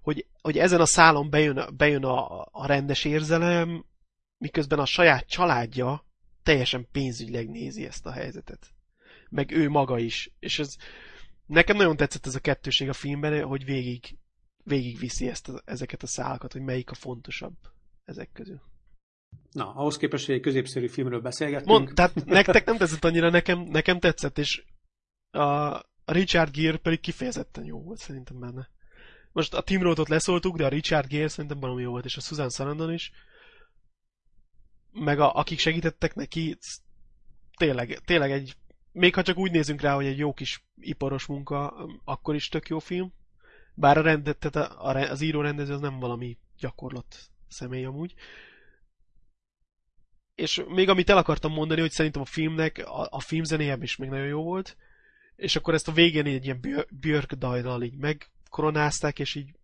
hogy, 0.03 0.27
hogy 0.43 0.59
ezen 0.59 0.81
a 0.81 0.87
szálon 0.87 1.31
bejön, 1.31 1.75
bejön 1.77 2.05
a, 2.05 2.41
a 2.51 2.67
rendes 2.67 3.05
érzelem, 3.05 3.85
miközben 4.39 4.79
a 4.79 4.87
saját 4.87 5.27
családja 5.29 6.05
teljesen 6.43 6.89
pénzügyleg 6.93 7.49
nézi 7.49 7.87
ezt 7.87 8.07
a 8.07 8.11
helyzetet. 8.11 8.75
Meg 9.29 9.51
ő 9.51 9.69
maga 9.69 9.99
is. 9.99 10.31
És 10.39 10.59
ez, 10.59 10.77
nekem 11.47 11.77
nagyon 11.77 11.97
tetszett 11.97 12.27
ez 12.27 12.35
a 12.35 12.41
kettőség 12.41 12.89
a 12.89 12.93
filmben, 12.93 13.45
hogy 13.45 13.65
végig, 13.65 14.19
végig 14.65 14.99
viszi 14.99 15.29
ezt 15.29 15.49
a, 15.49 15.63
ezeket 15.65 16.03
a 16.03 16.07
szálakat, 16.07 16.53
hogy 16.53 16.63
melyik 16.63 16.91
a 16.91 16.95
fontosabb 16.95 17.55
ezek 18.05 18.33
közül. 18.33 18.61
Na, 19.51 19.75
ahhoz 19.75 19.97
képest, 19.97 20.27
hogy 20.27 20.35
egy 20.35 20.41
középszerű 20.41 20.89
filmről 20.89 21.21
beszélgettünk. 21.21 21.69
Mond, 21.69 21.95
tehát 21.95 22.25
nektek 22.25 22.65
nem 22.65 22.77
tetszett 22.77 23.05
annyira, 23.05 23.31
nekem, 23.31 23.61
nekem 23.61 23.99
tetszett, 23.99 24.39
és 24.39 24.65
a 25.31 25.81
a 26.09 26.13
Richard 26.13 26.57
Gere 26.57 26.77
pedig 26.77 27.01
kifejezetten 27.01 27.65
jó 27.65 27.83
volt 27.83 27.99
szerintem 27.99 28.41
benne. 28.41 28.69
Most 29.33 29.55
a 29.55 29.63
Tim 29.63 29.83
Roth-ot 29.83 30.09
leszóltuk, 30.09 30.57
de 30.57 30.65
a 30.65 30.69
Richard 30.69 31.09
Gere 31.09 31.29
szerintem 31.29 31.61
valami 31.61 31.83
jó 31.83 31.91
volt, 31.91 32.05
és 32.05 32.17
a 32.17 32.21
Susan 32.21 32.51
Sarandon 32.51 32.93
is. 32.93 33.13
Meg 34.93 35.21
a, 35.21 35.35
akik 35.35 35.59
segítettek 35.59 36.15
neki, 36.15 36.59
tényleg, 37.57 37.99
tényleg 38.05 38.31
egy, 38.31 38.57
még 38.93 39.15
ha 39.15 39.23
csak 39.23 39.37
úgy 39.37 39.51
nézünk 39.51 39.81
rá, 39.81 39.95
hogy 39.95 40.07
egy 40.07 40.19
jó 40.19 40.33
kis 40.33 40.65
iparos 40.81 41.27
munka, 41.27 41.87
akkor 42.05 42.35
is 42.35 42.49
tök 42.49 42.69
jó 42.69 42.79
film. 42.79 43.13
Bár 43.75 43.99
a 43.99 44.03
rendet, 44.03 44.39
tehát 44.39 44.71
a, 44.71 44.89
a, 44.89 45.11
az 45.11 45.21
író 45.21 45.41
rendező 45.41 45.73
az 45.73 45.81
nem 45.81 45.99
valami 45.99 46.39
gyakorlott 46.59 47.31
személy 47.49 47.85
amúgy. 47.85 48.15
És 50.35 50.65
még 50.69 50.89
amit 50.89 51.11
el 51.11 51.17
akartam 51.17 51.53
mondani, 51.53 51.81
hogy 51.81 51.91
szerintem 51.91 52.23
a 52.23 52.25
filmnek, 52.25 52.79
a, 52.79 53.09
a 53.11 53.21
film 53.21 53.45
zenéje 53.45 53.79
is 53.81 53.97
még 53.97 54.09
nagyon 54.09 54.27
jó 54.27 54.43
volt, 54.43 54.77
és 55.37 55.57
akkor 55.57 55.75
ezt 55.75 55.89
a 55.89 55.93
végén 55.93 56.27
egy 56.27 56.45
ilyen 56.45 56.61
Björ- 56.61 56.95
Björk 57.01 57.33
dajnal 57.33 57.83
így 57.83 57.97
megkoronázták, 57.97 59.19
és 59.19 59.35
így 59.35 59.55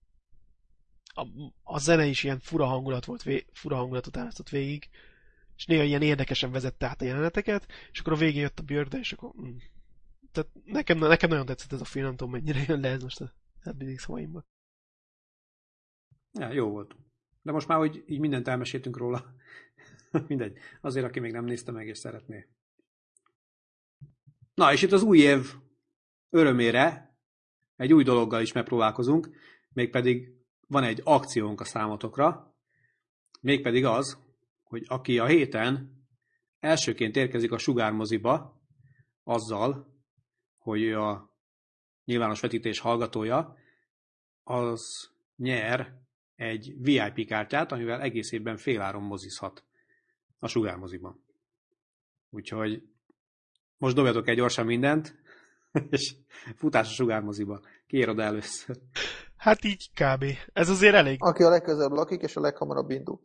a, 1.15 1.27
a 1.63 1.79
zene 1.79 2.07
is 2.07 2.25
ilyen 2.25 2.39
fura 2.39 2.67
hangulat 2.67 3.05
volt, 3.05 3.23
vé, 3.23 3.47
fura 3.53 3.77
hangulatot 3.77 4.17
árasztott 4.17 4.49
végig, 4.49 4.89
és 5.57 5.67
néha 5.67 5.83
ilyen 5.83 6.03
érdekesen 6.03 6.51
vezette 6.51 6.87
át 6.87 7.01
a 7.01 7.05
jeleneteket, 7.05 7.67
és 7.93 8.01
akkor 8.01 8.13
a 8.13 8.17
végén 8.17 8.41
jött 8.41 8.59
a 8.59 8.63
Björk, 8.63 8.93
és 8.93 9.13
akkor... 9.13 9.33
Mm. 9.41 9.57
Tehát 10.33 10.51
nekem, 10.65 10.99
nekem 10.99 11.29
nagyon 11.31 11.47
tetszett 11.47 11.73
ez 11.73 11.81
a 11.81 11.85
film, 11.85 12.05
nem 12.05 12.17
tudom 12.17 12.33
mennyire 12.33 12.65
jön 12.67 12.81
le 12.81 12.89
ez 12.89 13.03
most 13.03 13.21
a 13.21 13.33
eddigi 13.63 13.97
szavaimban. 13.97 14.45
Ja, 16.33 16.53
jó 16.53 16.69
volt. 16.69 16.97
De 17.43 17.53
most 17.53 17.69
már, 17.69 17.79
hogy 17.79 18.05
így 18.07 18.19
mindent 18.19 18.49
elmeséltünk 18.49 18.97
róla. 18.97 19.35
Mindegy. 20.29 20.59
Azért, 20.81 21.07
aki 21.07 21.21
még 21.21 21.33
nem 21.33 21.45
nézte 21.45 21.73
meg 21.73 21.87
és 21.87 21.99
szeretné. 21.99 22.49
Na, 24.55 24.73
és 24.73 24.83
itt 24.83 24.93
az 24.93 25.03
új 25.03 25.19
év 25.19 25.55
örömére 26.33 27.17
egy 27.77 27.93
új 27.93 28.03
dologgal 28.03 28.41
is 28.41 28.53
megpróbálkozunk, 28.53 29.31
mégpedig 29.73 30.29
van 30.67 30.85
egy 30.85 31.01
akciónk 31.05 31.61
a 31.61 31.65
számotokra, 31.65 32.57
mégpedig 33.41 33.85
az, 33.85 34.19
hogy 34.63 34.85
aki 34.89 35.19
a 35.19 35.27
héten 35.27 36.01
elsőként 36.59 37.17
érkezik 37.17 37.53
a 37.53 37.59
sugármoziba, 37.59 38.61
azzal, 39.25 39.97
hogy 40.59 40.93
a 40.93 41.31
nyilvános 42.05 42.41
vetítés 42.41 42.79
hallgatója, 42.79 43.57
az 44.43 45.11
nyer 45.37 46.01
egy 46.35 46.75
VIP 46.79 47.27
kártyát, 47.27 47.73
amivel 47.73 48.01
egész 48.01 48.33
évben 48.33 48.57
féláron 48.57 49.03
mozizhat 49.03 49.65
a 50.39 50.49
sugármoziban. 50.49 51.25
Úgyhogy 52.31 52.83
most 53.77 53.95
dobjatok 53.95 54.29
egy 54.29 54.37
gyorsan 54.37 54.67
mindent, 54.67 55.22
és 55.91 56.15
futás 56.55 56.89
a 56.89 56.93
sugármoziba. 56.93 57.61
Kiér 57.87 58.09
oda 58.09 58.23
először. 58.23 58.77
Hát 59.37 59.65
így 59.65 59.91
kb. 59.95 60.25
Ez 60.53 60.69
azért 60.69 60.95
elég. 60.95 61.17
Aki 61.21 61.43
a 61.43 61.49
legközelebb 61.49 61.93
lakik, 61.93 62.21
és 62.21 62.37
a 62.37 62.41
leghamarabb 62.41 62.91
indul. 62.91 63.21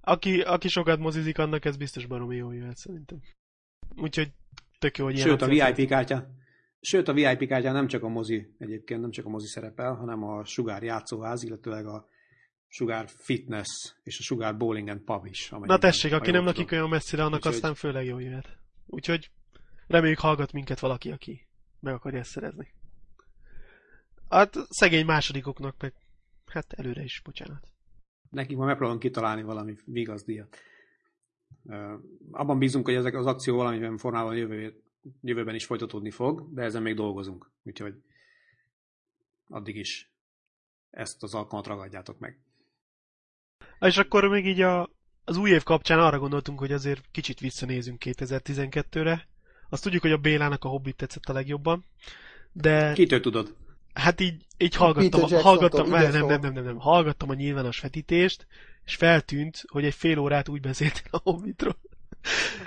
Aki, 0.00 0.40
aki 0.40 0.68
sokat 0.68 0.98
mozizik, 0.98 1.38
annak 1.38 1.64
ez 1.64 1.76
biztos 1.76 2.06
baromi 2.06 2.36
jó 2.36 2.52
jöhet 2.52 2.76
szerintem. 2.76 3.20
Úgyhogy 3.96 4.32
tök 4.78 4.98
jó, 4.98 5.04
hogy 5.04 5.14
ilyen 5.14 5.28
Sőt, 5.28 5.42
a 5.42 5.46
VIP 5.46 5.88
kártya 5.88 6.26
Sőt, 6.80 7.08
a 7.08 7.12
VIP 7.12 7.48
kártyán 7.48 7.74
nem 7.74 7.86
csak 7.86 8.02
a 8.02 8.08
mozi, 8.08 8.54
egyébként 8.58 9.00
nem 9.00 9.10
csak 9.10 9.26
a 9.26 9.28
mozi 9.28 9.46
szerepel, 9.46 9.94
hanem 9.94 10.22
a 10.22 10.44
Sugár 10.44 10.82
játszóház, 10.82 11.42
illetőleg 11.42 11.86
a 11.86 12.08
Sugár 12.68 13.08
Fitness 13.08 13.68
és 14.02 14.18
a 14.18 14.22
Sugár 14.22 14.56
Bowling 14.56 14.88
and 14.88 15.00
Pub 15.00 15.26
is. 15.26 15.48
Na 15.50 15.78
tessék, 15.78 16.12
aki 16.12 16.30
nem 16.30 16.44
lakik 16.44 16.72
olyan 16.72 16.88
messzire, 16.88 17.22
annak 17.22 17.36
Úgyhogy... 17.36 17.52
aztán 17.52 17.74
főleg 17.74 18.04
jó 18.04 18.18
jöhet. 18.18 18.58
Úgyhogy 18.86 19.30
reméljük 19.86 20.18
hallgat 20.18 20.52
minket 20.52 20.80
valaki, 20.80 21.10
aki 21.10 21.46
meg 21.82 21.94
akarja 21.94 22.24
szerezni. 22.24 22.72
Hát 24.28 24.54
szegény 24.68 25.04
másodikoknak 25.04 25.74
meg, 25.80 25.94
hát 26.46 26.72
előre 26.72 27.02
is, 27.02 27.20
bocsánat. 27.24 27.72
Nekik 28.30 28.56
ma 28.56 28.64
megpróbálom 28.64 29.00
kitalálni 29.00 29.42
valami 29.42 29.76
vigazdiat. 29.84 30.56
Abban 32.30 32.58
bízunk, 32.58 32.84
hogy 32.84 32.94
ezek 32.94 33.14
az 33.14 33.26
akció 33.26 33.56
valamilyen 33.56 33.96
formában 33.96 34.36
jövő, 34.36 34.82
jövőben 35.20 35.54
is 35.54 35.64
folytatódni 35.64 36.10
fog, 36.10 36.54
de 36.54 36.62
ezen 36.62 36.82
még 36.82 36.94
dolgozunk. 36.94 37.50
Úgyhogy 37.62 37.94
addig 39.48 39.76
is 39.76 40.12
ezt 40.90 41.22
az 41.22 41.34
alkalmat 41.34 41.66
ragadjátok 41.66 42.18
meg. 42.18 42.40
És 43.80 43.98
akkor 43.98 44.28
még 44.28 44.46
így 44.46 44.60
a, 44.60 44.90
az 45.24 45.36
új 45.36 45.50
év 45.50 45.62
kapcsán 45.62 45.98
arra 45.98 46.18
gondoltunk, 46.18 46.58
hogy 46.58 46.72
azért 46.72 47.08
kicsit 47.10 47.40
visszanézünk 47.40 48.02
2012-re. 48.04 49.28
Azt 49.72 49.82
tudjuk, 49.82 50.02
hogy 50.02 50.12
a 50.12 50.16
Bélának 50.16 50.64
a 50.64 50.68
Hobbit 50.68 50.96
tetszett 50.96 51.28
a 51.28 51.32
legjobban, 51.32 51.84
de... 52.52 52.92
Kitől 52.92 53.20
tudod? 53.20 53.54
Hát 53.94 54.20
így, 54.20 54.46
így 54.58 54.74
hallgattam, 54.74 55.30
hallgattam, 55.30 55.88
nem, 55.88 56.12
nem, 56.12 56.26
nem, 56.26 56.40
nem, 56.40 56.52
nem, 56.52 56.64
nem, 56.64 56.78
hallgattam 56.78 57.30
a 57.30 57.34
nyilvános 57.34 57.80
vetítést, 57.80 58.46
és 58.84 58.94
feltűnt, 58.94 59.64
hogy 59.68 59.84
egy 59.84 59.94
fél 59.94 60.18
órát 60.18 60.48
úgy 60.48 60.60
beszélt 60.60 61.02
a 61.10 61.18
Hobbitról. 61.22 61.76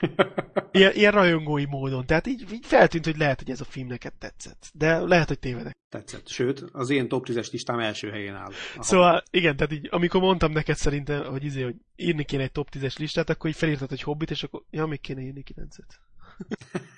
ilyen, 0.71 0.93
ilyen 0.93 1.11
rajongói 1.11 1.65
módon. 1.65 2.05
Tehát 2.05 2.27
így, 2.27 2.45
így 2.51 2.65
feltűnt, 2.65 3.05
hogy 3.05 3.17
lehet, 3.17 3.39
hogy 3.39 3.49
ez 3.49 3.61
a 3.61 3.65
film 3.65 3.87
neked 3.87 4.13
tetszett. 4.13 4.71
De 4.73 4.99
lehet, 4.99 5.27
hogy 5.27 5.39
tévedek. 5.39 5.77
Tetszett. 5.89 6.27
Sőt, 6.27 6.63
az 6.71 6.89
én 6.89 7.07
top 7.07 7.25
10-es 7.27 7.51
listám 7.51 7.79
első 7.79 8.09
helyén 8.09 8.33
áll. 8.33 8.51
Aha. 8.73 8.83
Szóval, 8.83 9.23
igen, 9.29 9.55
tehát 9.55 9.73
így, 9.73 9.87
amikor 9.91 10.21
mondtam 10.21 10.51
neked 10.51 10.75
szerintem, 10.75 11.23
hogy, 11.23 11.43
izé, 11.43 11.61
hogy 11.61 11.75
írni 11.95 12.23
kéne 12.23 12.43
egy 12.43 12.51
top 12.51 12.69
10-es 12.71 12.97
listát, 12.97 13.29
akkor 13.29 13.49
így 13.49 13.55
felírtad, 13.55 13.89
hogy 13.89 14.01
Hobbit, 14.01 14.31
és 14.31 14.43
akkor, 14.43 14.63
ja, 14.69 14.85
még 14.85 15.01
kéne 15.01 15.21
írni 15.21 15.43
9-et. 15.55 16.03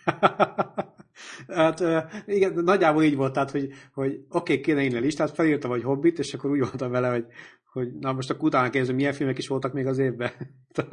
hát 1.48 1.84
igen, 2.26 2.54
nagyjából 2.54 3.04
így 3.04 3.16
volt, 3.16 3.34
tehát, 3.34 3.52
hogy, 3.52 3.74
hogy 3.94 4.12
oké, 4.30 4.60
okay, 4.60 4.60
kéne 4.60 4.98
a 4.98 5.00
listát, 5.00 5.32
felírtam, 5.32 5.70
hogy 5.70 5.84
Hobbit, 5.84 6.20
és 6.20 6.34
akkor 6.34 6.50
úgy 6.52 6.60
voltam 6.60 6.92
vele, 6.92 7.10
hogy, 7.10 7.26
hogy 7.72 7.94
na 7.94 8.14
most 8.14 8.30
akkor 8.30 8.48
utána 8.48 8.70
kérdezem, 8.70 8.96
milyen 8.96 9.14
filmek 9.14 9.38
is 9.38 9.48
voltak 9.48 9.74
még 9.74 9.88
az 9.88 9.98
évben. 9.98 10.32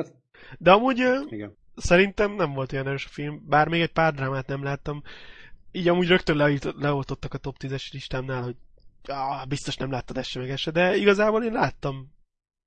De 0.59 0.73
amúgy 0.73 0.99
igen. 1.29 1.57
szerintem 1.77 2.33
nem 2.35 2.53
volt 2.53 2.73
olyan 2.73 2.87
erős 2.87 3.07
a 3.07 3.13
film, 3.13 3.43
bár 3.47 3.69
még 3.69 3.81
egy 3.81 3.93
pár 3.93 4.15
drámát 4.15 4.47
nem 4.47 4.63
láttam. 4.63 5.03
Így 5.73 5.89
amúgy 5.89 6.09
rögtön 6.09 6.37
le, 6.37 6.59
leoltottak 6.79 7.35
a 7.35 7.39
top 7.39 7.57
10-es 7.59 7.93
listámnál, 7.93 8.43
hogy 8.43 8.57
ah, 9.05 9.47
biztos 9.49 9.77
nem 9.77 9.91
láttad 9.91 10.17
ezt 10.17 10.35
meg 10.35 10.51
ezt 10.51 10.73
de 10.73 10.97
igazából 10.97 11.45
én 11.45 11.53
láttam 11.53 12.15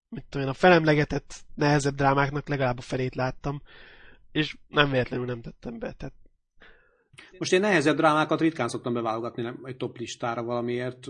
mit 0.09 0.25
tudom 0.29 0.47
én, 0.47 0.53
a 0.53 0.55
felemlegetett 0.55 1.35
nehezebb 1.55 1.95
drámáknak 1.95 2.47
legalább 2.47 2.77
a 2.77 2.81
felét 2.81 3.15
láttam, 3.15 3.61
és 4.31 4.57
nem 4.67 4.89
véletlenül 4.89 5.25
nem 5.25 5.41
tettem 5.41 5.79
be. 5.79 5.93
Tehát 5.97 6.13
most 7.37 7.53
én 7.53 7.59
nehezebb 7.59 7.95
drámákat 7.95 8.39
ritkán 8.39 8.67
szoktam 8.67 8.93
beválogatni 8.93 9.53
egy 9.63 9.77
top 9.77 9.97
listára 9.97 10.43
valamiért, 10.43 11.07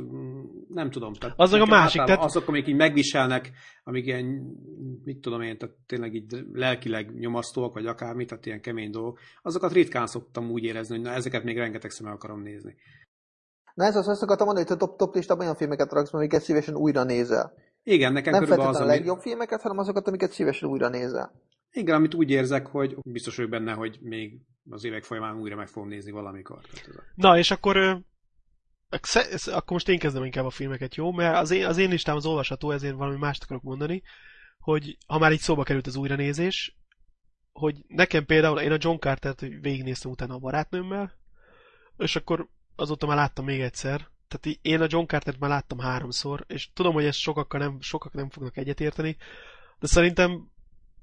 nem 0.68 0.90
tudom. 0.90 1.14
Tehát 1.14 1.36
azok 1.40 1.62
a 1.62 1.66
másik. 1.66 2.04
Tehát... 2.04 2.24
Azok, 2.24 2.48
amik 2.48 2.68
így 2.68 2.76
megviselnek, 2.76 3.52
amik 3.84 4.06
ilyen, 4.06 4.26
mit 5.04 5.22
tudom 5.22 5.42
én, 5.42 5.58
tehát 5.58 5.76
tényleg 5.86 6.14
így 6.14 6.46
lelkileg 6.54 7.20
nyomasztóak, 7.20 7.74
vagy 7.74 7.86
akármi, 7.86 8.26
tehát 8.26 8.46
ilyen 8.46 8.62
kemény 8.62 8.92
dolgok, 8.92 9.20
azokat 9.42 9.72
ritkán 9.72 10.08
szoktam 10.08 10.52
úgy 10.52 10.64
érezni, 10.64 10.96
hogy 10.96 11.04
na, 11.04 11.12
ezeket 11.12 11.44
még 11.44 11.58
rengeteg 11.58 11.92
szemmel 11.92 12.14
akarom 12.14 12.42
nézni. 12.42 12.76
Na 13.74 13.86
ez 13.86 13.96
az, 13.96 14.08
azt 14.08 14.24
akartam 14.24 14.46
mondani, 14.46 14.68
hogy 14.68 14.76
a 14.76 14.80
top, 14.80 14.98
top 14.98 15.16
listában 15.16 15.44
olyan 15.44 15.56
filmeket 15.56 15.92
raksz, 15.92 16.14
amiket 16.14 16.42
szívesen 16.42 16.76
újra 16.76 17.04
nézel. 17.04 17.54
Igen, 17.84 18.14
nekem 18.14 18.32
Nem 18.32 18.42
feltétlenül 18.42 18.76
az, 18.76 18.82
a 18.82 18.86
legjobb 18.86 19.20
filmeket, 19.20 19.62
hanem 19.62 19.78
azokat, 19.78 20.08
amiket 20.08 20.32
szívesen 20.32 20.70
újra 20.70 20.90
nézel. 20.90 21.32
Igen, 21.78 21.96
amit 21.96 22.14
úgy 22.14 22.30
érzek, 22.30 22.68
hogy 22.68 22.96
biztos 23.04 23.36
vagyok 23.36 23.52
benne, 23.52 23.74
hogy 23.74 23.98
még 24.02 24.42
az 24.70 24.84
évek 24.84 25.04
folyamán 25.04 25.40
újra 25.40 25.56
meg 25.56 25.68
fogom 25.68 25.90
nézni 25.90 26.12
valamikor. 26.12 26.62
Na, 27.16 27.38
és 27.38 27.52
akkor 27.52 28.04
akkor 29.46 29.72
most 29.72 29.90
én 29.90 30.00
kezdem 30.00 30.24
inkább 30.24 30.46
a 30.46 30.50
filmeket, 30.50 30.96
jó? 30.96 31.12
Mert 31.12 31.38
az 31.38 31.52
én, 31.52 31.66
az 31.66 31.78
én 31.78 31.90
listám 31.90 32.16
az 32.16 32.26
olvasható, 32.26 32.72
ezért 32.72 32.96
valami 32.96 33.18
mást 33.18 33.44
akarok 33.44 33.64
mondani, 33.64 34.02
hogy 34.60 34.98
ha 35.08 35.20
már 35.20 35.32
így 35.32 35.40
szóba 35.40 35.64
került 35.64 35.88
az 35.88 35.96
újranézés, 35.96 36.78
hogy 37.52 37.76
nekem 37.88 38.26
például 38.26 38.60
én 38.60 38.72
a 38.72 38.78
John 38.80 38.98
Carter-t 39.00 39.40
végignéztem 39.40 40.12
utána 40.12 40.34
a 40.34 40.40
barátnőmmel, 40.40 41.14
és 41.98 42.16
akkor 42.16 42.50
azóta 42.76 43.08
már 43.08 43.16
láttam 43.16 43.46
még 43.46 43.62
egyszer. 43.62 44.08
Tehát 44.28 44.60
én 44.62 44.82
a 44.82 44.88
John 44.90 45.06
Carter-t 45.06 45.40
már 45.40 45.50
láttam 45.50 45.80
háromszor, 45.80 46.46
és 46.48 46.72
tudom, 46.74 46.94
hogy 46.94 47.06
ezt 47.06 47.20
sokakkal 47.20 47.60
nem, 47.60 47.82
sokak 47.82 48.14
nem 48.14 48.30
fognak 48.30 48.58
egyetérteni, 48.58 49.18
de 49.80 49.88
szerintem 49.88 50.52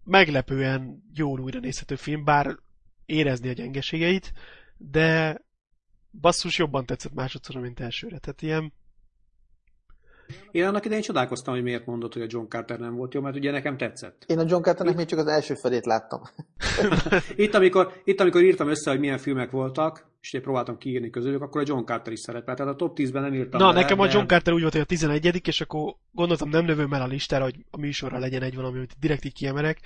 meglepően 0.05 1.03
jól 1.15 1.41
újra 1.41 1.61
nézhető 1.61 1.95
film, 1.95 2.25
bár 2.25 2.57
érezni 3.07 3.49
a 3.49 3.53
gyengeségeit, 3.53 4.33
de 4.77 5.41
basszus 6.21 6.59
jobban 6.59 6.87
tetszett 6.87 7.15
másodszor, 7.15 7.61
mint 7.61 7.81
elsőre. 7.81 8.19
Tehát 8.19 8.43
ilyen... 8.43 8.73
Én 10.51 10.65
annak 10.65 10.85
idején 10.85 11.03
csodálkoztam, 11.03 11.55
hogy 11.55 11.63
miért 11.63 11.87
mondott, 11.87 12.13
hogy 12.13 12.23
a 12.23 12.27
John 12.29 12.49
Carter 12.49 12.79
nem 12.79 12.95
volt 12.95 13.15
jó, 13.15 13.21
mert 13.21 13.37
ugye 13.37 13.51
nekem 13.51 13.77
tetszett. 13.77 14.25
Én 14.27 14.39
a 14.39 14.45
John 14.49 14.63
Carternek 14.63 14.97
még 14.97 15.07
csak 15.07 15.19
az 15.19 15.27
első 15.27 15.55
felét 15.55 15.87
láttam. 15.87 16.23
itt, 17.37 17.55
amikor, 17.55 17.93
itt, 18.05 18.21
amikor 18.21 18.43
írtam 18.43 18.69
össze, 18.69 18.91
hogy 18.91 19.01
milyen 19.01 19.19
filmek 19.19 19.51
voltak, 19.51 20.13
és 20.25 20.33
én 20.33 20.43
próbáltam 20.43 20.79
kiírni 20.79 21.11
közülük, 21.11 21.43
akkor 21.43 21.61
a 21.61 21.64
John 21.66 21.85
Carter 21.85 22.12
is 22.12 22.20
szerepelt. 22.20 22.59
Tehát 22.59 22.72
a 22.72 22.77
top 22.77 22.99
10-ben 22.99 23.22
nem 23.22 23.35
írtam 23.35 23.61
Na, 23.61 23.66
bele, 23.66 23.81
nekem 23.81 23.99
a 23.99 24.09
John 24.11 24.27
Carter 24.27 24.53
úgy 24.53 24.61
volt, 24.61 24.72
hogy 24.72 24.83
a 24.83 24.85
11 24.85 25.47
és 25.47 25.61
akkor 25.61 25.95
gondoltam 26.12 26.49
nem 26.49 26.66
lövöm 26.66 26.93
el 26.93 27.03
a 27.03 27.07
listára, 27.07 27.45
hogy 27.45 27.64
a 27.70 27.79
műsorra 27.79 28.18
legyen 28.18 28.43
egy 28.43 28.55
valami, 28.55 28.77
amit 28.77 28.97
direkt 29.01 29.25
így 29.25 29.33
kiemelek, 29.33 29.81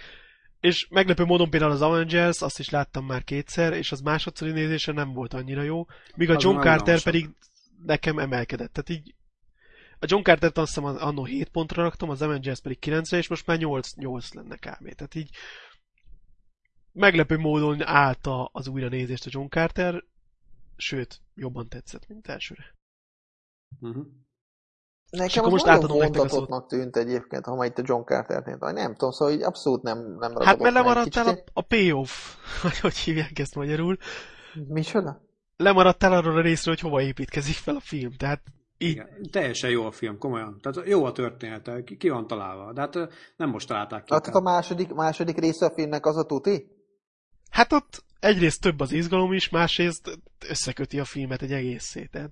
és 0.61 0.89
meglepő 0.91 1.25
módon 1.25 1.51
például 1.51 1.73
az 1.73 1.83
Avengers, 1.83 2.43
azt 2.43 2.59
is 2.59 2.71
láttam 2.71 3.07
már 3.07 3.25
kétszer, 3.25 3.73
és 3.73 3.93
az 3.93 4.01
másodszori 4.01 4.51
nézése 4.51 4.93
nem 4.93 5.13
volt 5.13 5.35
annyira 5.35 5.63
jó, 5.63 5.87
míg 6.15 6.31
a 6.31 6.35
az 6.35 6.43
John 6.43 6.61
Carter 6.61 7.03
pedig 7.03 7.29
nekem 7.85 8.19
emelkedett. 8.19 8.73
Tehát 8.73 9.03
így 9.03 9.15
a 9.99 10.07
John 10.09 10.23
Carter-t 10.23 10.59
azt 10.59 10.75
hiszem 10.75 10.97
annó 10.99 11.25
7 11.25 11.49
pontra 11.49 11.83
raktam, 11.83 12.11
az 12.11 12.23
Avengers 12.23 12.61
pedig 12.61 12.79
9 12.79 13.13
és 13.13 13.29
most 13.29 13.47
már 13.47 13.59
8, 13.59 13.95
8 13.95 14.35
lenne 14.35 14.57
kb. 14.57 14.95
Tehát 14.95 15.15
így 15.15 15.31
meglepő 16.93 17.39
módon 17.39 17.83
állta 17.83 18.51
az 18.53 18.69
újranézést 18.69 19.27
a 19.27 19.31
John 19.33 19.49
Carter, 19.49 20.03
sőt, 20.79 21.21
jobban 21.35 21.69
tetszett, 21.69 22.09
mint 22.09 22.27
elsőre. 22.27 22.75
Uh-huh. 23.81 24.07
Nekem 25.11 25.45
az 25.45 25.51
most 25.51 25.65
nagyon 25.65 25.89
vontatottnak 25.89 26.67
tűnt 26.67 26.97
egyébként, 26.97 27.45
ha 27.45 27.55
majd 27.55 27.71
itt 27.71 27.79
a 27.79 27.83
John 27.85 28.05
Carter-nél, 28.05 28.57
nem 28.73 28.93
tudom, 28.93 29.11
szóval 29.11 29.35
így 29.35 29.43
abszolút 29.43 29.83
nem, 29.83 30.17
nem 30.19 30.33
Hát 30.41 30.59
mert 30.59 30.75
lemaradtál 30.75 31.29
a, 31.29 31.39
a 31.53 31.63
payoff, 31.63 32.11
vagy 32.63 32.79
hogy 32.79 32.97
hívják 32.97 33.39
ezt 33.39 33.55
magyarul. 33.55 33.97
Micsoda? 34.69 35.21
Lemaradtál 35.57 36.13
arról 36.13 36.37
a 36.37 36.41
részről, 36.41 36.75
hogy 36.75 36.83
hova 36.83 37.03
építkezik 37.03 37.55
fel 37.55 37.77
a 37.77 37.81
film, 37.81 38.13
tehát 38.13 38.43
így... 38.79 38.91
Igen, 38.91 39.09
teljesen 39.31 39.71
jó 39.71 39.85
a 39.85 39.91
film, 39.91 40.19
komolyan. 40.19 40.61
Tehát 40.61 40.89
jó 40.89 41.05
a 41.05 41.13
története, 41.13 41.85
ki, 41.85 41.97
ki 41.97 42.09
van 42.09 42.27
találva. 42.27 42.73
De 42.73 42.81
hát 42.81 42.95
nem 43.37 43.51
most 43.51 43.69
találták 43.69 44.05
ki. 44.05 44.13
Hát 44.13 44.27
a 44.27 44.41
második, 44.41 44.95
második 44.95 45.39
része 45.39 45.67
a 45.67 45.75
filmnek 45.75 46.07
az 46.07 46.17
a 46.17 46.25
tuti? 46.25 46.78
Hát 47.51 47.73
ott 47.73 48.05
egyrészt 48.21 48.61
több 48.61 48.81
az 48.81 48.93
izgalom 48.93 49.33
is, 49.33 49.49
másrészt 49.49 50.19
összeköti 50.49 50.99
a 50.99 51.05
filmet 51.05 51.43
egy 51.43 51.53
egészé. 51.53 52.09
Tehát 52.13 52.31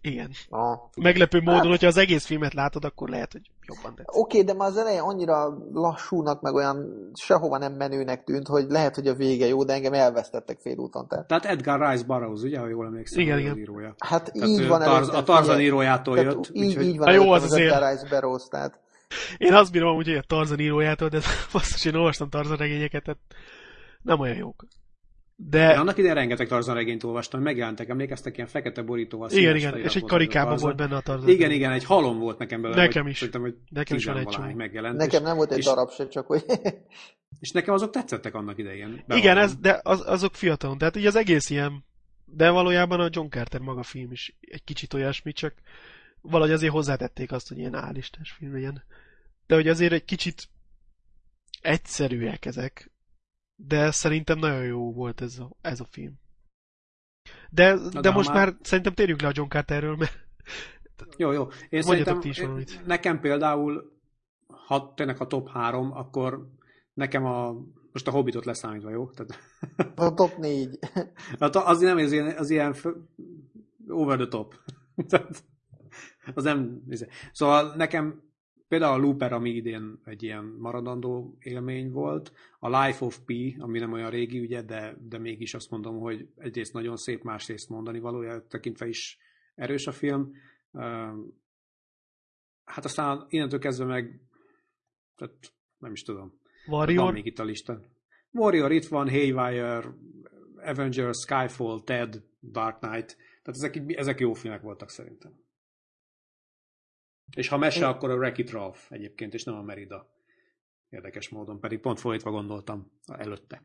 igen. 0.00 0.30
Ah. 0.48 0.78
Meglepő 0.96 1.38
módon, 1.38 1.60
hát... 1.60 1.66
hogyha 1.66 1.86
az 1.86 1.96
egész 1.96 2.26
filmet 2.26 2.54
látod, 2.54 2.84
akkor 2.84 3.08
lehet, 3.08 3.32
hogy 3.32 3.50
jobban 3.66 3.94
tetszik. 3.94 4.16
Oké, 4.16 4.38
okay, 4.38 4.52
de 4.52 4.58
már 4.58 4.68
az 4.68 4.76
eleje 4.76 5.00
annyira 5.00 5.58
lassúnak, 5.72 6.40
meg 6.40 6.54
olyan 6.54 7.10
sehova 7.14 7.58
nem 7.58 7.72
menőnek 7.72 8.24
tűnt, 8.24 8.46
hogy 8.46 8.66
lehet, 8.68 8.94
hogy 8.94 9.08
a 9.08 9.14
vége 9.14 9.46
jó, 9.46 9.64
de 9.64 9.72
engem 9.72 9.92
elvesztettek 9.92 10.58
félúton. 10.60 11.08
Tehát, 11.08 11.26
tehát 11.26 11.44
Edgar 11.44 11.90
Rice 11.90 12.04
Burroughs, 12.04 12.42
ugye, 12.42 12.58
ha 12.58 12.66
jól 12.66 12.86
emlékszem, 12.86 13.20
igen, 13.20 13.38
igen. 13.38 13.58
írója. 13.58 13.94
Hát 13.98 14.32
tehát 14.32 14.48
így 14.48 14.66
van 14.66 14.80
tarz, 14.80 15.08
A 15.08 15.22
Tarzan 15.22 15.60
írójától 15.60 16.18
jött. 16.18 16.50
Így, 16.52 16.76
úgy, 16.76 16.82
így 16.82 16.98
van, 16.98 17.12
jó, 17.12 17.30
az, 17.30 17.42
az 17.42 17.52
Edgar 17.52 17.90
Rice 17.90 18.06
Burroughs, 18.08 18.48
tehát. 18.48 18.80
Én 19.38 19.54
azt 19.54 19.72
bírom, 19.72 19.94
hogy 19.94 20.08
a 20.08 20.22
Tarzan 20.26 20.60
írójától, 20.60 21.08
de 21.08 21.20
basszus, 21.52 21.84
én 21.84 21.94
olvastam 21.94 22.28
Tarzan 22.28 22.56
regényeket, 22.56 23.02
tehát 23.04 23.20
nem 24.04 24.20
olyan 24.20 24.36
jók. 24.36 24.66
De... 25.36 25.72
Én 25.72 25.78
annak 25.78 25.98
idején 25.98 26.14
rengeteg 26.14 26.48
Tarzan 26.48 26.74
regényt 26.74 27.04
olvastam, 27.04 27.42
megjelentek, 27.42 27.88
emlékeztek 27.88 28.36
ilyen 28.36 28.48
fekete 28.48 28.82
borítóval. 28.82 29.30
Igen, 29.30 29.56
igen, 29.56 29.76
és 29.78 29.96
egy 29.96 30.04
karikában 30.04 30.56
volt 30.56 30.76
benne 30.76 30.96
a 30.96 31.00
Tarzan. 31.00 31.28
Igen, 31.28 31.50
igen, 31.50 31.72
egy 31.72 31.84
halom 31.84 32.18
volt 32.18 32.38
nekem 32.38 32.62
belőle. 32.62 32.82
Nekem 32.82 33.06
is. 33.06 33.18
Tudtam, 33.18 33.40
hogy 33.40 33.54
nekem 33.68 33.96
is 33.96 34.04
van 34.04 34.16
egy 34.16 34.26
csomó. 34.26 34.54
Megjelent, 34.54 34.96
nekem 34.96 35.20
és, 35.20 35.26
nem 35.26 35.36
volt 35.36 35.52
egy 35.52 35.58
és, 35.58 35.64
darab 35.64 35.90
se, 35.90 36.08
csak 36.08 36.26
hogy... 36.26 36.44
és 37.40 37.50
nekem 37.50 37.74
azok 37.74 37.90
tetszettek 37.90 38.34
annak 38.34 38.58
idején. 38.58 38.88
Bevallom. 38.88 39.22
Igen, 39.22 39.38
ez, 39.38 39.56
de 39.56 39.80
az, 39.82 40.02
azok 40.06 40.34
fiatalon, 40.34 40.78
tehát 40.78 40.96
így 40.96 41.06
az 41.06 41.16
egész 41.16 41.50
ilyen, 41.50 41.84
de 42.24 42.50
valójában 42.50 43.00
a 43.00 43.08
John 43.10 43.28
Carter 43.28 43.60
maga 43.60 43.82
film 43.82 44.12
is 44.12 44.36
egy 44.40 44.64
kicsit 44.64 44.94
olyasmi, 44.94 45.32
csak 45.32 45.54
valahogy 46.20 46.52
azért 46.52 46.72
hozzátették 46.72 47.32
azt, 47.32 47.48
hogy 47.48 47.58
ilyen 47.58 47.74
állistás 47.74 48.30
film 48.30 48.52
legyen. 48.52 48.82
De 49.46 49.54
hogy 49.54 49.68
azért 49.68 49.92
egy 49.92 50.04
kicsit 50.04 50.48
egyszerűek 51.60 52.46
ezek, 52.46 52.90
de 53.56 53.90
szerintem 53.90 54.38
nagyon 54.38 54.64
jó 54.64 54.92
volt 54.92 55.20
ez 55.20 55.38
a, 55.38 55.50
ez 55.60 55.80
a 55.80 55.84
film. 55.90 56.14
De, 57.50 57.74
Na, 57.74 57.88
de, 57.88 58.00
de 58.00 58.10
most 58.10 58.28
már- 58.28 58.46
már... 58.46 58.56
szerintem 58.62 58.94
térjünk 58.94 59.20
le 59.20 59.28
a 59.28 59.32
John 59.34 59.48
Carterről, 59.48 59.96
mert 59.96 60.26
Jó, 61.16 61.32
jó. 61.32 61.42
Én 61.42 61.82
Mondjatok 61.84 61.84
szerintem, 61.84 62.20
ti 62.20 62.28
is 62.28 62.40
valamit. 62.40 62.86
nekem 62.86 63.20
például, 63.20 63.92
ha 64.66 64.92
tényleg 64.96 65.20
a 65.20 65.26
top 65.26 65.48
3, 65.48 65.92
akkor 65.92 66.48
nekem 66.94 67.24
a, 67.24 67.52
most 67.92 68.08
a 68.08 68.10
Hobbitot 68.10 68.44
leszámítva, 68.44 68.90
jó? 68.90 69.10
Tehát, 69.10 69.38
A 69.94 70.14
top 70.14 70.36
4. 70.36 70.78
hát 71.40 71.56
az 71.72 71.80
nem 71.80 71.96
az 71.96 72.12
ilyen, 72.12 72.36
az 72.36 72.50
ilyen 72.50 72.74
over 73.88 74.16
the 74.16 74.28
top. 74.28 74.54
Tehát, 75.08 75.44
az 76.34 76.44
nem, 76.44 76.82
szóval 77.32 77.74
nekem 77.76 78.22
például 78.68 79.00
a 79.00 79.02
Looper, 79.02 79.32
ami 79.32 79.50
idén 79.50 80.00
egy 80.04 80.22
ilyen 80.22 80.44
maradandó 80.44 81.36
élmény 81.38 81.90
volt, 81.90 82.32
a 82.58 82.82
Life 82.82 83.04
of 83.04 83.18
Pi, 83.18 83.56
ami 83.58 83.78
nem 83.78 83.92
olyan 83.92 84.10
régi 84.10 84.38
ügye, 84.38 84.62
de, 84.62 84.96
de 85.00 85.18
mégis 85.18 85.54
azt 85.54 85.70
mondom, 85.70 85.98
hogy 85.98 86.28
egyrészt 86.36 86.72
nagyon 86.72 86.96
szép, 86.96 87.22
másrészt 87.22 87.68
mondani 87.68 87.98
valója 87.98 88.46
tekintve 88.46 88.88
is 88.88 89.18
erős 89.54 89.86
a 89.86 89.92
film. 89.92 90.32
Hát 92.64 92.84
aztán 92.84 93.26
innentől 93.28 93.58
kezdve 93.58 93.84
meg, 93.84 94.20
tehát 95.16 95.52
nem 95.78 95.92
is 95.92 96.02
tudom. 96.02 96.40
Van 96.66 96.78
Warrior, 96.78 97.12
még 97.12 97.26
itt 97.26 97.38
a 97.38 97.44
listán. 97.44 97.84
Warrior 98.30 98.72
itt 98.72 98.86
van, 98.86 99.08
Haywire, 99.08 99.94
Avengers, 100.56 101.18
Skyfall, 101.18 101.82
Ted, 101.84 102.22
Dark 102.40 102.78
Knight. 102.78 103.16
Tehát 103.42 103.60
ezek, 103.60 103.82
ezek 103.98 104.20
jó 104.20 104.32
filmek 104.32 104.60
voltak 104.60 104.90
szerintem. 104.90 105.43
És 107.30 107.48
ha 107.48 107.56
mese, 107.56 107.88
akkor 107.88 108.10
a 108.10 108.14
Wreck-It 108.16 108.50
Ralph 108.50 108.80
egyébként, 108.88 109.34
és 109.34 109.44
nem 109.44 109.54
a 109.54 109.62
Merida. 109.62 110.08
Érdekes 110.88 111.28
módon, 111.28 111.60
pedig 111.60 111.80
pont 111.80 112.00
fordítva 112.00 112.30
gondoltam 112.30 112.90
előtte. 113.06 113.62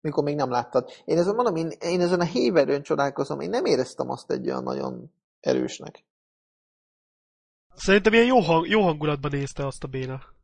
mikor 0.00 0.24
még 0.24 0.34
nem 0.34 0.50
láttad. 0.50 0.90
Én 1.04 1.18
ezen 1.18 1.34
mondom, 1.34 1.56
én, 1.56 1.70
én 1.80 2.00
ezen 2.00 2.20
a 2.20 2.24
héverőn 2.24 2.82
csodálkozom, 2.82 3.40
én 3.40 3.50
nem 3.50 3.64
éreztem 3.64 4.10
azt 4.10 4.30
egy 4.30 4.46
olyan 4.46 4.62
nagyon 4.62 5.12
erősnek. 5.40 6.04
szerintem 7.74 8.12
ilyen 8.12 8.26
jó, 8.26 8.38
hang, 8.38 8.68
jó 8.68 8.82
hangulatban 8.82 9.30
nézte 9.30 9.66
azt 9.66 9.84
a 9.84 9.88
Béla. 9.88 10.34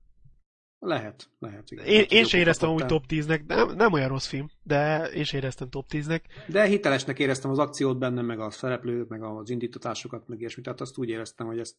Lehet, 0.82 1.30
lehet. 1.38 1.70
Igen. 1.70 1.84
Én, 1.84 2.05
én 2.09 2.24
sem 2.24 2.41
éreztem 2.41 2.70
úgy 2.70 2.86
top 2.86 3.05
10-nek, 3.09 3.47
nem, 3.47 3.74
nem 3.74 3.93
olyan 3.93 4.09
rossz 4.09 4.26
film, 4.26 4.51
de 4.62 5.05
én 5.05 5.24
sem 5.24 5.38
éreztem 5.38 5.68
top 5.68 5.86
10-nek. 5.88 6.20
De 6.49 6.64
hitelesnek 6.64 7.18
éreztem 7.18 7.51
az 7.51 7.59
akciót 7.59 7.99
benne, 7.99 8.22
meg 8.22 8.41
a 8.41 8.51
szereplőt, 8.51 9.09
meg 9.09 9.22
az 9.22 9.51
indítatásokat, 9.51 10.28
meg 10.28 10.38
ilyesmit. 10.38 10.64
Tehát 10.64 10.80
azt 10.80 10.99
úgy 10.99 11.09
éreztem, 11.09 11.47
hogy 11.47 11.59
ezt 11.59 11.76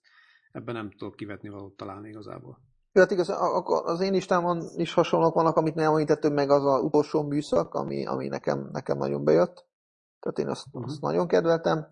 ebben 0.51 0.75
nem 0.75 0.91
tudok 0.97 1.15
kivetni 1.15 1.49
valót 1.49 1.77
találni 1.77 2.09
igazából. 2.09 2.59
Jó, 2.93 3.01
Hát 3.01 3.11
igaz, 3.11 3.29
a- 3.29 3.55
akkor 3.55 3.81
az 3.85 4.01
én 4.01 4.11
listámon 4.11 4.63
is 4.75 4.93
hasonlók 4.93 5.33
vannak, 5.33 5.55
amit 5.57 5.75
nem 5.75 5.91
említettem 5.91 6.33
meg, 6.33 6.49
az 6.49 6.65
az 6.65 6.81
utolsó 6.83 7.21
műszak, 7.23 7.73
ami, 7.73 8.05
ami 8.05 8.27
nekem, 8.27 8.69
nekem 8.71 8.97
nagyon 8.97 9.23
bejött. 9.23 9.65
Tehát 10.19 10.39
én 10.39 10.47
azt, 10.47 10.65
Mhm. 10.71 10.83
azt 10.83 11.01
nagyon 11.01 11.27
kedveltem. 11.27 11.87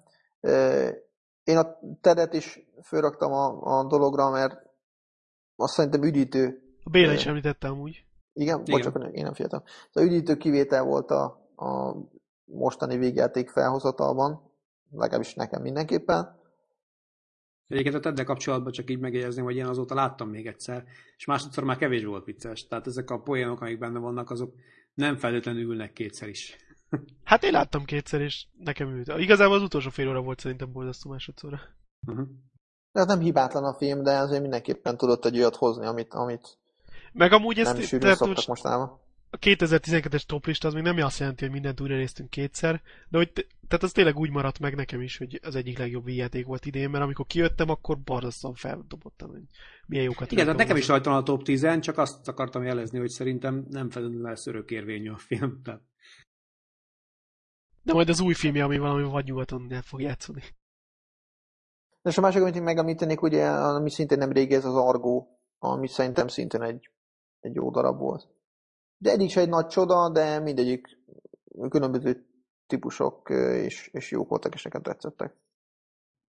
Én 1.43 1.57
a 1.57 1.79
Tedet 2.01 2.33
is 2.33 2.59
fölraktam 2.83 3.31
a, 3.31 3.61
a 3.79 3.83
dologra, 3.87 4.29
mert 4.29 4.61
azt 5.55 5.73
szerintem 5.73 6.03
üdítő. 6.03 6.61
A 6.83 6.89
Béla 6.89 7.11
is 7.13 7.25
említette 7.25 7.67
amúgy. 7.67 8.05
Igen, 8.33 8.61
Igen. 8.65 8.81
bocsánat, 8.91 9.13
én 9.13 9.23
nem 9.23 9.33
figyeltem. 9.33 9.63
Szóval 9.91 10.09
üdítő 10.09 10.35
kivétel 10.37 10.83
volt 10.83 11.11
a, 11.11 11.23
a 11.55 11.95
mostani 12.45 12.97
végjáték 12.97 13.49
felhozatalban, 13.49 14.51
legalábbis 14.91 15.33
nekem 15.33 15.61
mindenképpen. 15.61 16.38
Egyébként 17.69 17.95
a 17.95 17.99
Teddel 17.99 18.25
kapcsolatban 18.25 18.71
csak 18.71 18.89
így 18.89 18.99
megjegyezném, 18.99 19.45
hogy 19.45 19.55
én 19.55 19.65
azóta 19.65 19.95
láttam 19.95 20.29
még 20.29 20.47
egyszer, 20.47 20.83
és 21.17 21.25
másodszor 21.25 21.63
már 21.63 21.77
kevés 21.77 22.03
volt 22.03 22.25
vicces. 22.25 22.67
Tehát 22.67 22.87
ezek 22.87 23.09
a 23.09 23.19
poénok, 23.19 23.61
amik 23.61 23.79
benne 23.79 23.99
vannak, 23.99 24.29
azok 24.29 24.53
nem 24.93 25.15
feltétlenül 25.15 25.61
ülnek 25.61 25.93
kétszer 25.93 26.27
is. 26.27 26.55
Hát 27.23 27.43
én 27.43 27.51
láttam 27.51 27.85
kétszer, 27.85 28.21
és 28.21 28.45
nekem 28.57 28.89
ült. 28.89 29.07
Igazából 29.17 29.55
az 29.55 29.61
utolsó 29.61 29.89
fél 29.89 30.09
óra 30.09 30.21
volt 30.21 30.39
szerintem 30.39 30.71
borzasztó 30.71 31.09
másodszorra. 31.09 31.59
Uh-huh. 32.07 32.27
Ez 32.91 33.05
nem 33.05 33.19
hibátlan 33.19 33.63
a 33.63 33.73
film, 33.73 34.03
de 34.03 34.17
azért 34.17 34.41
mindenképpen 34.41 34.97
tudott 34.97 35.25
egy 35.25 35.37
olyat 35.37 35.55
hozni, 35.55 35.85
amit, 35.85 36.13
amit 36.13 36.57
Meg 37.13 37.31
amúgy 37.31 37.57
nem 37.57 37.65
ezt, 37.65 37.81
sűrűn 37.81 37.99
tehát 37.99 38.17
szoktak 38.17 38.35
most 38.35 38.47
mostanában. 38.47 38.99
A 39.29 39.37
2012-es 39.37 40.23
toplista 40.23 40.67
az 40.67 40.73
még 40.73 40.83
nem 40.83 40.97
azt 40.97 41.19
jelenti, 41.19 41.43
hogy 41.43 41.53
mindent 41.53 41.81
újra 41.81 41.95
néztünk 41.95 42.29
kétszer, 42.29 42.81
de 43.09 43.17
hogy 43.17 43.31
te- 43.31 43.45
tehát 43.67 43.83
az 43.83 43.91
tényleg 43.91 44.17
úgy 44.17 44.29
maradt 44.29 44.59
meg 44.59 44.75
nekem 44.75 45.01
is, 45.01 45.17
hogy 45.17 45.39
az 45.43 45.55
egyik 45.55 45.77
legjobb 45.77 46.07
játék 46.07 46.45
volt 46.45 46.65
idén, 46.65 46.89
mert 46.89 47.03
amikor 47.03 47.25
kijöttem, 47.25 47.69
akkor 47.69 47.99
borzasztóan 47.99 48.53
feldobottam, 48.53 49.29
hogy 49.29 49.41
milyen 49.87 50.05
jókat 50.05 50.31
Igen, 50.31 50.43
tehát 50.43 50.59
nekem 50.59 50.77
is 50.77 50.87
rajta 50.87 51.15
a 51.15 51.23
top 51.23 51.43
10 51.43 51.79
csak 51.79 51.97
azt 51.97 52.27
akartam 52.27 52.63
jelezni, 52.63 52.99
hogy 52.99 53.09
szerintem 53.09 53.65
nem 53.69 53.89
feltétlenül 53.89 54.27
lesz 54.27 54.47
örökérvényű 54.47 55.09
a 55.09 55.17
film. 55.17 55.61
Tehát 55.63 55.81
De 57.83 57.93
majd 57.93 58.09
az 58.09 58.19
új 58.19 58.33
filmje, 58.33 58.63
ami 58.63 58.77
valami 58.77 59.03
vagy 59.03 59.25
nyugaton 59.25 59.71
el 59.71 59.81
fog 59.81 60.01
játszani. 60.01 60.41
És 62.03 62.17
a 62.17 62.21
másik, 62.21 62.41
amit 62.41 62.55
én 62.55 62.63
megemlítenék, 62.63 63.21
ugye, 63.21 63.49
ami 63.49 63.89
szintén 63.89 64.17
nem 64.17 64.31
régi, 64.31 64.53
ez 64.53 64.65
az 64.65 64.75
Argo, 64.75 65.27
ami 65.57 65.87
szerintem 65.87 66.27
szintén 66.27 66.61
egy, 66.61 66.89
egy 67.39 67.55
jó 67.55 67.71
darab 67.71 67.97
volt. 67.97 68.38
De 69.01 69.11
egyik 69.11 69.29
se 69.29 69.41
egy 69.41 69.49
nagy 69.49 69.67
csoda, 69.67 70.09
de 70.09 70.39
mindegyik 70.39 70.87
különböző 71.69 72.25
típusok 72.67 73.29
és, 73.65 73.89
és 73.93 74.11
jók 74.11 74.29
voltak, 74.29 74.53
és 74.53 74.63
nekem 74.63 74.81
tetszettek. 74.81 75.35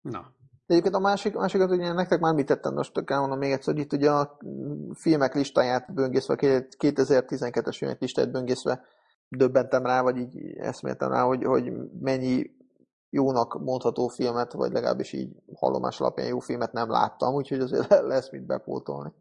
na, 0.02 0.20
De 0.66 0.74
egyébként 0.74 0.96
a 0.96 1.00
másik, 1.00 1.34
másikat 1.34 1.72
ugye 1.72 1.94
nektek 1.94 2.20
már 2.20 2.32
említettem, 2.32 2.74
most 2.74 3.04
elmondom 3.06 3.38
még 3.38 3.52
egyszer, 3.52 3.74
hogy 3.74 3.84
itt 3.84 3.94
ugye 3.94 4.12
a 4.12 4.38
filmek 4.94 5.34
listáját 5.34 5.94
böngészve, 5.94 6.34
a 6.34 6.38
2012-es 6.38 7.76
filmek 7.78 8.02
listáját 8.02 8.32
böngészve 8.32 8.86
döbbentem 9.30 9.86
rá, 9.86 10.02
vagy 10.02 10.18
így 10.18 10.58
eszméltem 10.58 11.12
rá, 11.12 11.24
hogy, 11.24 11.44
hogy 11.44 11.74
mennyi 12.00 12.52
jónak 13.10 13.60
mondható 13.60 14.08
filmet, 14.08 14.54
vagy 14.54 14.72
legalábbis 14.72 15.14
így 15.14 15.36
hallomás 15.54 16.00
alapján 16.00 16.28
jó 16.28 16.40
filmet 16.40 16.72
nem 16.72 16.90
láttam, 16.90 17.34
úgyhogy 17.34 17.60
azért 17.60 17.90
lesz 18.14 18.32
mit 18.32 18.46
bepótolni. 18.46 19.14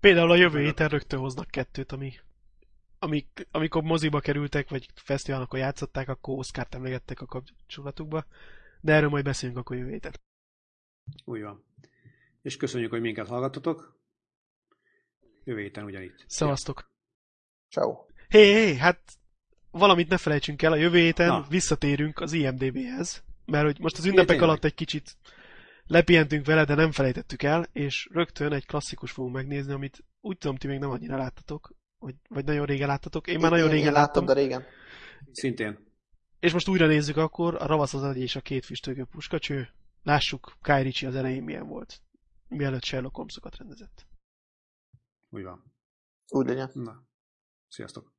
Például 0.00 0.30
a 0.30 0.36
jövő 0.36 0.60
héten 0.60 0.88
rögtön 0.88 1.18
hoznak 1.18 1.50
kettőt, 1.50 1.92
ami, 1.92 2.12
amik, 2.98 3.46
amikor 3.50 3.82
moziba 3.82 4.20
kerültek, 4.20 4.68
vagy 4.68 4.88
fesztiválokon 4.94 5.60
játszották, 5.60 6.08
akkor 6.08 6.38
Oscar-t 6.38 6.74
emlegettek 6.74 7.20
a 7.20 7.26
kapcsolatukba. 7.26 8.26
De 8.80 8.92
erről 8.92 9.08
majd 9.08 9.24
beszélünk 9.24 9.58
akkor 9.58 9.76
jövő 9.76 9.90
héten. 9.90 10.12
úgy 11.24 11.42
van. 11.42 11.64
És 12.42 12.56
köszönjük, 12.56 12.90
hogy 12.90 13.00
minket 13.00 13.26
hallgatotok. 13.26 14.00
Jövő 15.44 15.60
héten 15.60 15.84
ugyanitt. 15.84 16.24
Szevasztok! 16.26 16.90
Ciao. 17.70 18.06
Hé, 18.28 18.52
hé, 18.52 18.76
hát 18.76 19.00
valamit 19.70 20.08
ne 20.08 20.16
felejtsünk 20.16 20.62
el, 20.62 20.72
a 20.72 20.76
jövő 20.76 20.98
héten 20.98 21.28
Na. 21.28 21.46
visszatérünk 21.48 22.20
az 22.20 22.32
IMDB-hez, 22.32 23.24
mert 23.44 23.64
hogy 23.64 23.78
most 23.78 23.98
az 23.98 24.04
ünnepek 24.04 24.26
tényleg? 24.26 24.48
alatt 24.48 24.64
egy 24.64 24.74
kicsit 24.74 25.16
lepihentünk 25.88 26.46
vele, 26.46 26.64
de 26.64 26.74
nem 26.74 26.92
felejtettük 26.92 27.42
el, 27.42 27.68
és 27.72 28.08
rögtön 28.12 28.52
egy 28.52 28.66
klasszikus 28.66 29.10
fogunk 29.10 29.34
megnézni, 29.34 29.72
amit 29.72 30.04
úgy 30.20 30.38
tudom, 30.38 30.56
ti 30.56 30.66
még 30.66 30.78
nem 30.78 30.90
annyira 30.90 31.16
láttatok, 31.16 31.74
vagy, 31.98 32.14
vagy 32.28 32.44
nagyon 32.44 32.66
régen 32.66 32.88
láttatok. 32.88 33.26
Én 33.26 33.38
már 33.40 33.50
nagyon 33.50 33.66
én, 33.66 33.72
régen 33.72 33.86
én 33.86 33.92
láttam, 33.92 34.24
de 34.24 34.32
régen. 34.32 34.64
Szintén. 35.32 35.86
És 36.40 36.52
most 36.52 36.68
újra 36.68 36.86
nézzük 36.86 37.16
akkor 37.16 37.54
a 37.54 37.66
Ravasz 37.66 37.94
az 37.94 38.02
agy 38.02 38.18
és 38.18 38.36
a 38.36 38.40
két 38.40 38.64
füstölgő 38.64 39.04
puskacső. 39.04 39.68
Lássuk, 40.02 40.56
Guy 40.62 40.82
Ritchie 40.82 41.08
az 41.08 41.14
elején 41.14 41.42
milyen 41.42 41.66
volt, 41.66 42.02
mielőtt 42.48 42.84
Sherlock 42.84 43.14
Holmesokat 43.14 43.56
rendezett. 43.56 44.06
Úgy 45.30 45.42
van. 45.42 45.74
Úgy 46.28 46.46
legyen. 46.46 46.70
Na, 46.74 47.04
sziasztok. 47.68 48.12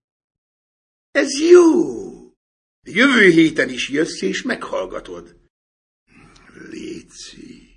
Ez 1.11 1.39
jó! 1.51 1.63
Jövő 2.81 3.29
héten 3.29 3.69
is 3.69 3.89
jössz 3.89 4.21
és 4.21 4.41
meghallgatod. 4.41 5.48
Lizzie. 6.55 7.68